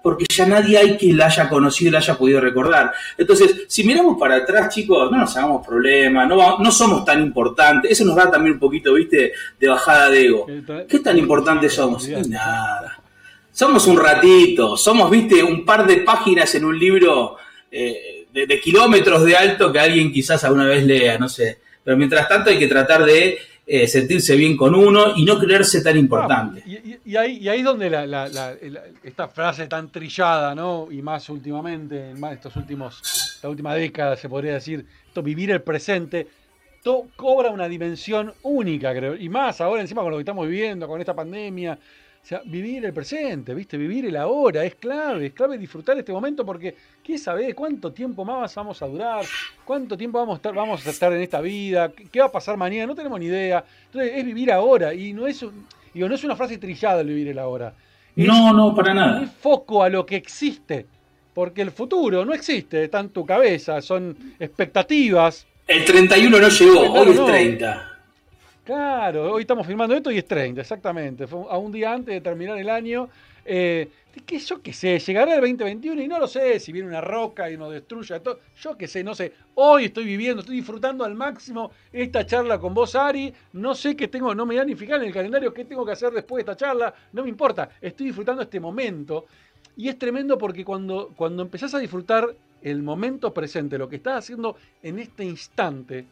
porque 0.05 0.25
ya 0.29 0.45
nadie 0.45 0.77
hay 0.77 0.97
que 0.97 1.11
la 1.13 1.25
haya 1.25 1.49
conocido 1.49 1.89
y 1.89 1.91
la 1.93 1.97
haya 1.97 2.15
podido 2.15 2.39
recordar. 2.39 2.93
Entonces, 3.17 3.65
si 3.67 3.83
miramos 3.83 4.19
para 4.19 4.35
atrás, 4.35 4.71
chicos, 4.71 5.09
no 5.09 5.17
nos 5.17 5.35
hagamos 5.35 5.65
problemas, 5.65 6.29
no, 6.29 6.59
no 6.59 6.71
somos 6.71 7.03
tan 7.03 7.23
importantes. 7.23 7.89
Eso 7.89 8.05
nos 8.05 8.15
da 8.15 8.29
también 8.29 8.53
un 8.53 8.59
poquito, 8.59 8.93
viste, 8.93 9.33
de 9.59 9.67
bajada 9.67 10.11
de 10.11 10.25
ego. 10.27 10.45
¿Qué 10.87 10.99
tan 10.99 11.17
importantes 11.17 11.73
somos? 11.73 12.07
Nada. 12.07 13.01
Somos 13.51 13.87
un 13.87 13.97
ratito, 13.97 14.77
somos, 14.77 15.09
viste, 15.09 15.41
un 15.41 15.65
par 15.65 15.87
de 15.87 15.97
páginas 15.97 16.53
en 16.53 16.65
un 16.65 16.77
libro 16.77 17.37
eh, 17.71 18.27
de 18.31 18.59
kilómetros 18.61 19.25
de 19.25 19.35
alto 19.35 19.73
que 19.73 19.79
alguien 19.79 20.13
quizás 20.13 20.43
alguna 20.43 20.65
vez 20.65 20.85
lea, 20.85 21.17
no 21.17 21.27
sé. 21.27 21.61
Pero 21.83 21.97
mientras 21.97 22.29
tanto 22.29 22.51
hay 22.51 22.59
que 22.59 22.67
tratar 22.67 23.05
de 23.05 23.39
eh, 23.67 23.87
sentirse 23.87 24.35
bien 24.35 24.55
con 24.55 24.75
uno 24.75 25.13
y 25.15 25.25
no 25.25 25.39
creerse 25.39 25.81
tan 25.81 25.97
importante. 25.97 26.63
y, 27.03 27.15
ahí, 27.15 27.37
y 27.37 27.49
ahí 27.49 27.59
es 27.59 27.65
donde 27.65 27.87
esta 29.03 29.27
frase 29.27 29.65
tan 29.67 29.91
trillada, 29.91 30.53
¿no? 30.53 30.87
Y 30.91 31.01
más 31.01 31.29
últimamente, 31.29 32.11
en 32.11 32.19
más 32.19 32.33
estos 32.33 32.55
últimos, 32.57 33.01
esta 33.35 33.49
última 33.49 33.73
década 33.73 34.15
se 34.17 34.29
podría 34.29 34.53
decir, 34.53 34.85
esto 35.07 35.23
vivir 35.23 35.49
el 35.49 35.61
presente, 35.61 36.27
todo 36.83 37.07
cobra 37.15 37.49
una 37.49 37.67
dimensión 37.67 38.33
única, 38.43 38.93
creo. 38.93 39.15
Y 39.15 39.29
más 39.29 39.59
ahora 39.61 39.81
encima 39.81 40.03
con 40.03 40.11
lo 40.11 40.17
que 40.17 40.21
estamos 40.21 40.47
viviendo, 40.47 40.87
con 40.87 40.99
esta 40.99 41.15
pandemia, 41.15 41.79
o 42.25 42.27
sea, 42.27 42.41
vivir 42.43 42.83
el 42.83 42.91
presente, 42.91 43.53
¿viste? 43.53 43.77
Vivir 43.77 44.07
el 44.07 44.17
ahora 44.17 44.65
es 44.65 44.73
clave, 44.73 45.27
es 45.27 45.33
clave 45.33 45.59
disfrutar 45.59 45.95
este 45.99 46.11
momento 46.11 46.43
porque 46.43 46.73
¿qué 47.03 47.19
sabés 47.19 47.53
cuánto 47.53 47.93
tiempo 47.93 48.25
más 48.25 48.55
vamos 48.55 48.81
a 48.81 48.87
durar? 48.87 49.23
¿Cuánto 49.63 49.95
tiempo 49.95 50.17
vamos 50.17 50.33
a 50.33 50.37
estar, 50.37 50.55
vamos 50.55 50.87
a 50.87 50.89
estar 50.89 51.13
en 51.13 51.21
esta 51.21 51.39
vida? 51.39 51.91
¿Qué 52.11 52.19
va 52.19 52.25
a 52.25 52.31
pasar 52.31 52.57
mañana? 52.57 52.87
No 52.87 52.95
tenemos 52.95 53.19
ni 53.19 53.27
idea. 53.27 53.63
Entonces, 53.85 54.13
es 54.15 54.25
vivir 54.25 54.51
ahora 54.51 54.91
y 54.91 55.13
no 55.13 55.27
es, 55.27 55.45
digo, 55.93 56.09
no 56.09 56.15
es 56.15 56.23
una 56.23 56.35
frase 56.35 56.57
trillada 56.57 57.01
el 57.01 57.09
vivir 57.09 57.27
el 57.27 57.37
ahora. 57.37 57.75
no, 58.15 58.51
no, 58.51 58.73
para 58.73 58.95
nada. 58.95 59.21
Es 59.21 59.29
foco 59.29 59.83
a 59.83 59.89
lo 59.89 60.03
que 60.03 60.15
existe 60.15 60.87
porque 61.31 61.61
el 61.61 61.69
futuro 61.69 62.25
no 62.25 62.33
existe, 62.33 62.85
está 62.85 63.01
en 63.01 63.09
tu 63.09 63.23
cabeza, 63.23 63.79
son 63.83 64.17
expectativas. 64.39 65.45
El 65.67 65.85
31 65.85 66.39
no 66.39 66.49
llegó, 66.49 66.91
hoy 66.91 67.09
es 67.11 67.23
30. 67.23 67.94
Claro, 68.65 69.31
hoy 69.33 69.41
estamos 69.41 69.67
filmando 69.67 69.93
esto 69.93 70.09
y 70.09 70.17
es 70.17 70.25
30, 70.25 70.59
exactamente. 70.59 71.27
Fue 71.27 71.41
a 71.51 71.55
un 71.59 71.71
día 71.71 71.93
antes 71.93 72.15
de 72.15 72.19
terminar 72.19 72.57
el 72.57 72.67
año. 72.67 73.07
Eh, 73.45 73.87
yo 74.43 74.59
qué 74.59 74.73
sé, 74.73 74.97
llegará 74.97 75.35
el 75.35 75.41
2021 75.41 76.01
y 76.01 76.07
no 76.07 76.17
lo 76.17 76.27
sé 76.27 76.59
si 76.59 76.71
viene 76.71 76.87
una 76.87 76.99
roca 76.99 77.47
y 77.51 77.57
nos 77.57 77.71
destruya 77.71 78.19
todo. 78.23 78.39
Yo 78.59 78.75
qué 78.75 78.87
sé, 78.87 79.03
no 79.03 79.13
sé. 79.13 79.33
Hoy 79.53 79.85
estoy 79.85 80.05
viviendo, 80.05 80.39
estoy 80.39 80.55
disfrutando 80.55 81.05
al 81.05 81.13
máximo 81.13 81.69
esta 81.93 82.25
charla 82.25 82.57
con 82.57 82.73
vos, 82.73 82.95
Ari. 82.95 83.31
No 83.53 83.75
sé 83.75 83.95
qué 83.95 84.07
tengo, 84.07 84.33
no 84.33 84.47
me 84.47 84.55
da 84.55 84.65
ni 84.65 84.73
fijar 84.73 84.99
en 84.99 85.09
el 85.09 85.13
calendario 85.13 85.53
qué 85.53 85.65
tengo 85.65 85.85
que 85.85 85.91
hacer 85.91 86.11
después 86.11 86.43
de 86.43 86.51
esta 86.51 86.65
charla. 86.65 86.91
No 87.13 87.21
me 87.21 87.29
importa, 87.29 87.69
estoy 87.79 88.07
disfrutando 88.07 88.41
este 88.41 88.59
momento. 88.59 89.25
Y 89.77 89.89
es 89.89 89.99
tremendo 89.99 90.39
porque 90.39 90.65
cuando, 90.65 91.13
cuando 91.15 91.43
empezás 91.43 91.75
a 91.75 91.79
disfrutar 91.79 92.33
el 92.63 92.81
momento 92.81 93.31
presente, 93.31 93.77
lo 93.77 93.87
que 93.87 93.97
estás 93.97 94.23
haciendo 94.23 94.55
en 94.81 94.97
este 94.97 95.23
instante, 95.23 96.07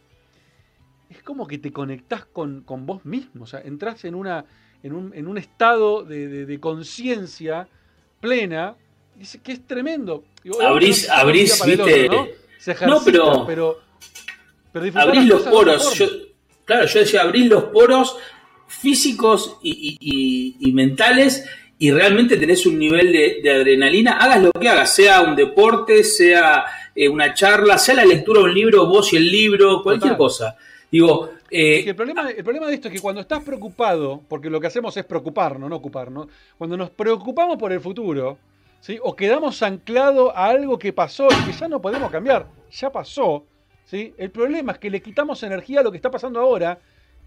es 1.13 1.23
como 1.23 1.47
que 1.47 1.58
te 1.58 1.71
conectás 1.71 2.26
con, 2.26 2.62
con 2.62 2.86
vos 2.86 3.06
mismo. 3.06 3.43
O 3.43 3.47
sea, 3.47 3.62
entras 3.62 4.04
en, 4.06 4.15
una, 4.15 4.45
en, 4.82 4.93
un, 4.93 5.13
en 5.13 5.28
un 5.28 5.38
estado 5.38 6.04
de, 6.04 6.45
de, 6.45 6.60
conciencia 6.60 7.67
plena. 8.19 8.76
Dice 9.15 9.39
que 9.41 9.52
es 9.52 9.65
tremendo. 9.65 10.23
abrís, 10.62 11.10
abrís, 11.10 11.63
viste. 11.65 12.10
¿no? 12.10 12.28
no, 12.88 13.04
pero. 13.06 13.45
pero, 13.45 14.91
abrís 14.95 15.28
los 15.28 15.43
poros. 15.43 15.93
Yo, 15.93 16.08
claro, 16.65 16.88
yo 16.88 16.99
decía, 16.99 17.21
abrís 17.21 17.47
los 17.47 17.65
poros 17.65 18.17
físicos 18.67 19.58
y, 19.62 19.97
y, 19.99 20.56
y 20.67 20.71
mentales 20.73 21.45
y 21.78 21.91
realmente 21.91 22.38
tenés 22.38 22.65
un 22.65 22.80
nivel 22.80 23.12
de, 23.12 23.52
adrenalina, 23.52 24.13
hagas 24.13 24.41
lo 24.41 24.52
que 24.54 24.69
hagas, 24.69 24.95
sea 24.95 25.21
un 25.21 25.36
deporte, 25.36 26.04
sea 26.04 26.65
eh, 26.95 27.10
una 27.10 27.34
charla, 27.34 27.78
sea 27.78 27.95
la 27.95 28.06
lectura 28.06 28.39
de 28.39 28.45
un 28.45 28.54
libro, 28.54 28.86
vos 28.86 29.12
y 29.12 29.17
el 29.17 29.30
libro, 29.30 29.84
cualquier 29.84 30.15
cosa. 30.15 30.56
Digo, 30.93 31.32
eh, 31.49 31.84
el, 31.88 31.95
problema, 31.95 32.29
el 32.29 32.43
problema 32.43 32.67
de 32.67 32.75
esto 32.75 32.88
es 32.88 32.93
que 32.93 33.01
cuando 33.01 33.19
estás 33.19 33.43
preocupado, 33.43 34.21
porque 34.29 34.49
lo 34.49 34.62
que 34.62 34.67
hacemos 34.67 34.95
es 34.95 35.03
preocuparnos, 35.03 35.69
no 35.69 35.75
ocuparnos, 35.75 36.27
cuando 36.58 36.77
nos 36.77 36.89
preocupamos 36.91 37.58
por 37.58 37.73
el 37.73 37.82
futuro, 37.82 38.38
¿sí? 38.79 38.97
o 39.01 39.15
quedamos 39.15 39.62
anclados 39.63 40.32
a 40.36 40.45
algo 40.45 40.79
que 40.79 40.93
pasó 40.93 41.27
y 41.27 41.45
que 41.45 41.51
ya 41.51 41.67
no 41.67 41.82
podemos 41.82 42.12
cambiar, 42.12 42.45
ya 42.71 42.91
pasó, 42.91 43.43
¿sí? 43.86 44.13
el 44.17 44.29
problema 44.32 44.73
es 44.73 44.77
que 44.77 44.89
le 44.89 45.01
quitamos 45.01 45.41
energía 45.43 45.79
a 45.79 45.84
lo 45.84 45.91
que 45.91 45.97
está 45.97 46.12
pasando 46.12 46.39
ahora 46.39 46.79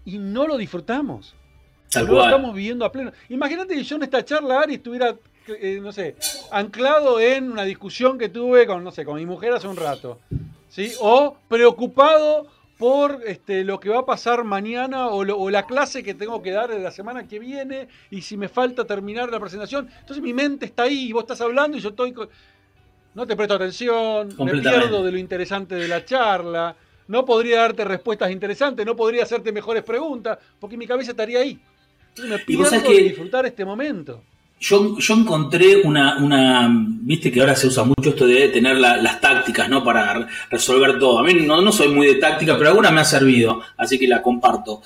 y 0.05 0.17
no 0.17 0.47
lo 0.47 0.57
disfrutamos 0.57 1.35
no 1.95 2.23
estamos 2.23 2.53
viviendo 2.53 2.85
a 2.85 2.91
pleno. 2.91 3.11
Imagínate 3.29 3.75
que 3.75 3.83
yo 3.83 3.95
en 3.95 4.03
esta 4.03 4.23
charla, 4.23 4.61
Ari, 4.61 4.75
estuviera, 4.75 5.15
eh, 5.47 5.79
no 5.81 5.91
sé, 5.91 6.15
anclado 6.51 7.19
en 7.19 7.51
una 7.51 7.63
discusión 7.63 8.17
que 8.17 8.29
tuve 8.29 8.65
con, 8.67 8.83
no 8.83 8.91
sé, 8.91 9.05
con 9.05 9.15
mi 9.15 9.25
mujer 9.25 9.53
hace 9.53 9.67
un 9.67 9.77
rato. 9.77 10.19
¿Sí? 10.69 10.91
O 10.99 11.37
preocupado 11.47 12.47
por 12.77 13.21
este, 13.25 13.63
lo 13.63 13.79
que 13.79 13.89
va 13.89 13.99
a 13.99 14.05
pasar 14.05 14.43
mañana 14.43 15.07
o, 15.07 15.49
la 15.49 15.65
clase 15.65 16.03
que 16.03 16.13
tengo 16.13 16.41
que 16.41 16.51
dar 16.51 16.69
la 16.69 16.91
semana 16.91 17.27
que 17.27 17.39
viene 17.39 17.87
y 18.11 18.21
si 18.21 18.37
me 18.37 18.49
falta 18.49 18.85
terminar 18.85 19.31
la 19.31 19.39
presentación. 19.39 19.89
Entonces 19.99 20.21
mi 20.23 20.33
mente 20.33 20.65
está 20.65 20.83
ahí 20.83 21.09
y 21.09 21.11
vos 21.11 21.23
estás 21.23 21.41
hablando 21.41 21.77
y 21.77 21.81
yo 21.81 21.89
estoy... 21.89 22.13
No 23.15 23.25
te 23.25 23.35
presto 23.35 23.55
atención, 23.55 24.29
me 24.37 24.61
pierdo 24.61 25.03
de 25.03 25.11
lo 25.11 25.17
interesante 25.17 25.73
de 25.73 25.87
la 25.87 26.05
charla, 26.05 26.75
no 27.07 27.25
podría 27.25 27.61
darte 27.61 27.83
respuestas 27.83 28.29
interesantes, 28.29 28.85
no 28.85 28.95
podría 28.95 29.23
hacerte 29.23 29.51
mejores 29.51 29.81
preguntas, 29.81 30.37
porque 30.59 30.77
mi 30.77 30.85
cabeza 30.85 31.11
estaría 31.11 31.39
ahí. 31.39 31.59
Y 32.45 32.55
vos 32.55 32.69
sabés 32.69 32.83
que 32.83 33.01
disfrutar 33.01 33.47
este 33.47 33.65
momento. 33.65 34.23
Yo, 34.59 34.97
yo 34.97 35.13
encontré 35.13 35.81
una, 35.83 36.17
una, 36.17 36.67
viste 36.71 37.31
que 37.31 37.39
ahora 37.39 37.55
se 37.55 37.67
usa 37.67 37.83
mucho 37.83 38.09
esto 38.09 38.25
de 38.25 38.49
tener 38.49 38.77
las 38.77 39.21
tácticas, 39.21 39.69
¿no? 39.69 39.83
Para 39.83 40.27
resolver 40.49 40.97
todo. 40.97 41.19
A 41.19 41.23
mí 41.23 41.35
no, 41.35 41.61
no 41.61 41.71
soy 41.71 41.89
muy 41.89 42.07
de 42.07 42.15
táctica, 42.15 42.57
pero 42.57 42.69
alguna 42.69 42.89
me 42.89 43.01
ha 43.01 43.05
servido, 43.05 43.61
así 43.77 43.99
que 43.99 44.07
la 44.07 44.21
comparto. 44.21 44.81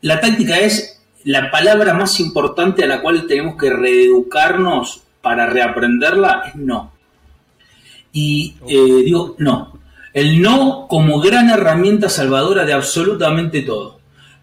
La 0.00 0.20
táctica 0.20 0.58
es 0.58 1.02
la 1.24 1.50
palabra 1.50 1.92
más 1.94 2.18
importante 2.20 2.84
a 2.84 2.86
la 2.86 3.02
cual 3.02 3.26
tenemos 3.26 3.56
que 3.56 3.70
reeducarnos 3.70 5.02
para 5.20 5.46
reaprenderla, 5.46 6.44
es 6.46 6.54
no. 6.54 6.92
Y 8.12 8.54
eh, 8.68 9.02
digo, 9.04 9.34
no. 9.38 9.78
El 10.14 10.40
no 10.40 10.86
como 10.88 11.20
gran 11.20 11.50
herramienta 11.50 12.08
salvadora 12.08 12.64
de 12.64 12.72
absolutamente 12.72 13.62
todo 13.62 13.93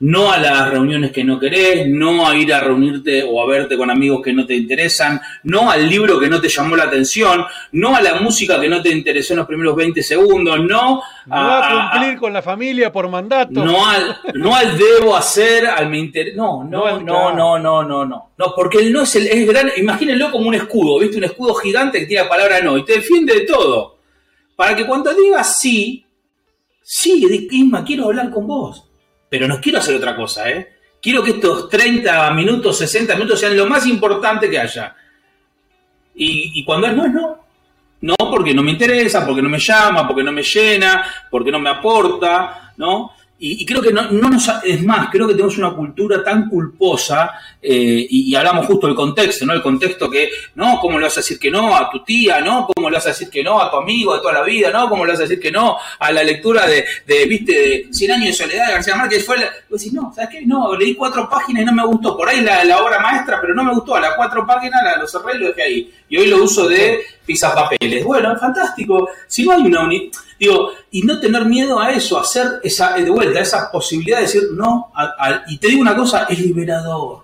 no 0.02 0.32
a 0.32 0.38
las 0.40 0.70
reuniones 0.70 1.12
que 1.12 1.24
no 1.24 1.40
querés, 1.40 1.88
no 1.88 2.28
a 2.28 2.36
ir 2.36 2.52
a 2.54 2.60
reunirte 2.60 3.24
o 3.24 3.42
a 3.42 3.46
verte 3.46 3.78
con 3.78 3.90
amigos 3.92 4.22
que 4.24 4.34
no 4.34 4.48
te 4.48 4.56
interesan, 4.56 5.22
no 5.44 5.70
al 5.70 5.88
libro 5.88 6.20
que 6.20 6.28
no 6.28 6.42
te 6.42 6.50
llamó 6.50 6.76
la 6.76 6.86
atención, 6.86 7.46
no 7.74 7.96
a 7.96 8.02
la 8.02 8.16
música 8.16 8.60
que 8.60 8.68
no 8.68 8.82
te 8.82 8.90
interesó 8.90 9.34
en 9.34 9.40
los 9.40 9.48
primeros 9.48 9.76
20 9.76 10.02
segundos, 10.02 10.60
no 10.60 11.04
a, 11.30 11.92
cumplir 11.92 12.18
con 12.20 12.34
la 12.34 12.42
familia 12.42 12.92
por 12.92 13.10
mandato. 13.10 13.64
No 13.64 13.88
al, 13.88 14.18
no 14.34 14.56
al 14.56 14.76
debo 14.76 15.16
hacer, 15.16 15.68
al 15.68 15.88
me 15.88 16.00
interesa. 16.00 16.36
No, 16.36 16.64
no, 16.64 17.00
no, 17.00 17.36
no, 17.36 17.60
no, 17.60 17.84
no, 17.84 18.06
no. 18.06 18.32
No, 18.36 18.54
porque 18.56 18.80
el 18.80 18.92
no 18.92 19.04
es 19.04 19.16
el 19.16 19.28
es 19.28 19.48
gran, 19.48 19.70
imagínenlo 19.78 20.32
como 20.32 20.48
un 20.48 20.56
escudo, 20.56 21.00
¿viste? 21.00 21.18
Un 21.18 21.26
escudo 21.26 21.54
gigante 21.54 22.00
que 22.00 22.08
tiene 22.08 22.24
la 22.24 22.30
palabra 22.30 22.60
no 22.62 22.76
y 22.76 22.84
te 22.84 22.94
defiende 22.94 23.36
de 23.36 23.42
todo. 23.42 24.00
Para 24.56 24.76
que 24.76 24.88
cuando 24.88 25.14
digas 25.14 25.60
sí, 25.60 26.04
sí, 26.82 27.48
Isma, 27.52 27.84
quiero 27.86 28.06
hablar 28.06 28.32
con 28.32 28.48
vos 28.48 28.88
pero 29.32 29.48
no 29.48 29.62
quiero 29.62 29.80
hacer 29.80 29.96
otra 29.96 30.14
cosa, 30.14 30.50
¿eh? 30.50 30.74
Quiero 31.02 31.24
que 31.24 31.32
estos 31.32 31.70
30 31.70 32.32
minutos, 32.32 32.78
60 32.80 33.16
minutos 33.16 33.40
sean 33.40 33.56
lo 33.56 33.66
más 33.66 33.88
importante 33.88 34.50
que 34.50 34.60
haya. 34.60 34.94
Y, 36.14 36.66
cuando 36.66 36.88
es 36.88 36.94
no, 36.94 37.06
es 37.06 37.14
no. 37.14 37.46
No 38.02 38.16
porque 38.30 38.54
no 38.54 38.62
me 38.62 38.72
interesa, 38.72 39.26
porque 39.26 39.42
no 39.42 39.48
me 39.48 39.58
llama, 39.58 40.06
porque 40.06 40.22
no 40.22 40.34
me 40.34 40.44
llena, 40.44 41.06
porque 41.30 41.50
no 41.50 41.60
me 41.60 41.70
aporta, 41.70 42.74
¿no? 42.76 43.14
Y, 43.44 43.66
creo 43.66 43.82
que 43.82 43.92
no, 43.92 44.04
nos. 44.12 44.52
Es 44.64 44.84
más, 44.84 45.10
creo 45.10 45.28
que 45.28 45.34
tenemos 45.34 45.58
una 45.58 45.74
cultura 45.74 46.24
tan 46.24 46.48
culposa, 46.48 47.32
eh, 47.60 48.06
y, 48.08 48.36
hablamos 48.36 48.68
justo 48.68 48.86
del 48.86 48.96
contexto, 48.96 49.48
¿no? 49.48 49.54
El 49.54 49.64
contexto 49.64 50.08
que, 50.12 50.30
¿no? 50.54 50.80
¿Cómo 50.80 51.00
le 51.00 51.06
vas 51.06 51.18
a 51.18 51.22
decir 51.22 51.40
que 51.40 51.50
no 51.50 51.76
a 51.76 51.90
tu 51.90 52.04
tía, 52.04 52.40
¿no? 52.40 52.68
¿Cómo 52.68 52.88
le 52.88 52.98
vas 52.98 53.06
a 53.08 53.10
decir 53.10 53.32
que 53.32 53.44
no 53.44 53.60
a 53.60 53.72
tu 53.72 53.78
amigo 53.78 54.14
de 54.14 54.22
toda 54.22 54.34
la 54.34 54.44
vida, 54.44 54.70
¿no? 54.70 54.88
¿Cómo 54.88 55.06
le 55.06 55.14
vas 55.14 55.22
a 55.22 55.24
decir 55.24 55.40
que 55.40 55.50
no 55.50 55.76
a 55.98 56.12
la 56.12 56.24
lectura 56.24 56.68
de, 56.68 56.86
de 57.08 57.26
viste, 57.26 57.52
de 57.52 57.88
100 57.92 58.12
años 58.12 58.28
de 58.28 58.34
soledad 58.34 58.68
de 58.68 58.74
García 58.74 58.96
Márquez? 58.96 59.26
Fue 59.26 59.40
la, 59.40 59.50
decís, 59.68 59.92
no, 59.92 60.14
¿sabes 60.16 60.30
qué? 60.30 60.46
No, 60.46 60.76
leí 60.76 60.94
cuatro 60.94 61.28
páginas 61.28 61.64
y 61.64 61.66
no 61.66 61.74
me 61.74 61.86
gustó. 61.88 62.16
Por 62.16 62.30
ahí 62.30 62.42
la, 62.42 62.64
la 62.64 62.84
obra 62.84 63.00
maestra, 63.00 63.42
pero 63.42 63.56
no 63.56 63.64
me 63.64 63.74
gustó. 63.74 63.96
A 63.96 64.02
las 64.02 64.16
cuatro 64.16 64.46
páginas 64.46 64.84
la, 64.84 64.98
lo 64.98 65.08
cerré 65.08 65.38
y 65.38 65.40
lo 65.40 65.48
dejé 65.48 65.64
ahí. 65.64 65.94
Y 66.10 66.18
hoy 66.18 66.28
lo 66.28 66.44
uso 66.44 66.68
de 66.68 67.02
papeles. 67.54 68.04
Bueno, 68.04 68.36
fantástico. 68.38 69.10
Si 69.28 69.44
no 69.44 69.52
hay 69.54 69.62
una 69.62 69.84
unidad 69.84 70.12
Digo, 70.42 70.72
y 70.90 71.04
no 71.04 71.20
tener 71.20 71.46
miedo 71.46 71.80
a 71.80 71.92
eso, 71.92 72.20
hacer 72.20 72.60
esa, 72.64 72.96
de 72.96 73.12
vuelta, 73.12 73.42
esa 73.42 73.72
posibilidad 73.72 74.18
de 74.18 74.24
decir 74.24 74.42
no. 74.56 74.92
y 75.48 75.58
te 75.60 75.68
digo 75.68 75.82
una 75.82 75.96
cosa, 75.96 76.24
es 76.24 76.40
liberador. 76.40 77.20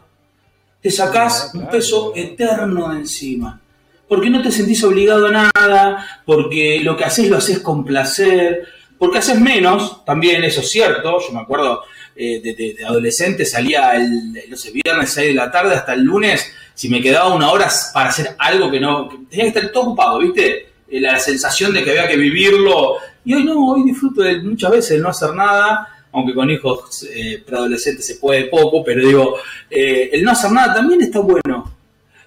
Te 0.80 0.92
sacás 0.92 1.50
un 1.56 1.68
peso 1.68 2.14
eterno 2.16 2.90
de 2.90 3.00
encima. 3.00 3.60
Porque 4.08 4.30
no 4.30 4.40
te 4.44 4.52
sentís 4.52 4.84
obligado 4.84 5.26
a 5.26 5.50
nada, 5.52 6.22
porque 6.28 6.80
lo 6.84 6.96
que 6.96 7.06
haces 7.06 7.28
lo 7.28 7.38
haces 7.38 7.58
con 7.58 7.84
placer, 7.84 8.68
porque 9.00 9.18
haces 9.18 9.42
menos, 9.42 10.06
también 10.06 10.44
eso 10.44 10.62
es 10.62 10.70
cierto. 10.70 11.18
Yo 11.20 11.34
me 11.34 11.42
acuerdo 11.42 11.86
eh, 12.18 12.42
de, 12.42 12.86
adolescente, 12.86 13.46
salía 13.46 13.92
el, 13.92 14.34
no 14.50 14.58
sé, 14.58 14.72
viernes 14.72 15.12
6 15.12 15.28
de 15.28 15.34
la 15.34 15.52
tarde 15.52 15.76
hasta 15.76 15.94
el 15.94 16.02
lunes, 16.02 16.52
si 16.74 16.90
me 16.90 17.02
quedaba 17.02 17.34
una 17.34 17.52
hora 17.52 17.70
para 17.94 18.10
hacer 18.10 18.36
algo 18.40 18.72
que 18.72 18.80
no. 18.80 19.08
tenía 19.30 19.46
que 19.46 19.60
estar 19.60 19.72
todo 19.72 19.84
ocupado, 19.84 20.20
¿viste? 20.20 20.70
Eh, 20.90 21.00
la 21.00 21.20
sensación 21.20 21.74
de 21.74 21.84
que 21.84 21.92
había 21.92 22.08
que 22.08 22.18
vivirlo. 22.18 22.96
Y 23.24 23.34
hoy 23.34 23.44
no, 23.44 23.68
hoy 23.68 23.84
disfruto 23.84 24.22
de 24.22 24.42
muchas 24.42 24.72
veces 24.72 25.02
no 25.02 25.10
hacer 25.10 25.34
nada, 25.34 25.88
aunque 26.12 26.34
con 26.34 26.50
hijos 26.50 27.04
eh, 27.04 27.44
preadolescentes 27.46 28.06
se 28.06 28.16
puede 28.16 28.46
poco, 28.46 28.84
pero 28.84 29.06
digo, 29.06 29.38
el 29.70 30.24
no 30.24 30.32
hacer 30.32 30.52
nada 30.52 30.74
también 30.74 31.02
está 31.02 31.20
bueno. 31.20 31.72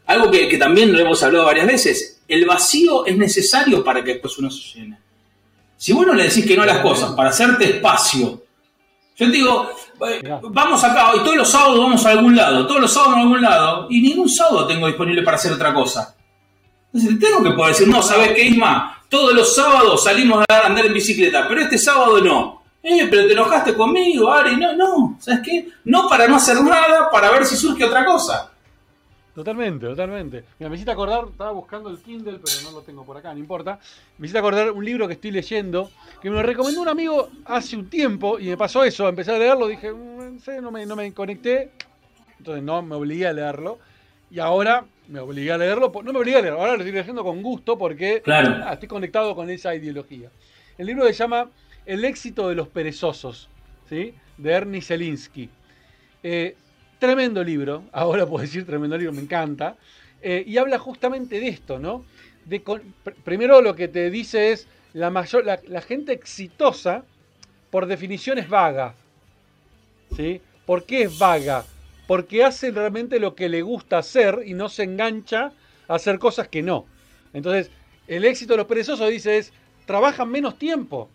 Algo 0.07 0.31
que, 0.31 0.57
también 0.59 0.92
lo 0.92 0.98
hemos 0.98 1.22
hablado 1.22 1.44
varias 1.44 1.68
veces, 1.68 2.20
el 2.26 2.44
vacío 2.44 3.07
es 3.07 3.16
necesario 3.16 3.85
para 3.85 4.03
que 4.03 4.14
después 4.14 4.37
uno 4.38 4.50
se 4.50 4.79
llene. 4.79 4.98
Si 5.76 5.92
vos 5.92 6.07
no 6.07 6.14
le 6.14 6.24
decís 6.24 6.44
que 6.44 6.57
no 6.57 6.62
a 6.62 6.66
las 6.66 6.81
cosas 6.81 7.12
para 7.12 7.31
hacerte 7.31 7.76
espacio, 7.76 8.42
yo 9.20 9.30
digo, 9.30 9.70
vamos 10.50 10.83
acá, 10.83 11.11
hoy 11.12 11.20
todos 11.20 11.37
los 11.37 11.50
sábados 11.50 11.78
vamos 11.78 12.06
a 12.06 12.11
algún 12.11 12.35
lado, 12.35 12.66
todos 12.66 12.80
los 12.80 12.92
sábados 12.92 13.16
a 13.16 13.20
algún 13.20 13.42
lado, 13.42 13.87
y 13.90 14.00
ningún 14.00 14.28
sábado 14.28 14.66
tengo 14.66 14.87
disponible 14.87 15.22
para 15.22 15.37
hacer 15.37 15.52
otra 15.52 15.74
cosa. 15.74 16.14
Entonces 16.92 17.20
tengo 17.20 17.42
que 17.42 17.50
poder 17.50 17.72
decir, 17.72 17.88
no, 17.88 18.02
¿sabes 18.02 18.33
qué, 18.33 18.46
Isma? 18.46 19.02
Todos 19.11 19.35
los 19.35 19.54
sábados 19.54 20.02
salimos 20.02 20.42
a 20.48 20.66
andar 20.66 20.87
en 20.87 20.94
bicicleta, 20.94 21.46
pero 21.46 21.61
este 21.61 21.76
sábado 21.76 22.20
no. 22.20 22.62
Eh, 22.83 23.06
pero 23.11 23.26
te 23.26 23.35
enojaste 23.35 23.74
conmigo, 23.74 24.33
Ari. 24.33 24.56
No, 24.56 24.72
no, 24.74 25.16
¿sabes 25.20 25.40
qué? 25.44 25.68
No 25.85 26.08
para 26.08 26.27
no 26.27 26.37
hacer 26.37 26.62
nada, 26.62 27.10
para 27.10 27.31
ver 27.31 27.44
si 27.44 27.56
surge 27.56 27.85
otra 27.85 28.06
cosa. 28.06 28.50
Totalmente, 29.40 29.86
totalmente. 29.86 30.44
Mira, 30.58 30.68
me 30.68 30.74
hiciste 30.74 30.92
acordar, 30.92 31.24
estaba 31.30 31.50
buscando 31.52 31.88
el 31.88 31.96
Kindle, 31.96 32.40
pero 32.44 32.60
no 32.62 32.72
lo 32.72 32.82
tengo 32.82 33.06
por 33.06 33.16
acá, 33.16 33.32
no 33.32 33.38
importa. 33.38 33.78
Me 34.18 34.26
hiciste 34.26 34.38
acordar 34.38 34.70
un 34.70 34.84
libro 34.84 35.06
que 35.08 35.14
estoy 35.14 35.30
leyendo, 35.30 35.90
que 36.20 36.28
me 36.28 36.36
lo 36.36 36.42
recomendó 36.42 36.82
un 36.82 36.88
amigo 36.88 37.30
hace 37.46 37.74
un 37.74 37.88
tiempo, 37.88 38.38
y 38.38 38.48
me 38.48 38.58
pasó 38.58 38.84
eso, 38.84 39.08
empecé 39.08 39.34
a 39.34 39.38
leerlo, 39.38 39.66
dije, 39.66 39.90
mm, 39.90 40.40
no, 40.60 40.70
me, 40.70 40.84
no 40.84 40.94
me 40.94 41.10
conecté, 41.14 41.70
entonces 42.36 42.62
no 42.62 42.82
me 42.82 42.96
obligué 42.96 43.28
a 43.28 43.32
leerlo. 43.32 43.78
Y 44.30 44.40
ahora 44.40 44.84
me 45.08 45.20
obligué 45.20 45.52
a 45.52 45.56
leerlo, 45.56 45.90
no 46.04 46.12
me 46.12 46.18
obligué 46.18 46.36
a 46.36 46.42
leerlo, 46.42 46.60
ahora 46.60 46.72
lo 46.74 46.80
estoy 46.80 46.92
leyendo 46.92 47.24
con 47.24 47.42
gusto 47.42 47.78
porque 47.78 48.22
ah, 48.26 48.74
estoy 48.74 48.88
conectado 48.88 49.34
con 49.34 49.48
esa 49.48 49.74
ideología. 49.74 50.28
El 50.76 50.86
libro 50.86 51.06
se 51.06 51.14
llama 51.14 51.48
El 51.86 52.04
éxito 52.04 52.50
de 52.50 52.56
los 52.56 52.68
perezosos, 52.68 53.48
¿sí? 53.88 54.12
de 54.36 54.52
Ernie 54.52 54.82
Zelinsky. 54.82 55.48
Eh, 56.22 56.56
tremendo 57.01 57.42
libro, 57.42 57.83
ahora 57.92 58.25
puedo 58.27 58.42
decir 58.42 58.65
tremendo 58.65 58.96
libro, 58.96 59.13
me 59.13 59.23
encanta, 59.23 59.77
eh, 60.23 60.44
y 60.46 60.57
habla 60.59 60.79
justamente 60.79 61.40
de 61.40 61.48
esto, 61.48 61.81
¿no? 61.81 62.05
De 62.44 62.63
primero 63.25 63.61
lo 63.61 63.75
que 63.75 63.88
te 63.88 64.11
dice 64.11 64.53
es, 64.53 64.69
la, 64.92 65.11
mayor, 65.11 65.44
la, 65.44 65.81
gente 65.81 66.13
exitosa, 66.13 67.05
por 67.71 67.87
definición, 67.87 68.38
es 68.38 68.48
vaga. 68.48 68.94
¿sí? 70.17 70.40
¿Por 70.67 70.85
qué 70.85 71.03
es 71.03 71.19
vaga? 71.19 71.65
Porque 72.07 72.42
hace 72.42 72.71
realmente 72.71 73.21
lo 73.21 73.35
que 73.35 73.48
le 73.48 73.63
gusta 73.63 73.98
hacer 73.98 74.42
y 74.44 74.55
no 74.55 74.69
se 74.69 74.83
engancha 74.83 75.53
a 75.87 75.94
hacer 75.94 76.19
cosas 76.19 76.48
que 76.48 76.63
no. 76.63 76.87
Entonces, 77.33 77.71
el 78.09 78.25
éxito 78.25 78.55
de 78.55 78.59
los 78.59 78.67
perezosos 78.67 79.09
dice 79.09 79.38
es, 79.38 79.53
trabajan 79.87 80.29
menos 80.29 80.59
tiempo. 80.59 81.09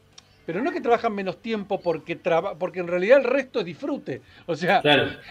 Pero 0.45 0.61
no 0.61 0.71
que 0.71 0.81
trabajan 0.81 1.13
menos 1.13 1.41
tiempo 1.41 1.79
porque, 1.79 2.19
porque 2.59 2.79
en 2.79 2.87
realidad 2.87 3.17
el 3.17 3.23
resto 3.23 3.59
es 3.59 3.65
disfrute. 3.65 4.21
O 4.45 4.55
sea, 4.55 4.81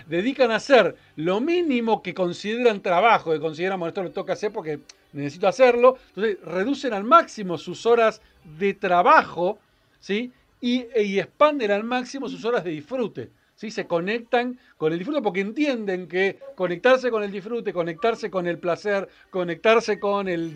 dedican 0.07 0.51
a 0.51 0.57
hacer 0.57 0.97
lo 1.17 1.41
mínimo 1.41 2.03
que 2.03 2.15
consideran 2.15 2.81
trabajo, 2.81 3.33
que 3.33 3.41
consideran, 3.41 3.79
bueno, 3.79 3.91
esto 3.91 4.03
lo 4.03 4.11
toca 4.11 4.33
hacer 4.33 4.53
porque 4.53 4.81
necesito 5.12 5.47
hacerlo. 5.47 5.97
Entonces, 6.09 6.39
reducen 6.45 6.93
al 6.93 7.05
máximo 7.05 7.59
sus 7.59 7.87
horas 7.87 8.21
de 8.59 8.75
trabajo, 8.75 9.59
¿sí? 10.01 10.33
Y, 10.61 10.87
y 11.01 11.19
expanden 11.19 11.71
al 11.71 11.85
máximo 11.85 12.29
sus 12.29 12.45
horas 12.45 12.65
de 12.65 12.71
disfrute. 12.71 13.31
¿Sí? 13.55 13.71
se 13.71 13.87
conectan 13.87 14.59
con 14.77 14.93
el 14.93 14.99
disfrute 14.99 15.23
porque 15.23 15.41
entienden 15.41 16.09
que 16.09 16.39
conectarse 16.55 17.11
con 17.11 17.23
el 17.23 17.31
disfrute, 17.31 17.73
conectarse 17.73 18.31
con 18.31 18.47
el 18.47 18.59
placer, 18.59 19.09
conectarse 19.31 19.99
con 19.99 20.29
el, 20.29 20.53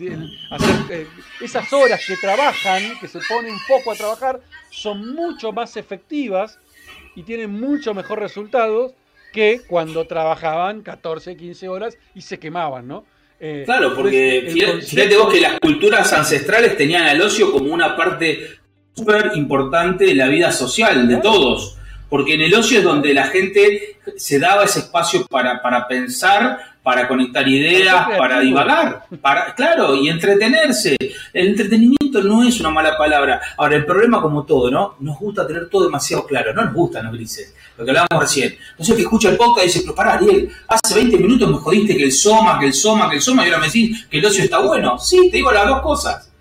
hacer 0.51 1.01
eh, 1.01 1.07
esas 1.41 1.71
horas 1.73 2.01
que 2.05 2.15
trabajan, 2.17 2.81
que 2.99 3.07
se 3.07 3.19
ponen 3.27 3.55
poco 3.67 3.91
a 3.91 3.95
trabajar, 3.95 4.39
son 4.69 5.13
mucho 5.13 5.51
más 5.51 5.77
efectivas 5.77 6.59
y 7.15 7.23
tienen 7.23 7.51
mucho 7.51 7.93
mejor 7.93 8.19
resultados 8.19 8.93
que 9.33 9.61
cuando 9.67 10.05
trabajaban 10.05 10.81
14, 10.81 11.37
15 11.37 11.69
horas 11.69 11.97
y 12.15 12.21
se 12.21 12.39
quemaban, 12.39 12.87
¿no? 12.87 13.05
Eh, 13.39 13.63
claro, 13.65 13.95
porque 13.95 14.49
fíjate 14.81 15.15
vos 15.15 15.31
que 15.31 15.39
las 15.39 15.59
culturas 15.61 16.11
ancestrales 16.11 16.75
tenían 16.75 17.03
al 17.03 17.21
ocio 17.21 17.51
como 17.53 17.73
una 17.73 17.95
parte 17.95 18.59
súper 18.93 19.31
importante 19.35 20.05
de 20.05 20.15
la 20.15 20.27
vida 20.27 20.51
social 20.51 21.07
de 21.07 21.17
todos 21.17 21.78
porque 22.09 22.33
en 22.33 22.41
el 22.41 22.53
ocio 22.53 22.79
es 22.79 22.83
donde 22.83 23.13
la 23.13 23.27
gente 23.27 23.97
se 24.17 24.39
daba 24.39 24.63
ese 24.63 24.79
espacio 24.79 25.25
para, 25.27 25.61
para 25.61 25.87
pensar, 25.87 26.57
para 26.81 27.07
conectar 27.07 27.47
ideas, 27.47 28.07
para 28.17 28.39
divagar, 28.39 29.05
para, 29.21 29.53
claro, 29.53 29.95
y 29.95 30.09
entretenerse. 30.09 30.97
El 31.31 31.49
entretenimiento 31.49 32.23
no 32.23 32.43
es 32.43 32.59
una 32.59 32.71
mala 32.71 32.97
palabra. 32.97 33.39
Ahora, 33.57 33.75
el 33.75 33.85
problema 33.85 34.21
como 34.21 34.43
todo, 34.43 34.71
¿no? 34.71 34.95
Nos 34.99 35.19
gusta 35.19 35.45
tener 35.45 35.69
todo 35.69 35.85
demasiado 35.85 36.25
claro, 36.25 36.53
no 36.53 36.65
nos 36.65 36.73
gustan 36.73 37.05
los 37.05 37.13
grises, 37.13 37.53
lo 37.77 37.85
que 37.85 37.91
hablábamos 37.91 38.23
recién. 38.23 38.57
Entonces 38.71 38.95
que 38.95 39.01
escucha 39.03 39.29
el 39.29 39.37
podcast 39.37 39.67
dice, 39.67 39.81
pero 39.81 39.93
pará, 39.93 40.13
Ariel, 40.13 40.49
hace 40.67 40.95
20 40.95 41.17
minutos 41.17 41.49
me 41.49 41.57
jodiste 41.57 41.95
que 41.95 42.05
el 42.05 42.11
soma, 42.11 42.59
que 42.59 42.65
el 42.65 42.73
soma, 42.73 43.07
que 43.07 43.17
el 43.17 43.21
soma, 43.21 43.43
y 43.43 43.49
ahora 43.49 43.59
me 43.59 43.67
decís 43.67 44.07
que 44.09 44.17
el 44.17 44.25
ocio 44.25 44.43
está 44.43 44.59
bueno. 44.59 44.97
Sí, 44.97 45.29
te 45.29 45.37
digo 45.37 45.51
las 45.51 45.67
dos 45.67 45.81
cosas. 45.81 46.31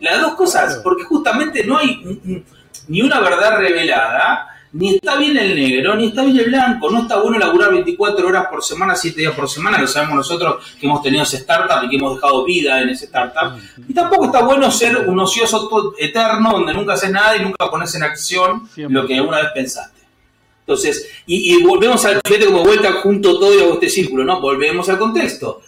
Las 0.00 0.20
dos 0.20 0.34
cosas, 0.34 0.80
porque 0.82 1.04
justamente 1.04 1.64
no 1.64 1.78
hay 1.78 2.42
ni 2.88 3.02
una 3.02 3.20
verdad 3.20 3.58
revelada, 3.58 4.55
ni 4.76 4.96
está 4.96 5.16
bien 5.16 5.36
el 5.38 5.54
negro, 5.54 5.96
ni 5.96 6.08
está 6.08 6.22
bien 6.22 6.38
el 6.38 6.46
blanco. 6.46 6.90
No 6.90 7.02
está 7.02 7.18
bueno 7.20 7.38
laburar 7.38 7.72
24 7.72 8.26
horas 8.26 8.46
por 8.50 8.62
semana, 8.62 8.94
7 8.94 9.18
días 9.18 9.34
por 9.34 9.48
semana. 9.48 9.78
Lo 9.78 9.86
sabemos 9.86 10.16
nosotros 10.16 10.76
que 10.78 10.86
hemos 10.86 11.02
tenido 11.02 11.22
ese 11.22 11.38
startup 11.38 11.84
y 11.84 11.88
que 11.88 11.96
hemos 11.96 12.16
dejado 12.16 12.44
vida 12.44 12.82
en 12.82 12.90
ese 12.90 13.06
startup. 13.06 13.58
Y 13.88 13.94
tampoco 13.94 14.26
está 14.26 14.42
bueno 14.42 14.70
ser 14.70 15.08
un 15.08 15.18
ocioso 15.18 15.94
eterno 15.98 16.52
donde 16.52 16.74
nunca 16.74 16.92
haces 16.92 17.10
nada 17.10 17.36
y 17.36 17.42
nunca 17.42 17.70
pones 17.70 17.94
en 17.94 18.02
acción 18.02 18.68
lo 18.76 19.06
que 19.06 19.16
alguna 19.16 19.38
vez 19.38 19.48
pensaste. 19.54 19.96
Entonces, 20.60 21.08
y, 21.26 21.62
volvemos 21.62 22.04
al 22.04 22.20
fíjate 22.26 22.46
como 22.46 22.64
vuelta 22.64 22.92
junto 22.94 23.38
todo 23.38 23.56
y 23.56 23.62
hago 23.62 23.74
este 23.74 23.88
círculo, 23.88 24.24
¿no? 24.24 24.40
Volvemos 24.40 24.88
al 24.88 24.98
contexto. 24.98 25.62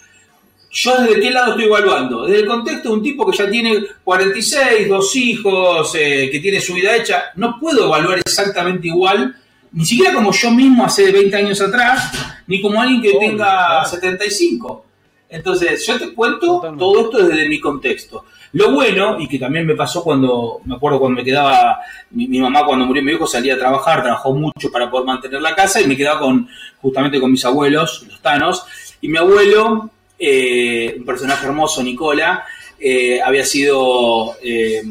¿Yo 0.81 0.97
desde 0.97 1.21
qué 1.21 1.31
lado 1.33 1.51
estoy 1.51 1.65
evaluando? 1.65 2.25
Desde 2.25 2.43
el 2.43 2.47
contexto 2.47 2.91
de 2.91 2.95
un 2.95 3.03
tipo 3.03 3.29
que 3.29 3.37
ya 3.37 3.51
tiene 3.51 3.85
46, 4.05 4.89
dos 4.89 5.17
hijos, 5.17 5.93
eh, 5.97 6.29
que 6.31 6.39
tiene 6.39 6.61
su 6.61 6.75
vida 6.75 6.95
hecha, 6.95 7.25
no 7.35 7.59
puedo 7.59 7.87
evaluar 7.87 8.19
exactamente 8.19 8.87
igual, 8.87 9.35
ni 9.73 9.85
siquiera 9.85 10.15
como 10.15 10.31
yo 10.31 10.53
mismo 10.53 10.85
hace 10.85 11.11
20 11.11 11.37
años 11.37 11.61
atrás, 11.61 12.13
ni 12.47 12.63
como 12.63 12.81
alguien 12.81 13.03
que 13.03 13.19
tenga 13.19 13.85
75. 13.85 14.85
Entonces, 15.29 15.85
yo 15.85 15.99
te 15.99 16.15
cuento 16.15 16.63
todo 16.79 17.01
esto 17.01 17.27
desde 17.27 17.49
mi 17.49 17.59
contexto. 17.59 18.27
Lo 18.53 18.71
bueno, 18.71 19.19
y 19.19 19.27
que 19.27 19.41
también 19.41 19.67
me 19.67 19.75
pasó 19.75 20.05
cuando, 20.05 20.61
me 20.65 20.77
acuerdo 20.77 21.01
cuando 21.01 21.17
me 21.17 21.25
quedaba, 21.25 21.81
mi, 22.13 22.39
mamá 22.39 22.65
cuando 22.65 22.87
murió 22.87 23.03
mi 23.03 23.11
hijo 23.13 23.27
salía 23.27 23.55
a 23.55 23.59
trabajar, 23.59 24.03
trabajó 24.03 24.33
mucho 24.33 24.71
para 24.71 24.89
poder 24.89 25.07
mantener 25.07 25.43
la 25.43 25.57
casa 25.57 25.81
y 25.81 25.89
me 25.89 25.97
quedaba 25.97 26.21
con, 26.21 26.49
justamente 26.81 27.19
con 27.21 27.33
mis 27.33 27.45
abuelos, 27.45 28.07
los 28.09 28.23
tanos, 28.23 28.65
y 29.01 29.09
mi 29.09 29.19
abuelo 29.19 29.91
eh, 30.19 30.97
un 30.99 31.05
personaje 31.05 31.47
hermoso, 31.47 31.83
Nicola, 31.83 32.45
eh, 32.81 33.21
había 33.23 33.45
sido 33.45 34.37
eh, 34.43 34.83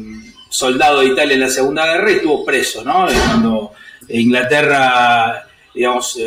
soldado 0.48 1.00
de 1.00 1.06
Italia 1.06 1.34
en 1.34 1.40
la 1.40 1.50
Segunda 1.50 1.86
Guerra 1.86 2.10
y 2.10 2.14
estuvo 2.14 2.44
preso, 2.44 2.82
¿no? 2.82 3.06
Cuando 3.06 3.72
Inglaterra, 4.08 5.46
digamos, 5.74 6.18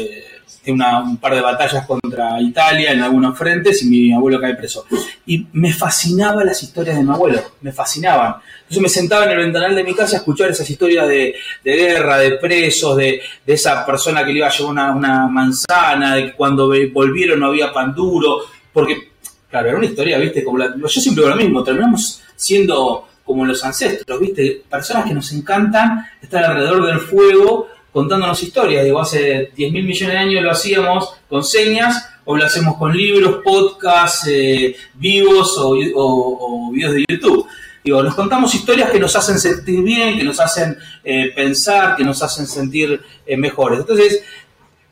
tiene 0.64 0.86
un 1.04 1.18
par 1.18 1.34
de 1.34 1.42
batallas 1.42 1.86
contra 1.88 2.40
Italia 2.40 2.92
en 2.92 3.02
algunos 3.02 3.36
frentes 3.38 3.82
y 3.82 3.88
mi 3.88 4.14
abuelo 4.14 4.40
cae 4.40 4.56
preso. 4.56 4.86
Y 5.26 5.48
me 5.54 5.74
fascinaban 5.74 6.46
las 6.46 6.62
historias 6.62 6.98
de 6.98 7.04
mi 7.04 7.12
abuelo, 7.12 7.42
me 7.62 7.72
fascinaban. 7.72 8.36
Entonces 8.62 8.82
me 8.82 8.90
sentaba 8.90 9.26
en 9.26 9.32
el 9.32 9.38
ventanal 9.38 9.76
de 9.76 9.84
mi 9.84 9.96
casa 9.96 10.18
a 10.18 10.20
escuchar 10.20 10.52
esas 10.52 10.70
historias 10.70 11.08
de, 11.08 11.36
guerra, 11.64 12.20
de 12.20 12.34
presos, 12.34 12.96
de, 12.98 13.22
esa 13.48 13.86
persona 13.86 14.24
que 14.24 14.32
le 14.32 14.38
iba 14.38 14.48
a 14.48 14.52
llevar 14.52 14.72
una, 14.72 14.92
una 14.92 15.28
manzana, 15.28 16.16
de 16.16 16.26
que 16.28 16.34
cuando 16.34 16.72
volvieron 16.94 17.40
no 17.40 17.48
había 17.48 17.74
pan 17.74 17.96
duro, 17.96 18.42
porque, 18.74 19.12
claro, 19.50 19.70
era 19.70 19.78
una 19.78 19.88
historia, 19.88 20.18
¿viste? 20.18 20.44
Como 20.44 20.58
la, 20.58 20.76
yo 20.78 20.88
siempre 20.88 21.24
digo 21.24 21.36
lo 21.36 21.42
mismo, 21.42 21.64
terminamos 21.64 22.22
siendo 22.36 23.08
como 23.24 23.46
los 23.46 23.64
ancestros, 23.64 24.20
¿viste? 24.20 24.64
Personas 24.70 25.06
que 25.06 25.14
nos 25.14 25.32
encantan 25.32 26.06
estar 26.22 26.44
alrededor 26.44 26.86
del 26.86 27.00
fuego 27.00 27.68
contándonos 27.92 28.42
historias. 28.42 28.86
Digo, 28.86 29.02
hace 29.02 29.52
10 29.56 29.72
mil 29.72 29.84
millones 29.84 30.16
de 30.16 30.20
años 30.20 30.44
lo 30.44 30.52
hacíamos 30.52 31.14
con 31.30 31.44
señas, 31.44 32.12
o 32.26 32.38
lo 32.38 32.46
hacemos 32.46 32.78
con 32.78 32.96
libros, 32.96 33.42
podcasts, 33.44 34.28
eh, 34.28 34.76
vivos 34.94 35.56
o, 35.58 36.72
videos 36.72 36.94
de 36.94 37.06
YouTube. 37.10 37.48
Digo, 37.84 38.04
nos 38.04 38.14
contamos 38.14 38.54
historias 38.54 38.92
que 38.92 39.00
nos 39.00 39.16
hacen 39.16 39.40
sentir 39.40 39.82
bien, 39.82 40.18
que 40.18 40.24
nos 40.24 40.40
hacen 40.40 40.78
eh, 41.04 41.32
pensar, 41.36 41.96
que 41.96 42.04
nos 42.04 42.22
hacen 42.22 42.46
sentir 42.46 43.02
eh, 43.26 43.38
mejores. 43.38 43.80
Entonces, 43.80 44.24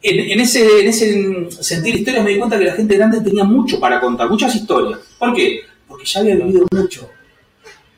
en, 0.01 0.39
ese, 0.39 0.81
en 0.81 0.87
ese 0.87 1.51
sentir 1.61 1.95
historias 1.95 2.23
me 2.23 2.31
di 2.31 2.37
cuenta 2.37 2.57
que 2.57 2.65
la 2.65 2.73
gente 2.73 2.95
grande 2.95 3.21
tenía 3.21 3.43
mucho 3.43 3.79
para 3.79 3.99
contar, 3.99 4.29
muchas 4.29 4.55
historias. 4.55 4.99
¿Por 5.17 5.33
qué? 5.33 5.61
Porque 5.87 6.05
ya 6.05 6.21
había 6.21 6.35
vivido 6.35 6.65
mucho. 6.71 7.09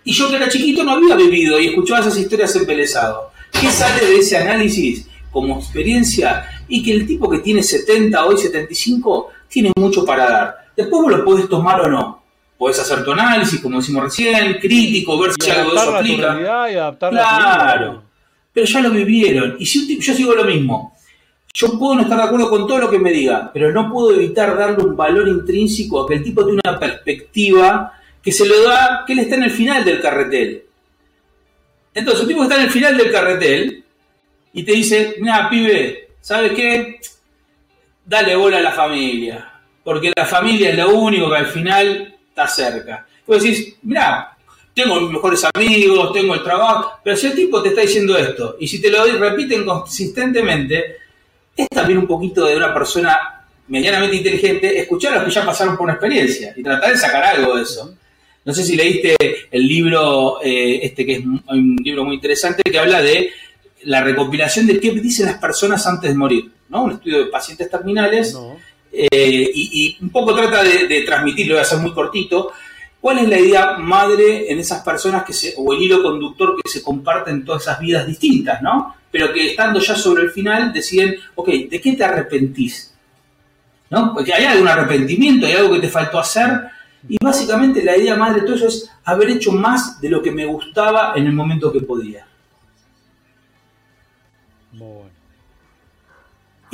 Y 0.04 0.14
yo 0.14 0.30
que 0.30 0.38
era 0.38 0.50
chiquito 0.50 0.84
no 0.84 0.94
había 0.94 1.16
vivido 1.16 1.60
y 1.60 1.68
escuchaba 1.68 2.00
esas 2.00 2.18
historias 2.18 2.56
embelesado. 2.56 3.32
¿Qué 3.52 3.70
sale 3.70 4.04
de 4.06 4.18
ese 4.18 4.38
análisis 4.38 5.08
como 5.30 5.60
experiencia? 5.60 6.46
Y 6.68 6.82
que 6.82 6.94
el 6.94 7.06
tipo 7.06 7.30
que 7.30 7.40
tiene 7.40 7.62
70, 7.62 8.26
hoy 8.26 8.38
75, 8.38 9.30
tiene 9.48 9.72
mucho 9.76 10.04
para 10.04 10.30
dar. 10.30 10.56
Después 10.76 11.04
vos 11.04 11.12
lo 11.12 11.24
podés 11.24 11.48
tomar 11.48 11.82
o 11.82 11.90
no. 11.90 12.24
Podés 12.58 12.80
hacer 12.80 13.04
tu 13.04 13.12
análisis, 13.12 13.60
como 13.60 13.80
decimos 13.80 14.04
recién, 14.06 14.58
crítico, 14.60 15.20
ver 15.20 15.32
si 15.40 15.52
algo 15.52 15.72
de 15.72 15.78
eso 15.78 15.96
aplica. 15.96 16.36
claro. 17.10 18.04
Pero 18.54 18.66
ya 18.66 18.82
lo 18.82 18.90
vivieron. 18.90 19.56
Y 19.60 19.66
si 19.66 19.80
un 19.80 19.88
tipo, 19.88 20.02
yo 20.02 20.14
sigo 20.14 20.34
lo 20.34 20.46
mismo 20.46 20.94
yo 21.54 21.78
puedo 21.78 21.96
no 21.96 22.02
estar 22.04 22.18
de 22.18 22.24
acuerdo 22.24 22.50
con 22.50 22.68
todo 22.68 22.80
lo 22.80 22.90
que 22.90 23.00
me 23.00 23.12
diga, 23.12 23.52
pero 23.54 23.72
no 23.72 23.92
puedo 23.92 24.16
evitar 24.16 24.58
darle 24.58 24.84
un 24.84 24.96
valor 24.96 25.28
intrínseco 25.28 26.02
a 26.02 26.08
que 26.08 26.16
el 26.16 26.24
tipo 26.24 26.44
tiene 26.46 26.62
una 26.64 26.80
perspectiva 26.80 27.94
que 28.22 28.32
se 28.32 28.46
lo 28.46 28.64
da, 28.64 29.04
que 29.06 29.14
él 29.14 29.20
está 29.20 29.36
en 29.36 29.44
el 29.44 29.52
final 29.52 29.84
del 29.84 30.02
carretel. 30.02 30.64
Entonces, 31.94 32.22
un 32.22 32.28
tipo 32.28 32.40
que 32.42 32.46
está 32.46 32.56
en 32.58 32.66
el 32.68 32.72
final 32.72 32.98
del 32.98 33.12
carretel 33.12 33.84
y 34.54 34.64
te 34.64 34.72
dice, 34.72 35.16
mira, 35.20 35.50
pibe, 35.50 36.12
¿sabes 36.22 36.54
qué? 36.54 37.00
Dale 38.06 38.36
bola 38.36 38.60
a 38.60 38.62
la 38.62 38.72
familia, 38.72 39.52
porque 39.84 40.14
la 40.16 40.26
familia 40.26 40.70
es 40.70 40.78
lo 40.78 40.90
único 40.90 41.30
que 41.30 41.38
al 41.38 41.48
final 41.48 42.16
está 42.30 42.48
cerca. 42.48 43.06
Vos 43.26 43.44
decís, 43.44 43.76
mira, 43.84 44.38
tengo 44.74 45.00
mis 45.02 45.12
mejores 45.12 45.46
amigos, 45.54 46.14
tengo 46.14 46.34
el 46.34 46.44
trabajo, 46.44 47.00
pero 47.04 47.16
si 47.18 47.28
el 47.28 47.36
tipo 47.36 47.62
te 47.62 47.70
está 47.70 47.82
diciendo 47.82 48.18
esto, 48.18 48.56
y 48.60 48.68
si 48.68 48.82
te 48.82 48.90
lo 48.90 49.06
repiten 49.06 49.66
consistentemente, 49.66 51.01
es 51.62 51.70
también 51.70 52.00
un 52.00 52.08
poquito 52.08 52.46
de 52.46 52.58
una 52.58 52.74
persona 52.74 53.18
medianamente 53.68 54.18
inteligente 54.18 54.80
escuchar 54.80 55.14
a 55.14 55.16
los 55.18 55.26
que 55.26 55.32
ya 55.32 55.46
pasaron 55.46 55.78
por 55.78 55.86
una 55.86 55.94
experiencia 55.94 56.54
y 56.56 56.64
tratar 56.64 56.92
de 56.92 56.98
sacar 56.98 57.24
algo 57.24 57.56
de 57.56 57.64
eso. 57.64 57.96
No 58.44 58.54
sé 58.54 58.64
si 58.64 58.76
leíste 58.76 59.16
el 59.52 59.68
libro, 59.68 60.40
eh, 60.44 60.80
este 60.84 61.06
que 61.06 61.14
es 61.14 61.24
un 61.24 61.78
libro 61.84 62.04
muy 62.04 62.16
interesante, 62.16 62.64
que 62.64 62.80
habla 62.80 63.02
de 63.02 63.30
la 63.84 64.04
recopilación 64.04 64.68
de 64.68 64.80
qué 64.80 64.92
dicen 64.92 65.28
las 65.28 65.38
personas 65.38 65.86
antes 65.88 66.10
de 66.10 66.18
morir, 66.18 66.52
¿no? 66.70 66.84
Un 66.84 66.94
estudio 66.94 67.20
de 67.20 67.32
pacientes 67.32 67.70
terminales. 67.70 68.36
eh, 68.92 69.52
y, 69.54 69.98
un 70.02 70.10
poco 70.10 70.36
trata 70.36 70.64
de, 70.64 71.04
transmitirlo, 71.04 71.56
voy 71.56 71.62
a 71.62 71.66
ser 71.66 71.80
muy 71.80 71.94
cortito, 71.94 72.52
¿cuál 73.00 73.20
es 73.20 73.30
la 73.30 73.40
idea 73.40 73.78
madre 73.78 74.52
en 74.52 74.60
esas 74.60 74.84
personas 74.84 75.24
que 75.24 75.34
se, 75.34 75.54
o 75.58 75.72
el 75.72 75.82
hilo 75.82 76.04
conductor 76.04 76.56
que 76.62 76.70
se 76.70 76.84
comparten 76.84 77.46
todas 77.46 77.62
esas 77.62 77.80
vidas 77.80 78.06
distintas, 78.06 78.62
¿no? 78.62 78.96
Pero 79.12 79.34
que 79.34 79.52
estando 79.52 79.80
ya 79.80 79.96
sobre 79.96 80.24
el 80.24 80.32
final 80.32 80.72
deciden, 80.72 81.16
ok, 81.36 81.50
¿de 81.70 81.82
qué 81.82 81.94
te 81.94 82.04
arrepentís? 82.04 82.94
¿No? 83.90 84.14
Porque 84.14 84.34
hay 84.34 84.46
algún 84.46 84.68
arrepentimiento, 84.68 85.46
hay 85.46 85.54
algo 85.54 85.74
que 85.74 85.82
te 85.82 85.90
faltó 85.90 86.18
hacer, 86.18 86.62
y 87.10 87.18
básicamente 87.22 87.84
la 87.84 87.98
idea 87.98 88.16
madre 88.16 88.42
de 88.42 88.46
todo 88.46 88.56
eso 88.56 88.68
es 88.68 88.90
haber 89.04 89.32
hecho 89.32 89.52
más 89.52 90.00
de 90.00 90.10
lo 90.10 90.22
que 90.22 90.32
me 90.32 90.46
gustaba 90.46 91.14
en 91.16 91.26
el 91.26 91.34
momento 91.34 91.72
que 91.72 91.82
podía. 91.82 92.26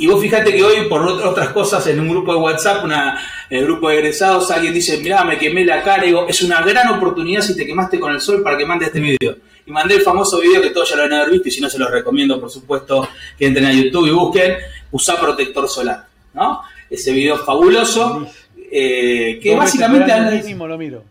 Y 0.00 0.06
vos 0.06 0.20
fíjate 0.20 0.54
que 0.54 0.62
hoy, 0.62 0.88
por 0.88 1.02
otras 1.02 1.48
cosas, 1.48 1.84
en 1.88 1.98
un 1.98 2.08
grupo 2.08 2.32
de 2.32 2.38
WhatsApp, 2.38 2.84
una, 2.84 3.18
en 3.50 3.58
el 3.58 3.64
grupo 3.64 3.88
de 3.88 3.96
egresados, 3.96 4.48
alguien 4.52 4.72
dice, 4.72 4.98
mirá, 4.98 5.24
me 5.24 5.36
quemé 5.38 5.64
la 5.64 5.82
cara. 5.82 6.04
Y 6.04 6.08
digo, 6.08 6.28
es 6.28 6.40
una 6.42 6.60
gran 6.62 6.88
oportunidad 6.90 7.42
si 7.42 7.56
te 7.56 7.66
quemaste 7.66 7.98
con 7.98 8.12
el 8.12 8.20
sol 8.20 8.42
para 8.44 8.56
que 8.56 8.64
mandes 8.64 8.88
este 8.88 9.00
video. 9.00 9.36
Y 9.68 9.70
mandé 9.70 9.96
el 9.96 10.00
famoso 10.00 10.40
video 10.40 10.62
que 10.62 10.70
todos 10.70 10.88
ya 10.88 10.96
lo 10.96 11.02
han 11.02 11.12
haber 11.12 11.30
visto, 11.30 11.48
y 11.48 11.52
si 11.52 11.60
no 11.60 11.68
se 11.68 11.78
los 11.78 11.90
recomiendo, 11.90 12.40
por 12.40 12.50
supuesto, 12.50 13.06
que 13.38 13.46
entren 13.46 13.66
a 13.66 13.72
YouTube 13.72 14.06
y 14.06 14.10
busquen, 14.10 14.56
usar 14.90 15.20
protector 15.20 15.68
solar. 15.68 16.06
¿no? 16.32 16.62
Ese 16.88 17.12
video 17.12 17.36
fabuloso, 17.36 18.26
eh, 18.72 19.38
que 19.42 19.54
básicamente... 19.54 20.10
lo 20.56 20.78
miro. 20.78 21.04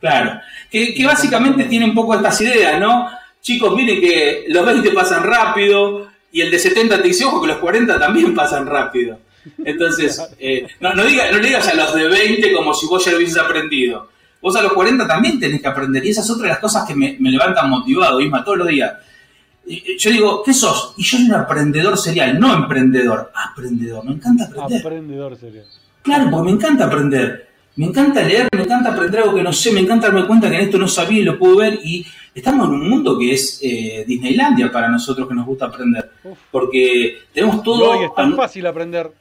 Claro, 0.00 0.40
que, 0.70 0.94
que 0.94 1.04
básicamente 1.04 1.64
tiene 1.64 1.84
un 1.84 1.94
poco 1.94 2.14
estas 2.14 2.40
ideas, 2.40 2.80
¿no? 2.80 3.10
Chicos, 3.42 3.74
miren 3.74 4.00
que 4.00 4.44
los 4.48 4.64
20 4.64 4.90
pasan 4.92 5.24
rápido, 5.24 6.08
y 6.32 6.40
el 6.40 6.50
de 6.50 6.58
70 6.58 7.02
te 7.02 7.08
dice, 7.08 7.26
ojo, 7.26 7.42
que 7.42 7.48
los 7.48 7.58
40 7.58 7.98
también 7.98 8.34
pasan 8.34 8.66
rápido. 8.66 9.18
Entonces, 9.64 10.22
eh, 10.38 10.66
no, 10.80 10.94
no, 10.94 11.02
no 11.02 11.38
le 11.38 11.46
digas 11.46 11.68
a 11.68 11.74
los 11.74 11.94
de 11.94 12.08
20 12.08 12.52
como 12.52 12.72
si 12.72 12.86
vos 12.86 13.04
ya 13.04 13.10
lo 13.10 13.18
hubieses 13.18 13.36
aprendido. 13.36 14.08
Vos 14.40 14.54
a 14.56 14.62
los 14.62 14.72
40 14.72 15.06
también 15.06 15.40
tenés 15.40 15.60
que 15.60 15.68
aprender. 15.68 16.04
Y 16.04 16.10
esa 16.10 16.20
es 16.20 16.30
otra 16.30 16.44
de 16.44 16.50
las 16.50 16.58
cosas 16.58 16.86
que 16.86 16.94
me, 16.94 17.16
levantan 17.18 17.68
motivado, 17.68 18.20
Isma, 18.20 18.44
todos 18.44 18.58
los 18.58 18.68
días. 18.68 18.92
Yo 19.98 20.10
digo, 20.10 20.42
¿qué 20.42 20.54
sos? 20.54 20.94
Y 20.96 21.02
yo 21.02 21.18
soy 21.18 21.26
un 21.26 21.34
aprendedor 21.34 21.98
serial, 21.98 22.38
no 22.38 22.54
emprendedor. 22.54 23.32
Aprendedor, 23.34 24.04
me 24.04 24.12
encanta 24.12 24.44
aprender. 24.44 24.80
Aprendedor 24.80 25.36
serial. 25.36 25.66
Claro, 26.02 26.30
porque 26.30 26.44
me 26.46 26.56
encanta 26.56 26.86
aprender. 26.86 27.48
Me 27.76 27.86
encanta 27.86 28.22
leer, 28.22 28.48
me 28.52 28.62
encanta 28.62 28.90
aprender 28.90 29.20
algo 29.20 29.36
que 29.36 29.42
no 29.42 29.52
sé, 29.52 29.70
me 29.70 29.78
encanta 29.78 30.08
darme 30.08 30.26
cuenta 30.26 30.50
que 30.50 30.56
en 30.56 30.62
esto 30.62 30.78
no 30.78 30.88
sabía 30.88 31.20
y 31.20 31.24
lo 31.24 31.38
puedo 31.38 31.58
ver. 31.58 31.78
Y 31.84 32.04
estamos 32.34 32.66
en 32.66 32.74
un 32.74 32.88
mundo 32.88 33.16
que 33.16 33.34
es 33.34 33.60
eh, 33.62 34.04
Disneylandia 34.06 34.72
para 34.72 34.88
nosotros 34.88 35.28
que 35.28 35.34
nos 35.34 35.46
gusta 35.46 35.66
aprender. 35.66 36.10
Porque 36.50 37.18
tenemos 37.32 37.62
todo. 37.62 37.94
No, 37.94 38.00
y 38.00 38.04
es 38.06 38.14
tan 38.14 38.34
fácil 38.34 38.66
aprender. 38.66 39.12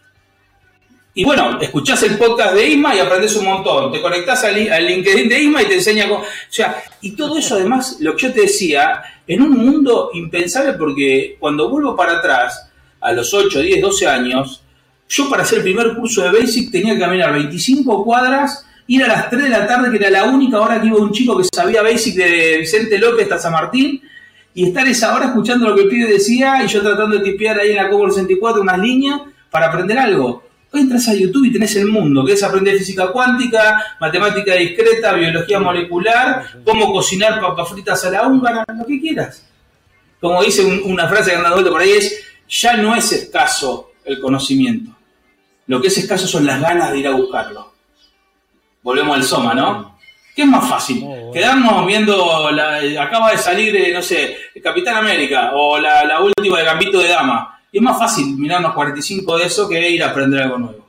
Y 1.18 1.26
bueno, 1.26 1.57
escuchás 1.59 2.03
el 2.03 2.15
podcast 2.15 2.53
de 2.53 2.70
Isma 2.70 2.93
y 2.93 2.99
aprendes 2.99 3.36
un 3.38 3.45
montón. 3.45 3.91
Te 3.91 4.03
conectás 4.03 4.43
al, 4.43 4.53
LinkedIn 4.53 5.28
de 5.28 5.39
Isma 5.41 5.63
y 5.63 5.65
te 5.65 5.74
enseña 5.74 6.07
cómo. 6.07 6.22
O 6.22 6.26
sea, 6.47 6.84
y 7.01 7.15
todo 7.15 7.39
eso 7.39 7.55
además, 7.55 7.97
lo 8.01 8.15
que 8.15 8.28
yo 8.28 8.34
te 8.34 8.41
decía, 8.41 9.01
en 9.26 9.41
un 9.41 9.57
mundo 9.57 10.11
impensable 10.13 10.74
porque 10.74 11.36
cuando 11.39 11.72
vuelvo 11.72 11.95
para 11.95 12.20
atrás, 12.20 12.70
a 13.01 13.13
los 13.13 13.34
8, 13.34 13.61
10, 13.61 13.82
12 13.82 14.07
años, 14.07 14.61
yo 15.09 15.28
para 15.28 15.41
hacer 15.41 15.57
el 15.57 15.63
primer 15.63 15.95
curso 15.95 16.22
de 16.22 16.39
Basic 16.39 16.70
tenía 16.72 16.93
que 16.93 16.99
caminar 16.99 17.34
25 17.34 18.03
cuadras 18.03 18.63
ir 18.86 19.03
a 19.03 19.07
las 19.07 19.28
3 19.32 19.41
de 19.41 19.49
la 19.49 19.65
tarde, 19.65 19.89
que 19.89 19.97
era 19.97 20.11
la 20.11 20.26
única 20.26 20.61
hora 20.61 20.80
que 20.80 20.86
iba 20.86 20.97
un 20.97 21.11
chico 21.11 21.36
que 21.36 21.45
sabía 21.51 21.82
Basic 21.82 22.13
de 22.13 22.57
Vicente 22.59 22.99
López 22.99 23.24
hasta 23.24 23.39
San 23.39 23.53
Martín, 23.53 23.99
y 24.53 24.68
estar 24.68 24.88
esa 24.88 25.15
hora 25.15 25.26
escuchando 25.26 25.68
lo 25.68 25.74
que 25.74 25.82
el 25.82 25.88
pibe 25.88 26.11
decía 26.11 26.63
y 26.63 26.68
yo 26.68 26.84
tratando 26.84 27.18
de 27.18 27.24
tipear 27.24 27.59
ahí 27.59 27.72
en 27.72 27.78
la 27.78 27.89
Cobo 27.89 28.07
64 28.07 28.61
unas 28.61 28.78
líneas 28.78 29.22
para 29.49 29.65
aprender 29.65 29.97
algo. 29.97 30.46
Entras 30.78 31.07
a 31.07 31.13
YouTube 31.13 31.45
y 31.45 31.51
tenés 31.51 31.75
el 31.75 31.88
mundo, 31.88 32.23
que 32.23 32.34
es 32.34 32.43
aprender 32.43 32.78
física 32.78 33.11
cuántica, 33.11 33.97
matemática 33.99 34.53
discreta, 34.53 35.13
biología 35.13 35.59
molecular, 35.59 36.63
cómo 36.63 36.91
cocinar 36.91 37.41
papas 37.41 37.69
fritas 37.69 38.03
a 38.05 38.11
la 38.11 38.28
húngara, 38.28 38.65
lo 38.78 38.86
que 38.86 38.99
quieras. 38.99 39.45
Como 40.19 40.43
dice 40.43 40.65
una 40.65 41.07
frase 41.07 41.32
que 41.32 41.38
anda 41.38 41.53
vuelta 41.53 41.71
por 41.71 41.82
ahí 41.82 41.91
es, 41.91 42.23
ya 42.47 42.78
no 42.78 42.95
es 42.95 43.11
escaso 43.11 43.91
el 44.05 44.19
conocimiento. 44.19 44.91
Lo 45.67 45.82
que 45.82 45.88
es 45.88 45.97
escaso 45.97 46.28
son 46.28 46.45
las 46.45 46.61
ganas 46.61 46.91
de 46.91 46.99
ir 46.99 47.07
a 47.07 47.11
buscarlo 47.11 47.78
volvemos 48.88 49.17
al 49.17 49.23
Soma, 49.23 49.53
¿no? 49.53 49.97
¿Qué 50.34 50.43
es 50.43 50.47
más 50.47 50.69
fácil? 50.69 51.03
Quedarnos 51.34 51.86
viendo, 51.86 52.49
la, 52.51 52.80
acaba 53.03 53.32
de 53.32 53.38
salir, 53.38 53.75
eh, 53.75 53.91
no 53.93 54.01
sé, 54.01 54.38
Capitán 54.63 54.95
América 54.95 55.51
o 55.53 55.78
la, 55.78 56.21
última 56.21 56.59
de 56.59 56.63
Gambito 56.63 56.99
de 56.99 57.09
Dama. 57.09 57.56
Es 57.78 57.84
más 57.84 57.99
fácil 57.99 58.36
mirarnos 58.38 58.73
45 58.73 59.38
de 59.38 59.45
eso 59.45 59.69
que 59.69 59.89
ir 59.89 60.03
a 60.03 60.09
aprender 60.09 60.41
algo 60.41 60.57
nuevo. 60.57 60.88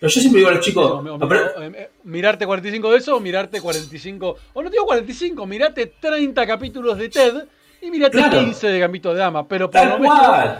Pero 0.00 0.10
yo 0.10 0.20
siempre 0.20 0.38
digo 0.38 0.50
a 0.50 0.54
los 0.54 0.64
chicos... 0.64 1.04
Eh, 1.06 1.72
eh, 1.76 1.90
mirarte 2.04 2.46
45 2.46 2.90
de 2.90 2.96
eso 2.98 3.16
o 3.16 3.20
mirarte 3.20 3.60
45... 3.60 4.36
O 4.54 4.62
no 4.62 4.70
digo 4.70 4.86
45, 4.86 5.46
mirate 5.46 5.86
30 6.00 6.46
capítulos 6.46 6.96
de 6.96 7.08
TED 7.10 7.44
y 7.82 7.90
mirate 7.90 8.18
15 8.18 8.66
de 8.66 8.78
Gambito 8.78 9.12
de 9.12 9.18
Dama. 9.18 9.46
Pero 9.46 9.70
por 9.70 9.86
lo 9.86 9.98
menos... 9.98 10.58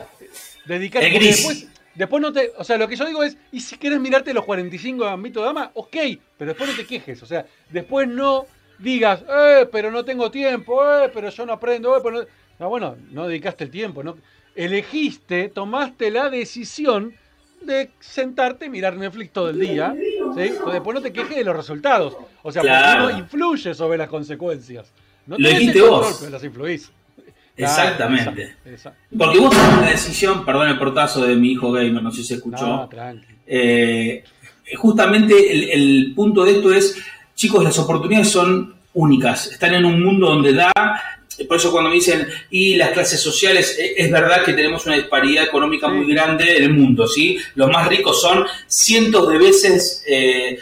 Dedicarte... 0.67 1.19
Después, 1.19 1.67
Después 1.95 2.23
no 2.23 2.33
te. 2.33 2.53
O 2.57 2.65
sea, 2.65 2.79
lo 2.79 2.89
que 2.89 2.97
yo 2.97 3.05
digo 3.05 3.23
es, 3.23 3.37
y 3.51 3.61
si 3.61 3.77
quieres 3.77 4.01
mirarte 4.01 4.33
los 4.33 4.45
45 4.45 5.05
de 5.05 5.11
Gambito 5.11 5.41
de 5.41 5.47
Dama, 5.47 5.71
ok, 5.75 5.97
pero 6.39 6.51
después 6.51 6.71
no 6.71 6.77
te 6.77 6.87
quejes. 6.87 7.23
O 7.23 7.27
sea, 7.27 7.45
después 7.71 8.09
no 8.09 8.47
digas, 8.79 9.23
eh, 9.29 9.69
pero 9.71 9.91
no 9.91 10.05
tengo 10.05 10.31
tiempo, 10.31 10.83
eh, 10.85 11.11
pero 11.13 11.29
yo 11.29 11.47
no 11.47 11.53
aprendo, 11.53 11.97
eh, 11.97 12.01
pero 12.03 12.27
no. 12.59 12.69
bueno, 12.69 12.97
no 13.11 13.27
dedicaste 13.27 13.65
el 13.65 13.71
tiempo, 13.71 14.03
¿no? 14.03 14.17
Elegiste, 14.55 15.49
tomaste 15.49 16.11
la 16.11 16.31
decisión 16.31 17.15
de 17.63 17.91
sentarte 18.01 18.67
y 18.67 18.69
mirar 18.69 18.97
Netflix 18.97 19.33
todo 19.33 19.51
el 19.51 19.59
día, 19.59 19.95
¿sí? 20.35 20.53
después 20.73 20.95
no 20.95 21.01
te 21.01 21.13
quejes 21.13 21.37
de 21.37 21.45
los 21.45 21.57
resultados. 21.57 22.17
O 22.43 22.51
sea, 22.51 22.63
porque 22.63 23.13
no 23.13 23.19
influye 23.19 23.75
sobre 23.75 23.99
las 23.99 24.09
consecuencias. 24.09 24.91
No 25.27 25.37
lo 25.39 25.49
dijiste 25.49 25.81
vos. 25.83 26.17
pero 26.21 26.33
las 26.33 26.45
influís. 26.45 26.91
Exactamente. 27.57 28.57
Porque 29.17 29.39
vos 29.39 29.51
tomaste 29.51 29.79
una 29.79 29.91
decisión, 29.91 30.45
perdón 30.45 30.69
el 30.69 30.79
portazo 30.79 31.25
de 31.25 31.37
mi 31.37 31.53
hijo 31.53 31.71
gamer, 31.71 32.03
no 32.03 32.11
sé 32.11 32.23
si 32.23 32.29
se 32.29 32.35
escuchó. 32.35 32.89
Eh, 33.47 34.25
justamente 34.77 35.75
el, 35.75 36.13
punto 36.15 36.45
de 36.45 36.53
esto 36.53 36.73
es, 36.73 36.97
chicos, 37.35 37.63
las 37.63 37.79
oportunidades 37.79 38.31
son 38.31 38.75
únicas. 38.95 39.49
Están 39.49 39.75
en 39.75 39.85
un 39.85 40.03
mundo 40.03 40.29
donde 40.29 40.55
da 40.55 40.73
por 41.49 41.57
eso 41.57 41.71
cuando 41.73 41.91
me 41.91 41.97
dicen, 41.97 42.27
y 42.51 42.77
las 42.77 42.91
clases 42.91 43.21
sociales, 43.21 43.77
e, 43.79 43.95
es 43.97 44.11
verdad 44.11 44.45
que 44.45 44.53
tenemos 44.53 44.85
una 44.87 44.97
disparidad 44.97 45.45
económica 45.45 45.89
muy 45.89 46.13
grande 46.13 46.57
en 46.57 46.65
el 46.65 46.73
mundo, 46.73 47.07
¿sí? 47.07 47.39
Los 47.55 47.71
más 47.71 47.89
ricos 47.89 48.21
son 48.21 48.45
cientos 48.67 49.29
de 49.29 49.39
veces 49.39 50.05
eh, 50.07 50.59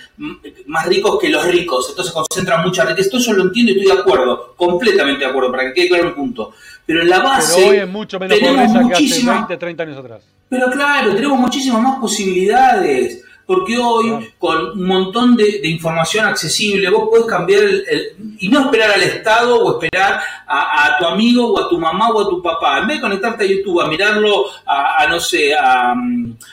más 0.66 0.87
ricos 0.87 1.18
que 1.21 1.29
los 1.29 1.45
ricos, 1.47 1.89
entonces 1.91 2.12
concentran 2.12 2.62
mucha 2.64 2.85
riqueza. 2.85 3.07
Esto 3.07 3.18
yo 3.18 3.33
lo 3.33 3.45
entiendo 3.45 3.73
y 3.73 3.79
estoy 3.79 3.97
de 3.97 4.01
acuerdo, 4.01 4.55
completamente 4.57 5.25
de 5.25 5.31
acuerdo, 5.31 5.51
para 5.51 5.64
que 5.64 5.75
quede 5.75 5.89
claro 5.89 6.09
el 6.09 6.14
punto. 6.14 6.53
Pero 6.87 7.03
en 7.03 7.11
la 7.11 7.21
base... 7.21 7.55
Pero 7.57 7.71
hoy 7.71 7.77
es 7.77 7.89
mucho 7.89 8.18
menos 8.18 8.39
tenemos 8.39 8.68
muchísima, 8.71 9.47
que 9.47 9.55
hace 9.55 9.57
20, 9.57 9.57
30 9.57 9.83
años 9.83 9.99
atrás. 9.99 10.23
Pero 10.49 10.71
claro, 10.71 11.14
tenemos 11.14 11.39
muchísimas 11.39 11.83
más 11.83 12.01
posibilidades 12.01 13.23
porque 13.51 13.77
hoy 13.77 14.33
con 14.39 14.79
un 14.79 14.87
montón 14.87 15.35
de, 15.35 15.61
información 15.65 16.25
accesible 16.25 16.89
vos 16.89 17.09
podés 17.11 17.27
cambiar 17.27 17.65
el, 17.65 18.37
y 18.39 18.49
no 18.49 18.61
esperar 18.61 18.93
al 18.93 19.03
Estado 19.03 19.59
o 19.59 19.73
esperar 19.73 20.23
a, 20.47 20.97
tu 20.97 21.07
amigo 21.07 21.53
o 21.53 21.59
a 21.59 21.69
tu 21.69 21.77
mamá 21.77 22.11
o 22.11 22.21
a 22.21 22.29
tu 22.31 22.41
papá. 22.41 22.79
En 22.79 22.87
vez 22.87 22.99
de 22.99 23.01
conectarte 23.01 23.43
a 23.43 23.49
YouTube 23.49 23.81
a 23.81 23.89
mirarlo 23.89 24.45
a, 24.65 25.05
no 25.09 25.19
sé, 25.19 25.53
a, 25.53 25.97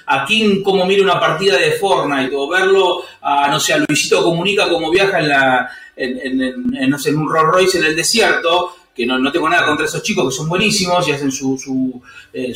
a 0.08 0.26
King 0.26 0.64
como 0.64 0.88
mira 0.88 1.04
una 1.04 1.20
partida 1.20 1.58
de 1.58 1.74
Fortnite 1.74 2.36
o 2.36 2.50
verlo 2.50 3.04
a, 3.22 3.48
no 3.48 3.60
sé, 3.60 3.74
a 3.74 3.78
Luisito 3.78 4.24
Comunica 4.24 4.68
como 4.68 4.90
viaja 4.90 5.20
en 5.20 5.30
la... 5.30 5.70
En, 5.96 6.90
no 6.90 6.98
sé, 6.98 7.10
en 7.10 7.18
un 7.18 7.30
Rolls 7.30 7.52
Royce 7.52 7.78
en 7.78 7.86
el 7.86 7.96
desierto, 7.96 8.76
que 8.96 9.06
no, 9.06 9.32
tengo 9.32 9.48
nada 9.48 9.68
contra 9.68 9.86
esos 9.86 10.02
chicos 10.02 10.26
que 10.26 10.36
son 10.36 10.50
buenísimos 10.50 11.08
y 11.08 11.12
hacen 11.12 11.32
su, 11.32 11.60
su, 11.60 12.02
eh, 12.34 12.56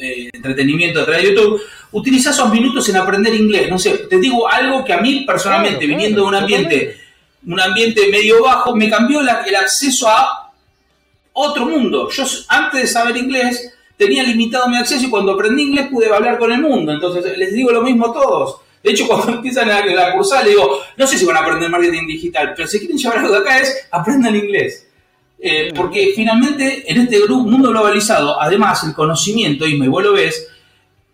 eh, 0.00 0.30
entretenimiento 0.32 1.00
a 1.00 1.04
través 1.04 1.22
de 1.22 1.28
YouTube, 1.30 1.62
utiliza 1.92 2.30
esos 2.30 2.50
minutos 2.50 2.88
en 2.88 2.96
aprender 2.96 3.34
inglés. 3.34 3.70
No 3.70 3.78
sé, 3.78 4.06
te 4.08 4.18
digo 4.18 4.48
algo 4.48 4.84
que 4.84 4.92
a 4.92 5.00
mí 5.00 5.24
personalmente, 5.26 5.86
viniendo 5.86 6.22
de 6.22 6.28
un 6.28 6.34
ambiente, 6.34 6.96
un 7.46 7.60
ambiente 7.60 8.08
medio 8.10 8.42
bajo, 8.42 8.74
me 8.74 8.90
cambió 8.90 9.20
el 9.20 9.28
acceso 9.56 10.08
a 10.08 10.52
otro 11.32 11.66
mundo. 11.66 12.08
Yo 12.10 12.24
antes 12.48 12.82
de 12.82 12.86
saber 12.86 13.16
inglés 13.16 13.72
tenía 13.96 14.22
limitado 14.22 14.68
mi 14.68 14.76
acceso 14.76 15.06
y 15.06 15.10
cuando 15.10 15.32
aprendí 15.32 15.62
inglés 15.62 15.88
pude 15.90 16.12
hablar 16.12 16.38
con 16.38 16.52
el 16.52 16.60
mundo. 16.60 16.92
Entonces 16.92 17.36
les 17.36 17.52
digo 17.52 17.70
lo 17.70 17.82
mismo 17.82 18.06
a 18.06 18.12
todos. 18.12 18.60
De 18.82 18.90
hecho, 18.90 19.06
cuando 19.08 19.32
empiezan 19.32 19.70
a 19.70 19.84
la 19.84 20.12
cursar, 20.14 20.44
les 20.44 20.54
digo, 20.54 20.80
no 20.96 21.06
sé 21.06 21.18
si 21.18 21.24
van 21.24 21.36
a 21.36 21.40
aprender 21.40 21.70
marketing 21.70 22.06
digital, 22.06 22.54
pero 22.56 22.68
si 22.68 22.78
quieren 22.78 22.96
llevar 22.96 23.18
algo 23.18 23.32
de 23.32 23.38
acá 23.38 23.58
es 23.60 23.88
aprendan 23.90 24.36
inglés. 24.36 24.87
Eh, 25.40 25.72
porque 25.74 26.12
finalmente 26.16 26.90
en 26.90 27.02
este 27.02 27.26
mundo 27.28 27.70
globalizado, 27.70 28.40
además 28.40 28.82
el 28.84 28.92
conocimiento, 28.92 29.66
y 29.66 29.78
me 29.78 29.88
vos 29.88 30.02
lo 30.02 30.12
ves, 30.12 30.48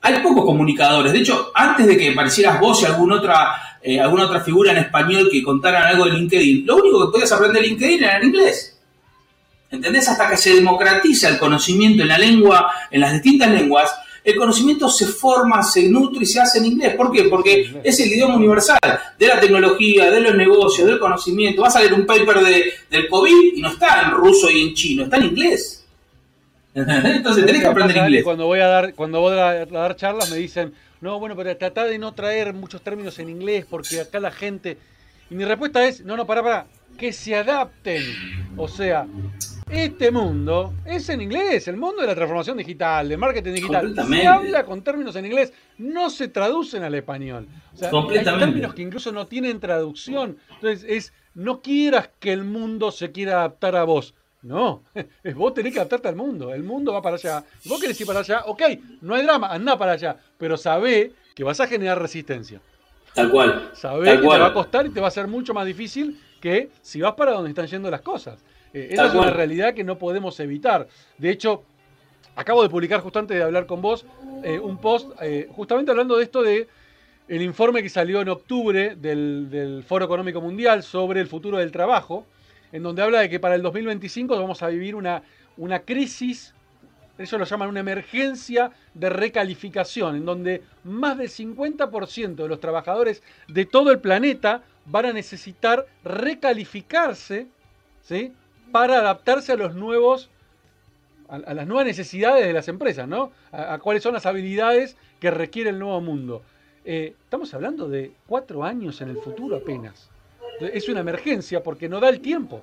hay 0.01 0.21
pocos 0.21 0.45
comunicadores. 0.45 1.13
De 1.13 1.19
hecho, 1.19 1.51
antes 1.55 1.87
de 1.87 1.97
que 1.97 2.11
aparecieras 2.11 2.61
vos 2.61 2.81
y 2.83 2.87
alguna 2.87 3.17
otra, 3.17 3.79
eh, 3.83 4.01
alguna 4.01 4.27
otra 4.27 4.41
figura 4.41 4.73
en 4.73 4.79
español 4.79 5.29
que 5.31 5.43
contaran 5.43 5.83
algo 5.85 6.05
de 6.07 6.13
LinkedIn, 6.13 6.67
lo 6.67 6.77
único 6.77 7.07
que 7.07 7.13
podías 7.13 7.33
aprender 7.33 7.63
de 7.63 7.69
LinkedIn 7.69 8.05
era 8.05 8.19
en 8.19 8.25
inglés. 8.29 8.79
¿Entendés? 9.71 10.09
Hasta 10.09 10.31
que 10.31 10.37
se 10.37 10.55
democratiza 10.55 11.29
el 11.29 11.39
conocimiento 11.39 12.03
en 12.03 12.09
la 12.09 12.19
lengua, 12.19 12.71
en 12.91 13.01
las 13.01 13.13
distintas 13.13 13.51
lenguas, 13.51 13.91
El 14.25 14.37
conocimiento 14.37 14.89
se 14.89 15.07
forma, 15.07 15.63
se 15.63 15.87
nutre 15.87 16.23
y 16.23 16.27
se 16.27 16.41
hace 16.41 16.59
en 16.59 16.65
inglés. 16.65 16.95
¿Por 16.97 17.13
qué? 17.13 17.25
Porque 17.25 17.81
es 17.85 18.01
el 18.01 18.11
idioma 18.11 18.37
universal 18.37 18.79
de 19.19 19.27
la 19.27 19.39
tecnología, 19.39 20.11
de 20.11 20.21
los 20.21 20.35
negocios, 20.35 20.89
del 20.89 20.99
conocimiento. 20.99 21.61
Vas 21.61 21.77
a 21.77 21.81
leer 21.81 21.93
un 21.93 22.07
paper 22.07 22.41
de, 22.41 22.73
del 22.91 23.09
COVID 23.09 23.55
y 23.55 23.61
no 23.61 23.69
está 23.69 24.03
en 24.03 24.13
ruso 24.13 24.51
y 24.51 24.63
en 24.63 24.75
chino, 24.75 25.05
está 25.05 25.19
en 25.19 25.25
inglés. 25.25 25.85
Entonces 26.75 27.45
tenés 27.45 27.61
que 27.61 27.69
aprender 27.69 27.99
inglés. 27.99 28.25
Cuando 28.25 28.47
voy 28.47 28.61
a 28.61 28.67
dar, 28.67 28.95
cuando 28.95 29.21
voy 29.21 29.39
a 29.39 29.67
dar 29.67 29.97
charlas 29.97 30.31
me 30.31 30.39
dicen, 30.39 30.73
no, 31.03 31.19
bueno, 31.19 31.37
pero 31.37 31.55
trata 31.59 31.85
de 31.85 31.99
no 31.99 32.15
traer 32.15 32.55
muchos 32.55 32.81
términos 32.81 33.19
en 33.19 33.29
inglés 33.29 33.67
porque 33.69 34.01
acá 34.01 34.21
la 34.21 34.31
gente... 34.31 34.79
Y 35.31 35.35
mi 35.35 35.45
respuesta 35.45 35.87
es, 35.87 36.03
no, 36.03 36.17
no, 36.17 36.27
para, 36.27 36.43
para, 36.43 36.67
que 36.97 37.13
se 37.13 37.35
adapten. 37.35 38.03
O 38.57 38.69
sea, 38.69 39.07
este 39.75 40.11
mundo 40.11 40.75
es 40.85 41.09
en 41.09 41.21
inglés, 41.21 41.69
el 41.69 41.77
mundo 41.77 42.03
de 42.03 42.09
la 42.09 42.15
transformación 42.15 42.57
digital, 42.57 43.09
del 43.09 43.19
marketing 43.19 43.53
digital. 43.53 43.95
Se 44.09 44.27
habla 44.27 44.65
con 44.65 44.83
términos 44.83 45.17
en 45.17 45.27
inglés, 45.27 45.53
no 45.79 46.11
se 46.11 46.29
traducen 46.29 46.83
al 46.85 46.95
español. 46.95 47.49
O 47.73 47.77
sea, 47.77 47.91
hay 47.91 48.25
términos 48.25 48.75
que 48.75 48.83
incluso 48.83 49.13
no 49.13 49.27
tienen 49.27 49.61
traducción. 49.61 50.39
Entonces, 50.55 50.85
es 50.89 51.13
no 51.35 51.61
quieras 51.61 52.11
que 52.21 52.33
el 52.33 52.45
mundo 52.45 52.91
se 52.93 53.11
quiera 53.11 53.35
adaptar 53.35 53.77
a 53.77 53.85
vos. 53.85 54.15
No, 54.43 54.83
es 55.25 55.35
vos 55.35 55.55
tenés 55.55 55.73
que 55.73 55.81
adaptarte 55.81 56.09
al 56.09 56.17
mundo. 56.17 56.53
El 56.53 56.63
mundo 56.63 56.93
va 56.93 57.03
para 57.03 57.17
allá. 57.17 57.45
Vos 57.65 57.81
querés 57.81 58.01
ir 58.01 58.07
para 58.07 58.21
allá, 58.21 58.43
ok, 58.47 58.63
no 59.01 59.15
hay 59.15 59.25
drama, 59.25 59.49
anda 59.49 59.77
para 59.77 59.93
allá. 59.93 60.17
Pero 60.39 60.57
sabé 60.57 61.13
que 61.35 61.43
vas 61.43 61.61
a 61.61 61.67
generar 61.67 62.01
resistencia. 62.01 62.61
Tal 63.15 63.31
cual. 63.31 63.71
Sabé 63.75 64.13
que 64.13 64.19
te 64.19 64.27
va 64.27 64.47
a 64.47 64.53
costar 64.53 64.87
y 64.87 64.91
te 64.91 65.01
va 65.01 65.09
a 65.09 65.11
ser 65.11 65.29
mucho 65.29 65.55
más 65.55 65.67
difícil 65.67 66.21
que 66.41 66.71
si 66.83 67.01
vas 67.01 67.15
para 67.15 67.33
donde 67.33 67.51
están 67.51 67.67
yendo 67.67 67.91
las 67.91 68.03
cosas. 68.03 68.45
Eh, 68.75 68.89
esa 68.91 69.07
es 69.07 69.15
una 69.15 69.31
realidad 69.31 69.73
que 69.73 69.85
no 69.85 69.97
podemos 69.97 70.39
evitar. 70.41 70.89
De 71.17 71.31
hecho, 71.31 71.63
acabo 72.37 72.63
de 72.63 72.69
publicar 72.69 73.01
justo 73.01 73.21
antes 73.21 73.37
de 73.37 73.43
hablar 73.43 73.67
con 73.67 73.81
vos 73.81 74.05
eh, 74.43 74.59
un 74.59 74.79
post 74.79 75.11
eh, 75.23 75.49
justamente 75.53 75.93
hablando 75.93 76.17
de 76.17 76.25
esto 76.25 76.43
de 76.43 76.69
el 77.29 77.41
informe 77.41 77.83
que 77.83 77.89
salió 77.89 78.21
en 78.21 78.29
octubre 78.29 78.97
del, 78.97 79.49
del 79.49 79.83
Foro 79.85 80.05
Económico 80.05 80.41
Mundial 80.43 80.83
sobre 80.83 81.21
el 81.21 81.29
futuro 81.29 81.57
del 81.57 81.73
trabajo 81.73 82.27
en 82.75 82.83
donde 82.83 83.03
habla 83.03 83.21
de 83.21 83.31
que 83.31 83.39
para 83.39 83.55
el 83.55 83.63
2025 83.63 84.37
vamos 84.37 84.61
a 84.65 84.67
vivir 84.67 84.97
una, 84.97 85.23
una 85.57 85.79
crisis, 85.79 86.53
eso 87.17 87.39
lo 87.39 87.45
llaman 87.45 87.69
una 87.69 87.79
emergencia 87.79 88.73
de 88.95 89.11
recalificación, 89.11 90.17
en 90.17 90.25
donde 90.25 90.61
más 90.83 91.17
del 91.17 91.29
50% 91.29 92.35
de 92.35 92.49
los 92.49 92.59
trabajadores 92.59 93.23
de 93.47 93.65
todo 93.65 93.93
el 93.93 94.01
planeta 94.01 94.65
van 94.87 95.07
a 95.07 95.13
necesitar 95.13 95.87
recalificarse 96.03 97.47
¿sí? 98.03 98.33
Para 98.75 98.99
adaptarse 98.99 99.53
a 99.53 99.57
los 99.57 99.77
nuevos 99.77 100.31
a, 101.29 101.55
las 101.55 101.67
nuevas 101.67 101.87
necesidades 101.87 102.45
de 102.45 102.53
las 102.53 102.67
empresas, 102.67 103.07
¿no? 103.07 103.31
A, 103.53 103.79
cuáles 103.79 104.03
son 104.03 104.15
las 104.15 104.27
habilidades 104.27 104.97
que 105.21 105.31
requiere 105.31 105.71
el 105.71 105.79
nuevo 105.79 106.01
mundo. 106.01 106.43
Eh, 106.85 107.15
estamos 107.23 107.55
hablando 107.55 107.89
de 107.89 108.13
cuatro 108.27 108.65
años 108.65 109.01
en 109.01 109.11
el 109.11 109.19
futuro 109.19 109.57
apenas 109.57 110.11
es 110.61 110.89
una 110.89 111.01
emergencia 111.01 111.63
porque 111.63 111.89
no 111.89 112.01
da 112.01 112.09
el 112.09 112.21
tiempo. 112.21 112.63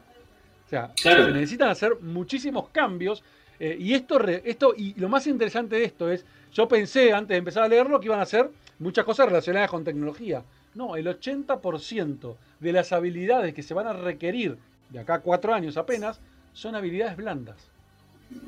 O 0.66 0.70
sea, 0.70 0.92
se 0.96 1.14
necesitan 1.32 1.70
hacer 1.70 1.98
muchísimos 2.02 2.70
cambios. 2.70 3.24
Eh, 3.60 3.78
y 3.80 3.94
esto, 3.94 4.20
esto, 4.28 4.74
y 4.76 4.94
lo 5.00 5.10
más 5.10 5.28
interesante 5.28 5.76
de 5.76 5.86
esto 5.86 6.10
es, 6.10 6.26
yo 6.52 6.68
pensé 6.68 7.14
antes 7.14 7.30
de 7.30 7.38
empezar 7.38 7.64
a 7.64 7.68
leerlo 7.68 8.00
que 8.00 8.08
iban 8.08 8.20
a 8.20 8.24
hacer 8.24 8.50
muchas 8.80 9.06
cosas 9.06 9.28
relacionadas 9.28 9.70
con 9.70 9.84
tecnología. 9.84 10.44
No, 10.74 10.96
el 10.96 11.08
80% 11.08 12.36
de 12.60 12.74
las 12.74 12.92
habilidades 12.92 13.54
que 13.54 13.64
se 13.64 13.74
van 13.74 13.88
a 13.88 13.94
requerir 13.94 14.58
de 14.92 15.00
acá 15.00 15.16
a 15.16 15.20
cuatro 15.22 15.54
años 15.54 15.78
apenas 15.78 16.20
son 16.54 16.76
habilidades 16.76 17.16
blandas. 17.16 17.56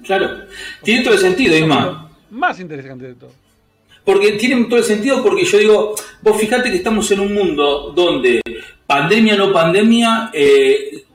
Claro, 0.03 0.45
tiene 0.83 1.03
todo 1.03 1.13
el 1.13 1.19
sentido, 1.19 1.55
Isma. 1.55 2.09
Más 2.29 2.59
interesante 2.59 3.07
de 3.07 3.15
todo. 3.15 3.31
Porque 4.03 4.33
tiene 4.33 4.65
todo 4.65 4.79
el 4.79 4.85
sentido 4.85 5.23
porque 5.23 5.45
yo 5.45 5.57
digo, 5.57 5.95
vos 6.21 6.37
fijate 6.39 6.69
que 6.69 6.77
estamos 6.77 7.09
en 7.11 7.21
un 7.21 7.33
mundo 7.33 7.93
donde 7.95 8.41
pandemia 8.85 9.35
o 9.35 9.37
no 9.37 9.53
pandemia, 9.53 10.29
eh, 10.33 11.05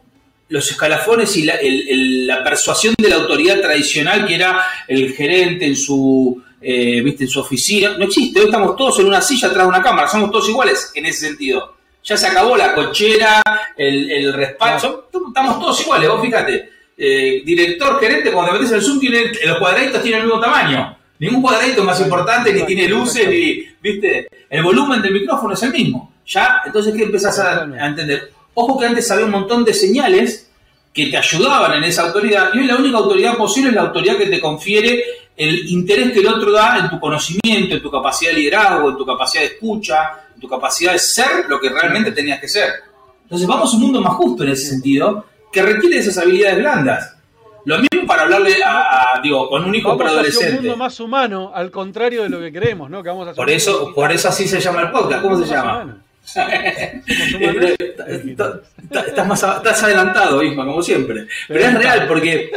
los 0.49 0.71
escalafones 0.71 1.37
y 1.37 1.45
la, 1.45 2.43
persuasión 2.43 2.95
de 2.97 3.11
la 3.11 3.17
autoridad 3.17 3.61
tradicional 3.61 4.27
que 4.27 4.35
era 4.35 4.63
el 4.87 5.13
gerente 5.13 5.67
en 5.67 5.77
su, 5.77 6.43
eh, 6.63 7.03
¿viste? 7.03 7.25
en 7.25 7.31
su 7.31 7.41
oficina, 7.41 7.99
no 7.99 8.07
existe. 8.07 8.41
Hoy 8.41 8.47
estamos 8.47 8.75
todos 8.75 8.99
en 9.01 9.07
una 9.07 9.21
silla 9.21 9.49
atrás 9.49 9.65
de 9.65 9.69
una 9.69 9.83
cámara, 9.83 10.09
somos 10.09 10.31
todos 10.31 10.49
iguales 10.49 10.91
en 10.95 11.05
ese 11.05 11.27
sentido. 11.27 11.78
Ya 12.09 12.17
se 12.17 12.27
acabó 12.27 12.57
la 12.57 12.75
cochera, 12.75 13.43
el, 13.77 14.11
el 14.11 14.33
respaldo, 14.33 15.11
estamos 15.29 15.61
todos 15.61 15.79
iguales, 15.83 16.09
vos 16.09 16.23
fíjate. 16.23 16.71
Eh, 16.97 17.43
director, 17.45 18.01
gerente, 18.01 18.33
cuando 18.33 18.55
metes 18.55 18.73
el 18.73 18.81
Zoom, 18.81 18.99
tiene, 18.99 19.31
los 19.45 19.59
cuadraditos 19.59 20.03
tienen 20.03 20.23
el 20.23 20.27
mismo 20.27 20.41
tamaño. 20.41 20.97
Ningún 21.19 21.43
cuadradito 21.43 21.85
más 21.85 22.01
importante, 22.01 22.51
ni 22.55 22.63
tiene 22.63 22.89
luces, 22.89 23.29
ni, 23.29 23.63
¿viste? 23.83 24.27
El 24.49 24.63
volumen 24.63 25.03
del 25.03 25.13
micrófono 25.13 25.53
es 25.53 25.63
el 25.63 25.71
mismo. 25.71 26.15
¿Ya? 26.27 26.63
Entonces, 26.65 26.95
¿qué 26.97 27.03
empezás 27.03 27.41
a, 27.41 27.65
entender? 27.65 28.33
Ojo 28.55 28.79
que 28.79 28.87
antes 28.87 29.11
había 29.11 29.27
un 29.27 29.33
montón 29.33 29.63
de 29.63 29.75
señales 29.75 30.51
que 30.95 31.09
te 31.09 31.19
ayudaban 31.19 31.75
en 31.75 31.85
esa 31.85 32.07
autoridad, 32.07 32.55
y 32.55 32.61
hoy 32.61 32.67
la 32.69 32.77
única 32.77 32.97
autoridad 32.97 33.37
posible 33.37 33.69
es 33.69 33.75
la 33.75 33.83
autoridad 33.83 34.17
que 34.17 34.29
te 34.29 34.41
confiere 34.41 35.05
el 35.37 35.69
interés 35.69 36.11
que 36.13 36.21
el 36.21 36.29
otro 36.29 36.53
da 36.53 36.79
en 36.79 36.89
tu 36.89 36.99
conocimiento, 36.99 37.77
en 37.77 37.83
tu 37.83 37.91
capacidad 37.91 38.33
de 38.33 38.39
liderazgo, 38.39 38.89
en 38.89 38.97
tu 38.97 39.05
capacidad 39.05 39.43
de 39.43 39.49
escucha, 39.51 40.25
tu 40.41 40.49
capacidad 40.49 40.93
de 40.93 40.99
ser 40.99 41.47
lo 41.49 41.61
que 41.61 41.69
realmente 41.69 42.13
tenías 42.13 42.41
que 42.41 42.49
ser. 42.49 42.73
Entonces 43.23 43.47
vamos 43.47 43.73
a 43.73 43.77
un 43.77 43.83
mundo 43.83 44.01
más 44.01 44.15
justo 44.15 44.43
en 44.43 44.51
ese 44.51 44.67
sentido, 44.67 45.27
que 45.53 45.63
requiere 45.63 45.99
esas 45.99 46.19
habilidades 46.19 46.59
blandas. 46.59 47.15
Lo 47.65 47.79
mismo 47.79 48.07
para 48.07 48.23
hablarle 48.23 48.55
a, 48.65 49.21
digo, 49.23 49.49
con 49.51 49.65
un 49.65 49.75
hijo 49.75 49.97
preadolescente. 49.97 50.61
un 50.61 50.65
mundo 50.65 50.77
más 50.79 50.99
humano, 51.01 51.53
al 51.55 51.71
contrario 51.71 52.23
de 52.23 52.31
lo 52.31 52.41
que 52.41 52.51
creemos, 52.51 52.89
¿no? 52.89 53.03
Que 53.03 53.11
vamos 53.11 53.29
a 53.29 53.35
por 53.35 53.51
eso, 53.51 53.93
por 53.95 54.11
eso 54.11 54.29
así 54.29 54.49
se 54.49 54.61
llama 54.61 54.81
el 54.83 54.91
podcast. 54.91 55.23
¿Cómo 55.23 55.39
se 55.39 55.45
llama? 55.45 56.03
estás, 58.99 59.27
más, 59.27 59.43
estás 59.43 59.83
adelantado, 59.83 60.43
Isma, 60.43 60.65
como 60.65 60.83
siempre. 60.83 61.27
Pero 61.47 61.61
es 61.61 61.75
real, 61.75 62.07
porque, 62.07 62.51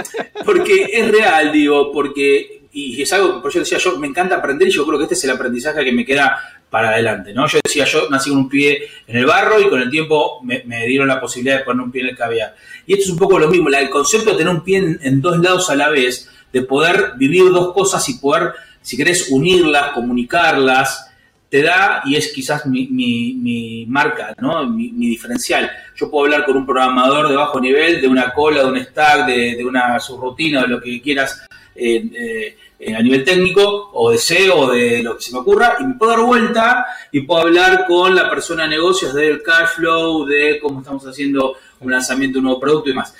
porque 0.45 0.89
es 0.93 1.11
real, 1.11 1.51
digo, 1.51 1.91
porque, 1.91 2.63
y 2.71 3.01
es 3.01 3.11
algo, 3.13 3.41
por 3.41 3.51
yo 3.51 3.59
decía, 3.59 3.77
yo 3.77 3.97
me 3.97 4.07
encanta 4.07 4.37
aprender 4.37 4.67
y 4.67 4.71
yo 4.71 4.85
creo 4.85 4.97
que 4.97 5.03
este 5.03 5.15
es 5.15 5.23
el 5.25 5.31
aprendizaje 5.31 5.83
que 5.83 5.91
me 5.91 6.05
queda 6.05 6.37
para 6.71 6.91
adelante, 6.91 7.33
¿no? 7.33 7.45
Yo 7.47 7.59
decía, 7.61 7.83
yo 7.83 8.09
nací 8.09 8.29
con 8.29 8.39
un 8.39 8.49
pie 8.49 8.87
en 9.05 9.17
el 9.17 9.25
barro 9.25 9.59
y 9.59 9.69
con 9.69 9.81
el 9.81 9.89
tiempo 9.91 10.39
me, 10.41 10.63
dieron 10.87 11.09
la 11.09 11.19
posibilidad 11.19 11.57
de 11.57 11.65
poner 11.65 11.83
un 11.83 11.91
pie 11.91 12.01
en 12.01 12.07
el 12.07 12.17
caviar. 12.17 12.55
Y 12.87 12.93
esto 12.93 13.03
es 13.03 13.09
un 13.11 13.17
poco 13.17 13.37
lo 13.37 13.49
mismo, 13.49 13.67
el 13.67 13.89
concepto 13.89 14.31
de 14.31 14.37
tener 14.37 14.53
un 14.53 14.63
pie 14.63 14.97
en, 15.01 15.21
dos 15.21 15.37
lados 15.39 15.69
a 15.69 15.75
la 15.75 15.89
vez, 15.89 16.31
de 16.51 16.61
poder 16.61 17.11
vivir 17.17 17.51
dos 17.51 17.73
cosas 17.73 18.07
y 18.07 18.19
poder, 18.19 18.53
si 18.81 18.95
querés, 18.95 19.27
unirlas, 19.31 19.91
comunicarlas, 19.91 21.11
te 21.49 21.61
da, 21.61 22.03
y 22.05 22.15
es 22.15 22.31
quizás 22.31 22.65
mi, 22.65 23.85
marca, 23.89 24.33
¿no? 24.39 24.65
Mi, 24.69 24.91
diferencial. 24.91 25.69
Yo 25.97 26.09
puedo 26.09 26.23
hablar 26.23 26.45
con 26.45 26.55
un 26.55 26.65
programador 26.65 27.27
de 27.27 27.35
bajo 27.35 27.59
nivel, 27.59 27.99
de 27.99 28.07
una 28.07 28.31
cola, 28.33 28.63
de 28.63 28.71
un 28.71 28.79
stack, 28.79 29.27
de, 29.27 29.65
una 29.65 29.99
subrutina, 29.99 30.61
de 30.61 30.67
lo 30.69 30.79
que 30.79 31.01
quieras. 31.01 31.45
Eh, 31.75 32.09
eh, 32.15 32.57
eh, 32.83 32.95
a 32.95 33.01
nivel 33.03 33.23
técnico 33.23 33.91
o 33.93 34.09
de 34.09 34.17
SEO 34.17 34.57
o 34.61 34.71
de 34.71 35.03
lo 35.03 35.15
que 35.15 35.21
se 35.21 35.31
me 35.31 35.37
ocurra 35.37 35.77
y 35.79 35.83
me 35.83 35.93
puedo 35.93 36.13
dar 36.13 36.21
vuelta 36.21 36.85
y 37.11 37.21
puedo 37.21 37.41
hablar 37.41 37.85
con 37.87 38.15
la 38.15 38.27
persona 38.27 38.63
de 38.63 38.69
negocios 38.69 39.13
del 39.13 39.43
cash 39.43 39.75
flow, 39.75 40.25
de 40.25 40.59
cómo 40.59 40.79
estamos 40.79 41.05
haciendo 41.05 41.57
un 41.79 41.91
lanzamiento 41.91 42.35
de 42.35 42.39
un 42.39 42.45
nuevo 42.45 42.59
producto 42.59 42.89
y 42.89 42.95
más. 42.95 43.13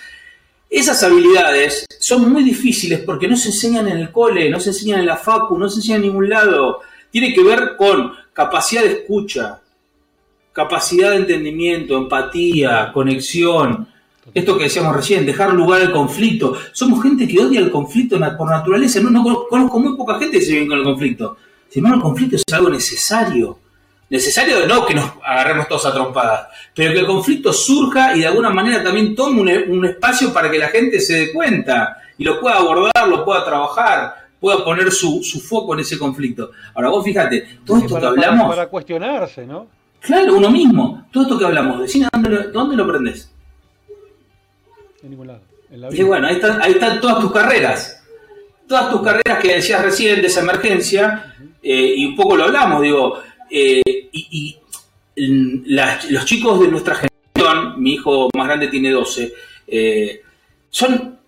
Esas 0.68 1.03
habilidades 1.03 1.86
son 1.99 2.32
muy 2.32 2.43
difíciles 2.43 3.01
porque 3.01 3.28
no 3.28 3.38
se 3.38 3.49
enseñan 3.49 3.88
en 3.88 3.99
el 3.99 4.12
cole, 4.12 4.49
no 4.49 4.59
se 4.59 4.70
enseñan 4.70 5.01
en 5.01 5.05
la 5.05 5.18
facu, 5.18 5.55
no 5.59 5.70
se 5.70 5.76
enseñan 5.76 5.97
en 5.97 6.07
ningún 6.07 6.28
lado. 6.28 6.80
Tiene 7.12 7.32
que 7.32 7.43
ver 7.43 7.76
con 7.78 8.14
capacidad 8.34 8.82
de 8.82 8.93
escucha, 8.93 9.62
capacidad 10.53 11.12
de 11.12 11.18
entendimiento, 11.18 11.95
empatía, 11.97 12.89
conexión, 12.91 13.88
esto 14.34 14.57
que 14.57 14.65
decíamos 14.65 14.95
recién, 14.95 15.25
dejar 15.25 15.53
lugar 15.53 15.82
al 15.82 15.91
conflicto. 15.91 16.57
Somos 16.71 17.01
gente 17.03 17.27
que 17.27 17.39
odia 17.39 17.59
el 17.59 17.71
conflicto 17.71 18.17
por 18.38 18.49
naturaleza. 18.49 18.99
No, 19.01 19.45
conozco 19.49 19.79
muy 19.79 19.97
poca 19.97 20.19
gente 20.19 20.39
que 20.39 20.45
se 20.45 20.53
vive 20.53 20.67
con 20.67 20.77
el 20.77 20.84
conflicto. 20.84 21.38
Sin 21.69 21.79
embargo, 21.79 21.97
el 21.97 22.03
conflicto 22.03 22.36
es 22.38 22.43
algo 22.53 22.69
necesario. 22.69 23.59
Necesario 24.09 24.67
no 24.67 24.86
que 24.86 24.93
nos 24.93 25.09
agarremos 25.23 25.69
todos 25.69 25.86
a 25.86 25.93
trompadas, 25.93 26.47
pero 26.75 26.91
que 26.91 26.99
el 26.99 27.05
conflicto 27.05 27.53
surja 27.53 28.13
y 28.13 28.19
de 28.19 28.27
alguna 28.27 28.49
manera 28.49 28.84
también 28.84 29.15
tome 29.15 29.63
un, 29.63 29.86
espacio 29.86 30.34
para 30.34 30.51
que 30.51 30.57
la 30.57 30.67
gente 30.67 30.99
se 30.99 31.13
dé 31.13 31.32
cuenta 31.32 31.97
y 32.17 32.25
lo 32.25 32.41
pueda 32.41 32.57
abordar, 32.57 33.07
lo 33.07 33.23
pueda 33.23 33.45
trabajar, 33.45 34.13
pueda 34.38 34.65
poner 34.65 34.91
su, 34.91 35.21
foco 35.47 35.75
en 35.75 35.79
ese 35.79 35.97
conflicto. 35.97 36.51
Ahora 36.73 36.89
vos 36.89 37.05
fíjate, 37.05 37.59
todo 37.65 37.77
esto 37.77 37.99
que 38.01 38.05
hablamos... 38.05 38.49
Para, 38.49 38.67
cuestionarse, 38.67 39.45
¿no? 39.45 39.67
Claro, 40.01 40.36
uno 40.36 40.51
mismo. 40.51 41.07
Todo 41.09 41.23
esto 41.23 41.39
que 41.39 41.45
hablamos, 41.45 41.79
decime 41.79 42.09
dónde 42.11 42.49
dónde 42.49 42.75
lo 42.75 42.84
aprendes 42.84 43.32
en 45.04 45.10
ningún 45.10 45.28
lado. 45.28 45.41
Y 45.91 46.04
bueno, 46.04 46.28
ahí 46.28 46.36
están, 46.36 46.62
ahí 46.62 46.74
están 46.74 46.99
todas 46.99 47.20
tus 47.20 47.32
carreras. 47.32 48.04
Todas 48.68 48.89
tus 48.89 49.02
carreras 49.02 49.39
que 49.41 49.56
decías 49.56 49.82
recién 49.82 50.22
de 50.22 50.28
esa 50.28 50.41
emergencia, 50.41 51.36
eh, 51.62 51.93
y 51.97 52.06
un 52.06 52.16
poco 52.16 52.36
lo 52.36 52.45
hablamos, 52.45 52.82
digo, 52.82 53.20
eh, 53.49 53.82
y, 53.86 54.58
los 55.16 56.26
chicos 56.26 56.60
de 56.62 56.68
nuestra 56.68 56.95
generación, 56.95 57.82
mi 57.82 57.93
hijo 57.93 58.30
más 58.36 58.47
grande 58.47 58.70
tiene 58.70 58.91
12, 58.91 59.34
eh, 59.68 60.22
son 60.70 61.20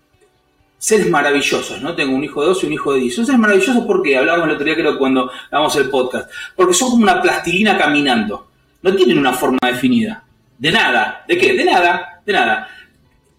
seres 0.78 1.10
maravillosos, 1.10 1.82
¿no? 1.82 1.96
Tengo 1.96 2.16
un 2.16 2.24
hijo 2.24 2.42
de 2.42 2.48
12 2.48 2.66
y 2.66 2.68
un 2.68 2.74
hijo 2.74 2.94
de 2.94 3.00
10. 3.02 3.16
Son 3.16 3.26
seres 3.26 3.40
maravillosos 3.40 3.86
porque 3.86 4.18
hablábamos 4.18 4.48
el 4.48 4.56
otro 4.56 4.66
día, 4.66 4.76
creo, 4.76 4.98
cuando 4.98 5.32
hagamos 5.50 5.76
el 5.78 5.90
podcast. 5.90 6.30
Porque 6.56 6.74
son 6.74 6.92
como 6.92 7.04
una 7.04 7.22
plastilina 7.22 7.78
caminando. 7.78 8.48
No 8.82 8.94
tienen 8.94 9.18
una 9.18 9.32
forma 9.32 9.60
definida. 9.66 10.24
De 10.58 10.72
nada. 10.72 11.24
¿De 11.26 11.38
qué? 11.38 11.54
De 11.54 11.64
nada. 11.64 12.22
De 12.26 12.34
nada. 12.34 12.68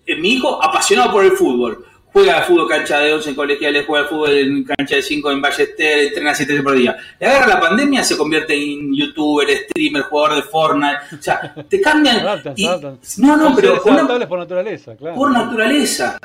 Eh, 0.06 0.16
mi 0.16 0.34
hijo, 0.34 0.62
apasionado 0.62 1.12
por 1.12 1.24
el 1.24 1.32
fútbol. 1.32 1.84
Juega 2.12 2.36
al 2.38 2.44
fútbol 2.44 2.68
cancha 2.68 3.00
de 3.00 3.12
11 3.12 3.30
en 3.30 3.34
colegiales, 3.34 3.84
juega 3.86 4.04
al 4.04 4.08
fútbol 4.08 4.30
en 4.30 4.62
cancha 4.62 4.94
de 4.96 5.02
5 5.02 5.32
en 5.32 5.42
Ballester, 5.42 5.98
entrena 5.98 6.32
7 6.32 6.52
veces 6.52 6.64
por 6.64 6.76
día. 6.76 6.96
Le 7.18 7.26
agarra 7.26 7.46
la 7.48 7.60
pandemia, 7.60 8.04
se 8.04 8.16
convierte 8.16 8.54
en 8.54 8.94
youtuber, 8.94 9.48
streamer, 9.48 10.02
jugador 10.02 10.36
de 10.36 10.42
Fortnite. 10.42 10.96
O 11.18 11.22
sea, 11.22 11.54
te 11.68 11.80
cambian. 11.80 12.24
y- 12.54 12.66
no, 13.18 13.36
no, 13.36 13.56
pero 13.56 13.82
una- 13.84 14.28
por 14.28 14.38
naturaleza, 14.38 14.94
claro. 14.96 15.16
por 15.16 15.32
naturaleza. 15.32 16.18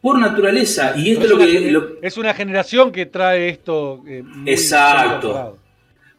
Por 0.00 0.18
naturaleza. 0.18 0.94
Y 0.96 1.12
esto 1.12 1.24
es 1.26 1.30
lo 1.30 1.38
que. 1.38 1.58
una, 1.58 1.70
lo- 1.70 1.88
es 2.02 2.16
una 2.18 2.34
generación 2.34 2.90
que 2.90 3.06
trae 3.06 3.50
esto. 3.50 4.02
eh, 4.08 4.22
muy 4.24 4.50
Exacto. 4.50 5.58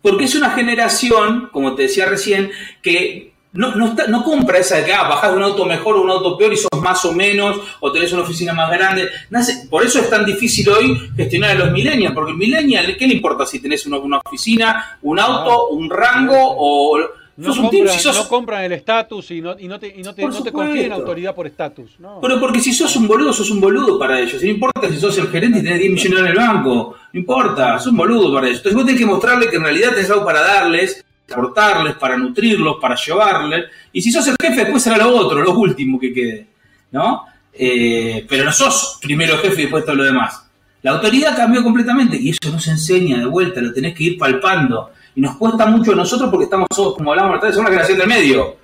porque 0.01 0.23
es 0.23 0.35
una 0.35 0.51
generación, 0.51 1.49
como 1.51 1.75
te 1.75 1.83
decía 1.83 2.05
recién, 2.05 2.49
que 2.81 3.30
no, 3.53 3.75
no, 3.75 3.87
está- 3.87 4.07
no 4.07 4.23
compra 4.23 4.59
esa 4.59 4.77
de 4.77 4.85
que 4.85 4.93
ah, 4.93 5.07
bajás 5.09 5.31
de 5.31 5.37
un 5.37 5.43
auto 5.43 5.65
mejor 5.65 5.97
o 5.97 6.01
un 6.01 6.09
auto 6.09 6.37
peor 6.37 6.53
y 6.53 6.57
sos 6.57 6.69
más 6.81 7.03
o 7.05 7.11
menos, 7.13 7.59
o 7.81 7.91
tenés 7.91 8.11
una 8.13 8.21
oficina 8.23 8.53
más 8.53 8.71
grande. 8.71 9.09
Nace- 9.29 9.67
por 9.69 9.83
eso 9.85 9.99
es 9.99 10.09
tan 10.09 10.25
difícil 10.25 10.67
hoy 10.69 10.97
gestionar 11.15 11.51
a 11.51 11.55
los 11.55 11.71
millennials, 11.71 12.13
porque 12.15 12.31
el 12.31 12.37
millennial, 12.37 12.95
¿qué 12.97 13.07
le 13.07 13.13
importa 13.15 13.45
si 13.45 13.59
tenés 13.59 13.85
una, 13.85 13.97
una 13.97 14.19
oficina, 14.25 14.97
un 15.01 15.19
auto, 15.19 15.67
un 15.69 15.89
rango 15.89 16.35
o. 16.37 16.99
No 17.37 17.47
sos 17.47 17.59
un 17.59 17.69
tipo, 17.71 17.83
compran, 17.85 17.97
si 17.97 18.03
sos- 18.03 18.15
no 18.17 18.27
compran 18.27 18.63
el 18.65 18.71
estatus 18.73 19.31
y 19.31 19.41
no, 19.41 19.57
y 19.57 19.67
no 19.67 19.79
te, 19.79 19.87
y 19.87 20.03
no 20.03 20.13
te, 20.13 20.21
Por 20.21 20.33
no 20.33 20.43
te 20.43 20.51
confían 20.51 20.77
en 20.77 20.83
supuesto. 20.83 21.01
autoridad 21.01 21.33
por 21.33 21.47
estatus. 21.47 21.91
No. 21.97 22.19
Pero 22.21 22.39
porque 22.39 22.59
si 22.59 22.71
sos 22.73 22.93
un 22.97 23.07
boludo, 23.07 23.33
sos 23.33 23.49
un 23.49 23.59
boludo 23.61 23.97
para 23.97 24.19
ellos. 24.19 24.43
No 24.43 24.49
importa 24.49 24.87
si 24.89 24.99
sos 24.99 25.17
el 25.17 25.27
gerente 25.29 25.59
y 25.59 25.63
tenés 25.63 25.79
10 25.79 25.91
millones 25.93 26.19
en 26.19 26.25
el 26.27 26.35
banco. 26.35 26.95
No 27.13 27.19
importa, 27.19 27.79
sos 27.79 27.87
un 27.93 27.97
boludo 27.97 28.31
para 28.33 28.45
ellos. 28.47 28.57
Entonces 28.59 28.75
vos 28.75 28.85
tenés 28.85 28.99
que 29.01 29.07
mostrarle 29.07 29.49
que 29.49 29.55
en 29.55 29.63
realidad 29.63 29.89
tenés 29.91 30.09
algo 30.11 30.25
para 30.25 30.41
darles, 30.41 31.03
para 31.35 31.41
aportarles, 31.41 31.95
para 31.95 32.17
nutrirlos, 32.17 32.77
para 32.81 32.95
llevarles. 32.95 33.65
Y 33.91 34.01
si 34.01 34.11
sos 34.11 34.27
el 34.27 34.35
jefe, 34.41 34.61
después 34.61 34.83
será 34.83 34.97
lo 34.97 35.15
otro, 35.15 35.41
lo 35.41 35.51
último 35.53 35.99
que 35.99 36.13
quede. 36.13 36.47
¿No? 36.91 37.25
Eh, 37.53 38.25
pero 38.29 38.45
no 38.45 38.51
sos 38.51 38.99
primero 39.01 39.37
jefe 39.37 39.61
y 39.61 39.63
después 39.63 39.85
todo 39.85 39.95
lo 39.95 40.03
demás. 40.03 40.45
La 40.83 40.91
autoridad 40.91 41.35
cambió 41.35 41.63
completamente 41.63 42.17
y 42.19 42.29
eso 42.29 42.51
no 42.51 42.59
se 42.59 42.71
enseña 42.71 43.19
de 43.19 43.25
vuelta, 43.25 43.61
lo 43.61 43.73
tenés 43.73 43.93
que 43.93 44.03
ir 44.03 44.17
palpando. 44.17 44.91
Y 45.15 45.21
nos 45.21 45.35
cuesta 45.35 45.65
mucho 45.65 45.91
a 45.91 45.95
nosotros 45.95 46.29
porque 46.29 46.45
estamos 46.45 46.67
todos, 46.69 46.95
como 46.95 47.11
hablamos 47.11 47.37
otra 47.37 47.47
vez, 47.47 47.55
somos 47.55 47.69
una 47.69 47.79
generación 47.79 47.99
del 47.99 48.07
medio. 48.07 48.57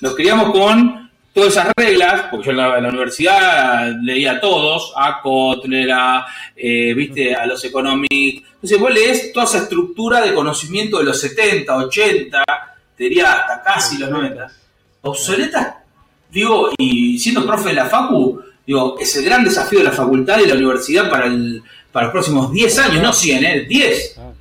Nos 0.00 0.14
criamos 0.14 0.52
con 0.52 1.05
todas 1.36 1.52
esas 1.52 1.70
reglas, 1.76 2.28
porque 2.30 2.46
yo 2.46 2.52
en 2.52 2.56
la, 2.56 2.88
universidad 2.88 3.92
leía 4.00 4.32
a 4.32 4.40
todos, 4.40 4.94
a 4.96 5.20
Kotler, 5.20 5.92
a, 5.92 6.26
eh, 6.56 6.94
viste, 6.94 7.34
a 7.34 7.44
los 7.44 7.62
economics. 7.62 8.42
Entonces 8.54 8.80
vos 8.80 8.90
lees 8.90 9.32
toda 9.34 9.44
esa 9.44 9.58
estructura 9.58 10.22
de 10.22 10.32
conocimiento 10.32 10.96
de 10.96 11.04
los 11.04 11.20
70, 11.20 11.76
80, 11.76 12.42
te 12.96 13.04
diría 13.04 13.34
hasta 13.34 13.62
casi 13.62 13.98
los 13.98 14.08
90. 14.08 14.50
Obsoleta, 15.02 15.84
digo, 16.30 16.70
y 16.78 17.18
siendo 17.18 17.46
profe 17.46 17.68
de 17.68 17.74
la 17.74 17.84
Facu, 17.84 18.40
digo, 18.66 18.96
es 18.98 19.14
el 19.16 19.26
gran 19.26 19.44
desafío 19.44 19.80
de 19.80 19.84
la 19.84 19.92
facultad 19.92 20.40
y 20.40 20.46
la 20.46 20.54
universidad 20.54 21.10
para, 21.10 21.26
el, 21.26 21.62
para 21.92 22.06
los 22.06 22.12
próximos 22.12 22.50
10 22.50 22.78
años, 22.78 23.02
no 23.02 23.12
100, 23.12 23.44
¿eh? 23.44 23.66
10. 23.68 24.14
Ah, 24.16 24.32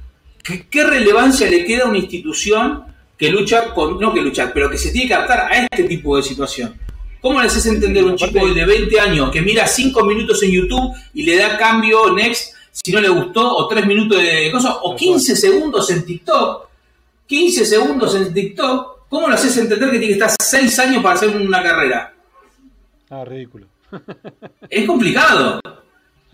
¿Qué, 0.41 0.65
qué 0.69 0.85
relevancia 0.85 1.49
le 1.49 1.65
queda 1.65 1.83
a 1.83 1.89
una 1.89 1.97
institución 1.97 2.85
que 3.17 3.29
lucha 3.29 3.73
con, 3.73 3.99
no 3.99 4.13
que 4.13 4.21
lucha, 4.21 4.49
pero 4.53 4.69
que 4.69 4.77
se 4.77 4.91
tiene 4.91 5.09
que 5.09 5.13
adaptar 5.13 5.51
a 5.51 5.57
este 5.57 5.83
tipo 5.83 6.15
de 6.15 6.23
situación? 6.23 6.84
¿Cómo 7.25 7.41
le 7.41 7.47
haces 7.47 7.65
entender 7.65 8.03
a 8.03 8.05
un 8.05 8.15
chico 8.15 8.53
de 8.53 8.63
20 8.65 8.99
años 8.99 9.31
que 9.31 9.41
mira 9.41 9.65
5 9.65 10.03
minutos 10.05 10.43
en 10.43 10.51
YouTube 10.51 10.93
y 11.15 11.23
le 11.23 11.37
da 11.37 11.57
cambio 11.57 12.13
next 12.13 12.53
si 12.71 12.91
no 12.91 13.01
le 13.01 13.09
gustó, 13.09 13.51
o 13.57 13.67
3 13.67 13.83
minutos 13.87 14.21
de 14.21 14.51
cosas, 14.51 14.75
o 14.83 14.95
15 14.95 15.35
segundos 15.35 15.89
en 15.89 16.05
TikTok? 16.05 16.67
15 17.25 17.65
segundos 17.65 18.13
en 18.13 18.31
TikTok, 18.31 19.07
¿cómo 19.09 19.27
le 19.27 19.33
haces 19.33 19.57
entender 19.57 19.89
que 19.89 19.97
tiene 19.97 20.05
que 20.15 20.23
estar 20.23 20.29
6 20.39 20.77
años 20.77 21.01
para 21.01 21.15
hacer 21.15 21.29
una 21.35 21.63
carrera? 21.63 22.13
ah, 23.09 23.25
ridículo. 23.25 23.65
Es 24.69 24.85
complicado. 24.85 25.59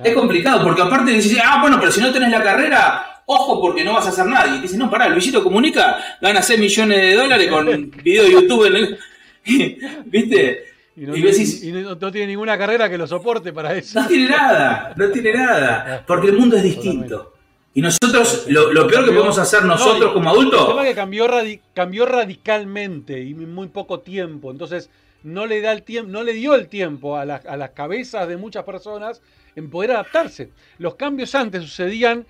Es 0.04 0.14
complicado, 0.14 0.62
porque 0.62 0.82
aparte 0.82 1.12
dices, 1.12 1.38
ah, 1.42 1.60
bueno, 1.62 1.78
pero 1.80 1.90
si 1.94 2.02
no 2.02 2.12
tenés 2.12 2.32
la 2.32 2.44
carrera, 2.44 3.24
ojo 3.28 3.62
porque 3.62 3.86
no 3.86 3.94
vas 3.94 4.08
a 4.08 4.10
hacer 4.10 4.26
nada. 4.26 4.46
Y 4.50 4.58
te 4.58 4.62
dicen, 4.64 4.80
no, 4.80 4.90
pará, 4.92 5.08
Luisito 5.08 5.42
Comunica 5.42 6.18
gana 6.20 6.42
6 6.42 6.60
millones 6.60 6.98
de 7.02 7.16
dólares 7.16 7.48
con 7.50 7.92
video 8.04 8.26
de 8.26 8.32
YouTube. 8.34 8.66
En 8.66 8.76
el- 8.76 9.00
¿Viste? 10.08 10.71
Y 10.96 11.02
no, 11.02 11.16
Y 11.16 11.22
decís, 11.22 11.64
y- 11.64 11.70
y 11.70 11.72
no- 11.72 11.96
no 11.96 12.12
tiene 12.12 12.28
ninguna 12.28 12.58
carrera 12.58 12.90
que 12.90 12.98
lo 12.98 13.08
soporte 13.08 13.54
para 13.54 13.74
eso. 13.74 14.02
no 14.02 14.08
tiene 14.08 14.30
nada, 14.30 14.94
no 14.96 15.10
tiene 15.10 15.34
nada, 15.34 16.04
porque 16.06 16.28
el 16.28 16.38
mundo 16.38 16.58
es 16.58 16.64
distinto. 16.64 17.34
Y 17.74 17.82
nosotros, 17.82 18.46
lo, 18.50 18.74
lo 18.74 18.86
peor 18.88 19.06
que 19.06 19.12
podemos 19.12 19.38
hacer 19.38 19.64
nosotros 19.64 20.08
No, 20.08 20.14
como 20.14 20.30
El 20.32 20.38
adultos, 20.40 20.68
tema 20.68 20.82
es 20.84 20.90
que 20.90 20.96
cambió, 20.96 21.28
radi- 21.28 21.62
cambió 21.74 22.06
radicalmente 22.06 23.22
y 23.22 23.34
muy 23.34 23.68
poco 23.70 24.02
tiempo. 24.02 24.52
Entonces, 24.52 24.90
no 25.24 25.46
le 25.46 25.62
da 25.62 25.72
el 25.72 25.84
tiempo, 25.84 26.12
no 26.12 26.24
le 26.24 26.34
dio 26.34 26.56
el 26.56 26.68
tiempo 26.68 27.16
a, 27.16 27.24
las- 27.24 27.46
a 27.46 27.56
las 27.56 27.70
cabezas 27.70 28.28
de 28.28 28.36
muchas 28.36 28.66
personas 28.66 29.22
en 29.56 29.70
poder 29.70 29.92
adaptarse. 29.92 30.50
Los 30.80 30.96
cambios 30.96 31.34
antes 31.36 31.62
sucedían 31.64 32.26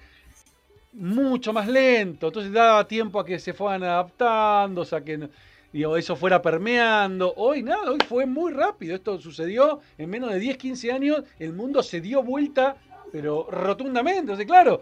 mucho 0.93 1.53
más 1.53 1.67
lento, 1.67 2.27
entonces 2.27 2.51
daba 2.51 2.87
tiempo 2.87 3.19
a 3.19 3.25
que 3.25 3.39
se 3.39 3.53
fueran 3.53 3.83
adaptando, 3.83 4.81
o 4.81 4.85
sea 4.85 5.01
que 5.01 5.29
digo, 5.71 5.97
eso 5.97 6.15
fuera 6.15 6.41
permeando. 6.41 7.33
Hoy 7.37 7.63
nada, 7.63 7.91
hoy 7.91 7.99
fue 8.07 8.25
muy 8.25 8.51
rápido. 8.51 8.95
Esto 8.95 9.19
sucedió 9.19 9.79
en 9.97 10.09
menos 10.09 10.31
de 10.31 10.39
10, 10.39 10.57
15 10.57 10.91
años, 10.91 11.23
el 11.39 11.53
mundo 11.53 11.81
se 11.83 12.01
dio 12.01 12.23
vuelta, 12.23 12.75
pero 13.11 13.47
rotundamente. 13.49 14.19
Entonces, 14.19 14.45
claro, 14.45 14.81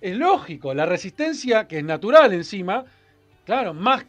es 0.00 0.16
lógico, 0.16 0.74
la 0.74 0.86
resistencia, 0.86 1.66
que 1.66 1.78
es 1.78 1.84
natural 1.84 2.32
encima, 2.32 2.84
claro, 3.44 3.74
más, 3.74 4.04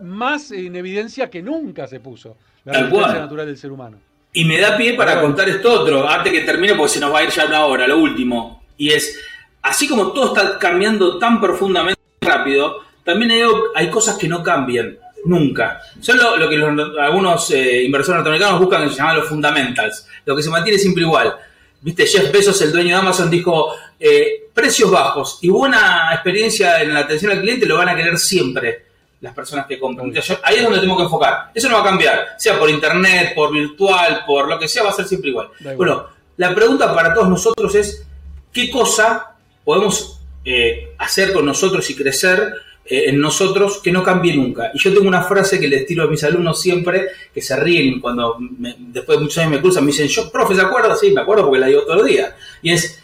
más 0.00 0.50
en 0.52 0.76
evidencia 0.76 1.28
que 1.30 1.42
nunca 1.42 1.86
se 1.86 2.00
puso. 2.00 2.36
La 2.64 2.72
Tal 2.72 2.82
resistencia 2.84 3.12
cual. 3.12 3.22
natural 3.22 3.46
del 3.46 3.58
ser 3.58 3.72
humano. 3.72 3.98
Y 4.32 4.44
me 4.44 4.58
da 4.58 4.76
pie 4.76 4.94
para 4.94 5.20
contar 5.20 5.48
esto 5.48 5.82
otro, 5.82 6.08
antes 6.08 6.32
que 6.32 6.40
termine, 6.40 6.74
porque 6.74 6.94
se 6.94 7.00
nos 7.00 7.12
va 7.12 7.18
a 7.18 7.22
ir 7.24 7.30
ya 7.30 7.46
una 7.46 7.66
hora, 7.66 7.86
lo 7.86 7.98
último. 7.98 8.64
Y 8.76 8.90
es, 8.90 9.20
así 9.62 9.86
como 9.86 10.12
todo 10.12 10.34
está 10.34 10.58
cambiando 10.58 11.18
tan 11.18 11.40
profundamente 11.40 12.00
rápido, 12.20 12.80
también 13.04 13.30
hay, 13.30 13.42
hay 13.76 13.90
cosas 13.90 14.16
que 14.16 14.26
no 14.26 14.42
cambian 14.42 14.98
nunca. 15.24 15.80
Son 16.00 16.16
lo, 16.18 16.48
que 16.48 16.56
los- 16.56 16.98
algunos 16.98 17.50
eh, 17.50 17.82
inversores 17.84 18.16
norteamericanos 18.16 18.60
buscan 18.60 18.84
que 18.84 18.90
se 18.90 18.96
llaman 18.96 19.16
los 19.16 19.28
fundamentals, 19.28 20.06
lo 20.24 20.36
que 20.36 20.42
se 20.42 20.50
mantiene 20.50 20.78
siempre 20.78 21.02
igual. 21.02 21.34
Viste, 21.80 22.06
Jeff 22.06 22.32
Bezos, 22.32 22.60
el 22.62 22.72
dueño 22.72 22.94
de 22.96 23.00
Amazon, 23.02 23.30
dijo, 23.30 23.74
eh, 24.00 24.44
precios 24.54 24.90
bajos 24.90 25.38
y 25.42 25.48
buena 25.50 26.08
experiencia 26.12 26.80
en 26.82 26.94
la 26.94 27.00
atención 27.00 27.32
al 27.32 27.40
cliente 27.40 27.66
lo 27.66 27.76
van 27.76 27.90
a 27.90 27.96
querer 27.96 28.16
siempre 28.18 28.84
las 29.20 29.34
personas 29.34 29.66
que 29.66 29.78
compran. 29.78 30.08
Entonces, 30.08 30.36
yo- 30.36 30.40
ahí 30.44 30.56
es 30.56 30.62
donde 30.62 30.80
tengo 30.80 30.96
que 30.96 31.02
enfocar. 31.04 31.50
Eso 31.54 31.68
no 31.68 31.74
va 31.76 31.80
a 31.82 31.84
cambiar, 31.84 32.28
sea 32.38 32.58
por 32.58 32.70
internet, 32.70 33.32
por 33.34 33.52
virtual, 33.52 34.22
por 34.26 34.48
lo 34.48 34.58
que 34.58 34.68
sea, 34.68 34.82
va 34.82 34.90
a 34.90 34.92
ser 34.94 35.06
siempre 35.06 35.30
igual. 35.30 35.48
Bueno, 35.76 36.06
la 36.36 36.54
pregunta 36.54 36.94
para 36.94 37.12
todos 37.14 37.28
nosotros 37.28 37.74
es, 37.74 38.06
¿qué 38.52 38.70
cosa 38.70 39.32
podemos 39.64 40.20
eh, 40.46 40.94
hacer 40.98 41.32
con 41.32 41.46
nosotros 41.46 41.88
y 41.90 41.96
crecer 41.96 42.52
en 42.86 43.18
nosotros 43.20 43.80
que 43.82 43.90
no 43.92 44.02
cambie 44.02 44.34
nunca? 44.36 44.70
Y 44.74 44.78
yo 44.78 44.92
tengo 44.92 45.08
una 45.08 45.22
frase 45.22 45.58
que 45.58 45.68
les 45.68 45.86
tiro 45.86 46.04
a 46.04 46.06
mis 46.06 46.22
alumnos 46.24 46.60
siempre, 46.60 47.08
que 47.32 47.40
se 47.40 47.56
ríen 47.56 48.00
cuando 48.00 48.36
me- 48.38 48.76
después 48.78 49.18
de 49.18 49.22
muchos 49.24 49.38
años 49.38 49.52
me 49.52 49.60
cruzan, 49.60 49.84
me 49.84 49.92
dicen, 49.92 50.08
yo, 50.08 50.30
profe, 50.30 50.54
¿se 50.54 50.60
acuerda? 50.62 50.94
Sí, 50.96 51.10
me 51.12 51.22
acuerdo 51.22 51.44
porque 51.46 51.60
la 51.60 51.66
digo 51.68 51.82
todos 51.82 51.96
los 51.98 52.06
días. 52.06 52.34
Y 52.62 52.70
es, 52.72 53.02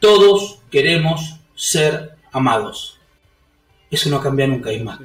todos 0.00 0.58
queremos 0.70 1.36
ser 1.54 2.10
amados. 2.32 2.98
Eso 3.90 4.10
no 4.10 4.20
cambia 4.20 4.46
nunca, 4.46 4.70
claro. 4.70 4.98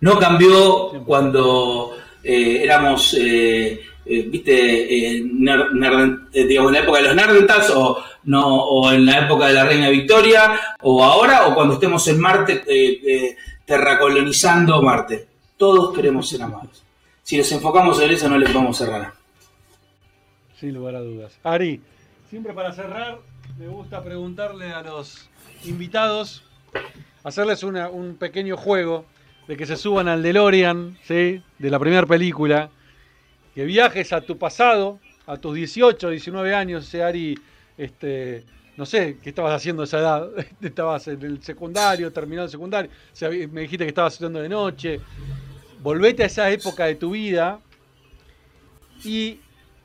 No 0.00 0.18
cambió 0.18 1.02
cuando 1.04 1.96
eh, 2.22 2.60
éramos, 2.62 3.14
eh, 3.18 3.80
eh, 4.06 4.22
viste, 4.28 4.52
eh, 4.52 5.16
eh, 5.18 6.44
digamos, 6.46 6.68
en 6.70 6.74
la 6.74 6.80
época 6.80 6.98
de 6.98 7.04
los 7.04 7.14
Nerdentals 7.16 7.70
o, 7.70 8.02
no, 8.24 8.56
o 8.64 8.92
en 8.92 9.06
la 9.06 9.20
época 9.26 9.46
de 9.48 9.54
la 9.54 9.64
Reina 9.64 9.88
Victoria 9.88 10.58
o 10.82 11.02
ahora 11.04 11.46
o 11.48 11.54
cuando 11.54 11.74
estemos 11.74 12.06
en 12.08 12.20
Marte 12.20 13.36
terracolonizando 13.64 14.80
Marte. 14.82 15.26
Todos 15.56 15.94
queremos 15.94 16.28
ser 16.28 16.42
amados. 16.42 16.82
Si 17.22 17.38
nos 17.38 17.50
enfocamos 17.52 18.00
en 18.00 18.10
eso 18.10 18.28
no 18.28 18.36
les 18.38 18.52
vamos 18.52 18.80
a 18.80 18.84
cerrar. 18.84 19.12
Sin 20.58 20.74
lugar 20.74 20.96
a 20.96 21.00
dudas. 21.00 21.32
Ari, 21.42 21.80
siempre 22.28 22.52
para 22.52 22.72
cerrar, 22.72 23.18
me 23.58 23.66
gusta 23.68 24.02
preguntarle 24.02 24.72
a 24.72 24.82
los 24.82 25.28
invitados, 25.64 26.42
hacerles 27.22 27.62
una- 27.62 27.88
un 27.88 28.16
pequeño 28.16 28.56
juego 28.56 29.06
de 29.48 29.56
que 29.56 29.66
se 29.66 29.76
suban 29.76 30.08
al 30.08 30.22
DeLorean, 30.22 30.98
¿sí? 31.04 31.42
de 31.58 31.70
la 31.70 31.78
primera 31.78 32.06
película, 32.06 32.70
que 33.54 33.64
viajes 33.64 34.12
a 34.12 34.20
tu 34.20 34.38
pasado, 34.38 34.98
a 35.26 35.36
tus 35.36 35.54
18, 35.54 36.10
19 36.10 36.54
años, 36.54 36.86
ese 36.86 37.02
Ari, 37.02 37.38
este, 37.78 38.44
no 38.76 38.86
sé, 38.86 39.18
¿qué 39.22 39.30
estabas 39.30 39.54
haciendo 39.54 39.84
esa 39.84 39.98
edad? 39.98 40.30
estabas 40.62 41.08
en 41.08 41.22
el 41.22 41.42
secundario, 41.42 42.12
terminando 42.12 42.44
el 42.44 42.50
secundario, 42.50 42.90
me 43.50 43.62
dijiste 43.62 43.84
que 43.84 43.90
estabas 43.90 44.14
estudiando 44.14 44.40
de 44.40 44.48
noche. 44.48 45.00
Volvete 45.80 46.22
a 46.22 46.26
esa 46.26 46.50
época 46.50 46.86
de 46.86 46.94
tu 46.94 47.10
vida 47.10 47.60
y 49.04 49.38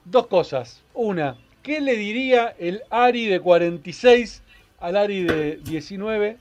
dos 0.06 0.28
cosas. 0.28 0.82
Una, 0.94 1.36
¿Qué 1.62 1.82
le 1.82 1.98
diría 1.98 2.56
el 2.58 2.82
Ari 2.90 3.28
de 3.28 3.42
46 3.42 4.42
al 4.80 4.96
Ari 4.96 5.24
de 5.24 5.58
19? 5.58 6.38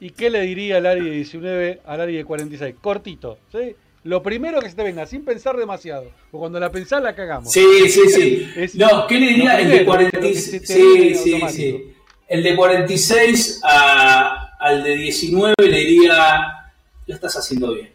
¿Y 0.00 0.10
qué 0.10 0.30
le 0.30 0.40
diría 0.42 0.78
el 0.78 0.86
Ari 0.86 1.04
de 1.04 1.10
19 1.10 1.80
al 1.84 2.00
Ari 2.00 2.16
de 2.16 2.24
46? 2.24 2.76
Cortito, 2.80 3.38
¿sí? 3.50 3.74
Lo 4.06 4.22
primero 4.22 4.60
que 4.60 4.70
se 4.70 4.76
te 4.76 4.84
venga, 4.84 5.04
sin 5.04 5.24
pensar 5.24 5.56
demasiado. 5.56 6.04
Porque 6.30 6.38
cuando 6.38 6.60
la 6.60 6.70
pensás 6.70 7.02
la 7.02 7.12
cagamos. 7.12 7.50
Sí, 7.50 7.88
sí, 7.88 8.08
sí. 8.08 8.78
no, 8.78 9.04
¿qué 9.08 9.18
le 9.18 9.26
diría 9.26 9.60
el 9.60 9.68
de 9.68 9.84
46? 9.84 10.62
Sí, 10.64 11.14
sí, 11.16 11.40
sí. 11.50 11.92
El 12.28 12.44
de 12.44 12.54
46 12.54 13.62
a, 13.64 14.56
al 14.60 14.84
de 14.84 14.96
19 14.96 15.54
le 15.58 15.78
diría, 15.78 16.70
lo 17.04 17.14
estás 17.16 17.36
haciendo 17.36 17.74
bien. 17.74 17.90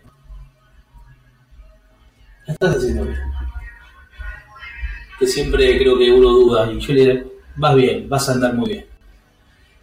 Lo 2.45 2.53
estás 2.53 2.76
haciendo 2.76 3.05
bien. 3.05 3.20
Que 5.18 5.28
siempre 5.28 5.78
creo 5.78 5.97
que 5.97 6.12
uno 6.12 6.30
duda 6.30 6.74
y 6.74 6.80
yo 6.82 6.93
le 6.93 7.05
diría, 7.05 7.24
vas 7.55 7.76
bien, 7.76 8.09
vas 8.09 8.28
a 8.28 8.34
andar 8.34 8.53
muy 8.53 8.70
bien. 8.70 8.86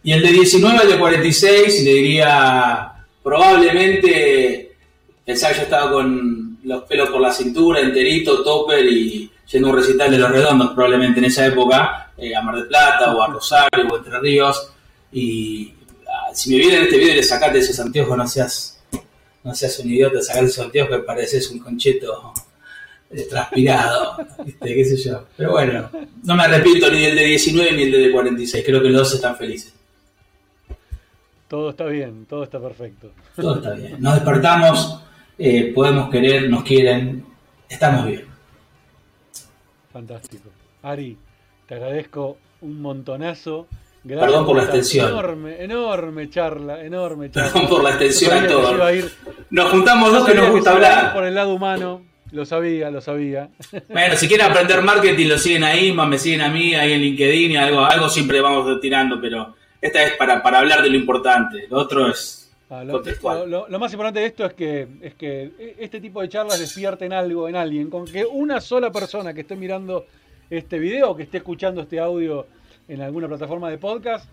Y 0.03 0.13
el 0.13 0.23
de 0.23 0.33
19 0.33 0.77
al 0.77 0.89
de 0.89 0.99
46 0.99 1.85
le 1.85 1.95
diría, 1.95 2.93
probablemente, 3.23 4.68
pensaba 5.29 5.55
yo 5.55 5.63
estaba 5.65 5.93
con 5.93 6.59
los 6.65 6.85
pelos 6.85 7.11
por 7.11 7.21
la 7.21 7.31
cintura, 7.31 7.81
enterito, 7.81 8.43
topper 8.43 8.83
y 8.87 9.31
yendo 9.47 9.69
a 9.69 9.73
un 9.73 9.77
recital 9.77 10.11
de 10.11 10.17
los 10.17 10.31
redondos, 10.31 10.71
probablemente 10.71 11.19
en 11.19 11.27
esa 11.27 11.45
época, 11.45 12.13
eh, 12.17 12.35
a 12.35 12.41
Mar 12.41 12.55
del 12.55 12.67
Plata 12.67 13.15
o 13.15 13.23
a 13.23 13.27
Rosario 13.27 13.89
o 13.91 13.95
a 13.95 13.99
Entre 13.99 14.19
Ríos. 14.21 14.73
Y 15.13 15.75
ah, 16.09 16.31
si 16.33 16.49
me 16.49 16.57
vienen 16.57 16.79
en 16.79 16.85
este 16.85 16.97
video 16.97 17.13
y 17.13 17.17
le 17.17 17.23
sacaste 17.23 17.59
esos 17.59 17.79
anteojos, 17.79 18.17
no 18.17 18.27
seas, 18.27 18.83
no 19.45 19.55
seas 19.55 19.79
un 19.81 19.91
idiota, 19.91 20.23
sacar 20.23 20.45
esos 20.45 20.65
anteojos 20.65 20.97
que 20.97 21.03
pareces 21.03 21.51
un 21.51 21.59
concheto 21.59 22.33
eh, 23.11 23.27
transpirado, 23.29 24.17
qué 24.63 24.85
sé 24.87 24.97
yo. 24.97 25.27
Pero 25.37 25.51
bueno, 25.51 25.91
no 26.25 26.37
me 26.37 26.45
arrepiento 26.45 26.91
ni 26.91 27.03
del 27.03 27.17
de 27.17 27.25
19 27.25 27.73
ni 27.73 27.83
el 27.83 27.93
de 27.93 28.11
46, 28.13 28.65
creo 28.65 28.81
que 28.81 28.89
los 28.89 29.03
dos 29.03 29.15
están 29.17 29.37
felices. 29.37 29.75
Todo 31.49 31.69
está 31.69 31.85
bien, 31.85 32.25
todo 32.25 32.45
está 32.45 32.59
perfecto. 32.59 33.11
Todo 33.37 33.57
está 33.57 33.73
bien. 33.73 33.97
Nos 34.01 34.15
despertamos, 34.15 35.03
eh, 35.39 35.73
podemos 35.75 36.11
querer, 36.11 36.51
nos 36.51 36.65
quieren, 36.65 37.25
estamos 37.69 38.07
bien. 38.07 38.25
Fantástico. 39.93 40.51
Ari, 40.83 41.17
te 41.67 41.75
agradezco 41.75 42.39
un 42.61 42.83
montonazo. 42.83 43.69
Perdón 44.07 44.47
por 44.47 44.57
la 44.57 44.63
extensión. 44.63 45.09
Enorme, 45.09 45.63
enorme 45.63 46.31
charla, 46.31 46.83
enorme 46.83 47.31
charla. 47.31 47.53
Perdón 47.53 47.69
por 47.69 47.83
la 47.83 47.91
extensión 47.91 48.45
a 48.45 48.47
todos. 48.47 49.13
Nos 49.51 49.71
juntamos 49.71 50.13
dos 50.13 50.27
que 50.27 50.35
nos 50.35 50.51
gusta 50.51 50.73
hablar. 50.73 51.13
Por 51.13 51.25
el 51.25 51.35
lado 51.35 51.55
humano, 51.55 52.03
lo 52.33 52.45
sabía, 52.45 52.91
lo 52.91 53.01
sabía. 53.01 53.49
Bueno, 53.89 54.17
si 54.17 54.29
quieren 54.29 54.47
aprender 54.47 54.83
marketing, 54.83 55.29
lo 55.29 55.39
siguen 55.39 55.65
ahí, 55.65 55.93
más 55.93 56.09
me 56.09 56.19
siguen 56.19 56.43
a 56.43 56.49
mí, 56.49 56.75
ahí 56.75 56.93
en 56.93 57.01
LinkedIn 57.01 57.53
y 57.53 57.57
algo, 57.57 57.85
algo 57.85 58.09
siempre 58.09 58.41
vamos 58.41 58.81
tirando, 58.81 59.21
pero 59.21 59.55
esta 59.81 60.03
es 60.03 60.13
para, 60.15 60.43
para 60.43 60.59
hablar 60.59 60.83
de 60.83 60.91
lo 60.91 60.97
importante. 60.97 61.67
Lo 61.69 61.79
otro 61.79 62.11
es 62.11 62.38
ah, 62.71 62.85
lo, 62.85 63.69
lo, 63.69 63.79
más 63.79 63.93
importante 63.93 64.21
de 64.21 64.27
esto 64.27 64.45
es 64.45 64.55
que, 64.55 64.89
es 65.03 65.15
que 65.15 65.77
este 65.79 66.01
tipo 66.01 66.21
de 66.21 66.29
charlas 66.29 66.59
despierten 66.59 67.13
algo 67.13 67.49
en 67.49 67.57
alguien. 67.57 67.91
Con 67.91 68.05
que 68.05 68.25
una 68.25 68.61
sola 68.61 68.91
persona 68.91 69.33
que 69.35 69.43
esté 69.43 69.57
mirando 69.57 70.07
este 70.51 70.79
video 70.79 71.15
que 71.15 71.25
esté 71.25 71.39
escuchando 71.39 71.83
este 71.83 71.99
audio 72.01 72.47
en 72.87 73.03
alguna 73.03 73.29
plataforma 73.29 73.71
de 73.71 73.79
podcast 73.79 74.29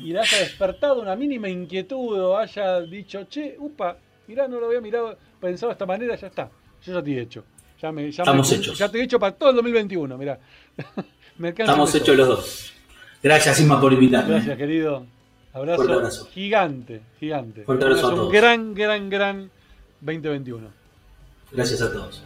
y 0.00 0.12
le 0.12 0.20
haya 0.20 0.38
despertado 0.38 1.00
una 1.00 1.14
mínima 1.14 1.48
inquietud 1.48 2.18
o 2.18 2.36
haya 2.36 2.80
dicho, 2.80 3.24
che, 3.24 3.56
upa, 3.58 3.96
mirá, 4.26 4.48
no 4.48 4.58
lo 4.58 4.66
había 4.66 4.80
mirado, 4.80 5.16
pensado 5.40 5.68
de 5.68 5.74
esta 5.74 5.86
manera, 5.86 6.16
ya 6.16 6.26
está. 6.26 6.50
Yo 6.82 6.94
ya 6.94 7.02
te 7.02 7.10
he 7.12 7.20
hecho. 7.20 7.44
Ya 7.80 7.92
me, 7.92 8.10
ya 8.10 8.22
Estamos 8.22 8.52
hechos. 8.52 8.78
Ya 8.78 8.88
te 8.88 8.98
he 8.98 9.02
hecho 9.04 9.18
para 9.18 9.34
todo 9.34 9.50
el 9.50 9.56
2021, 9.56 10.18
mirá. 10.18 10.38
Estamos 11.42 11.94
hechos 11.94 12.16
los 12.16 12.28
dos. 12.28 12.72
Gracias, 13.22 13.60
Isma, 13.60 13.80
por 13.80 13.92
invitarme. 13.92 14.34
Gracias, 14.34 14.56
querido. 14.56 15.06
Abrazo, 15.52 16.26
gigante, 16.32 17.02
gigante. 17.18 17.64
Fuerte 17.64 17.84
abrazo 17.84 18.06
a 18.06 18.10
todos. 18.10 18.26
Un 18.26 18.32
gran, 18.32 18.74
gran, 18.74 19.10
gran 19.10 19.50
2021. 20.00 20.68
Gracias 21.52 21.82
a 21.82 21.92
todos. 21.92 22.22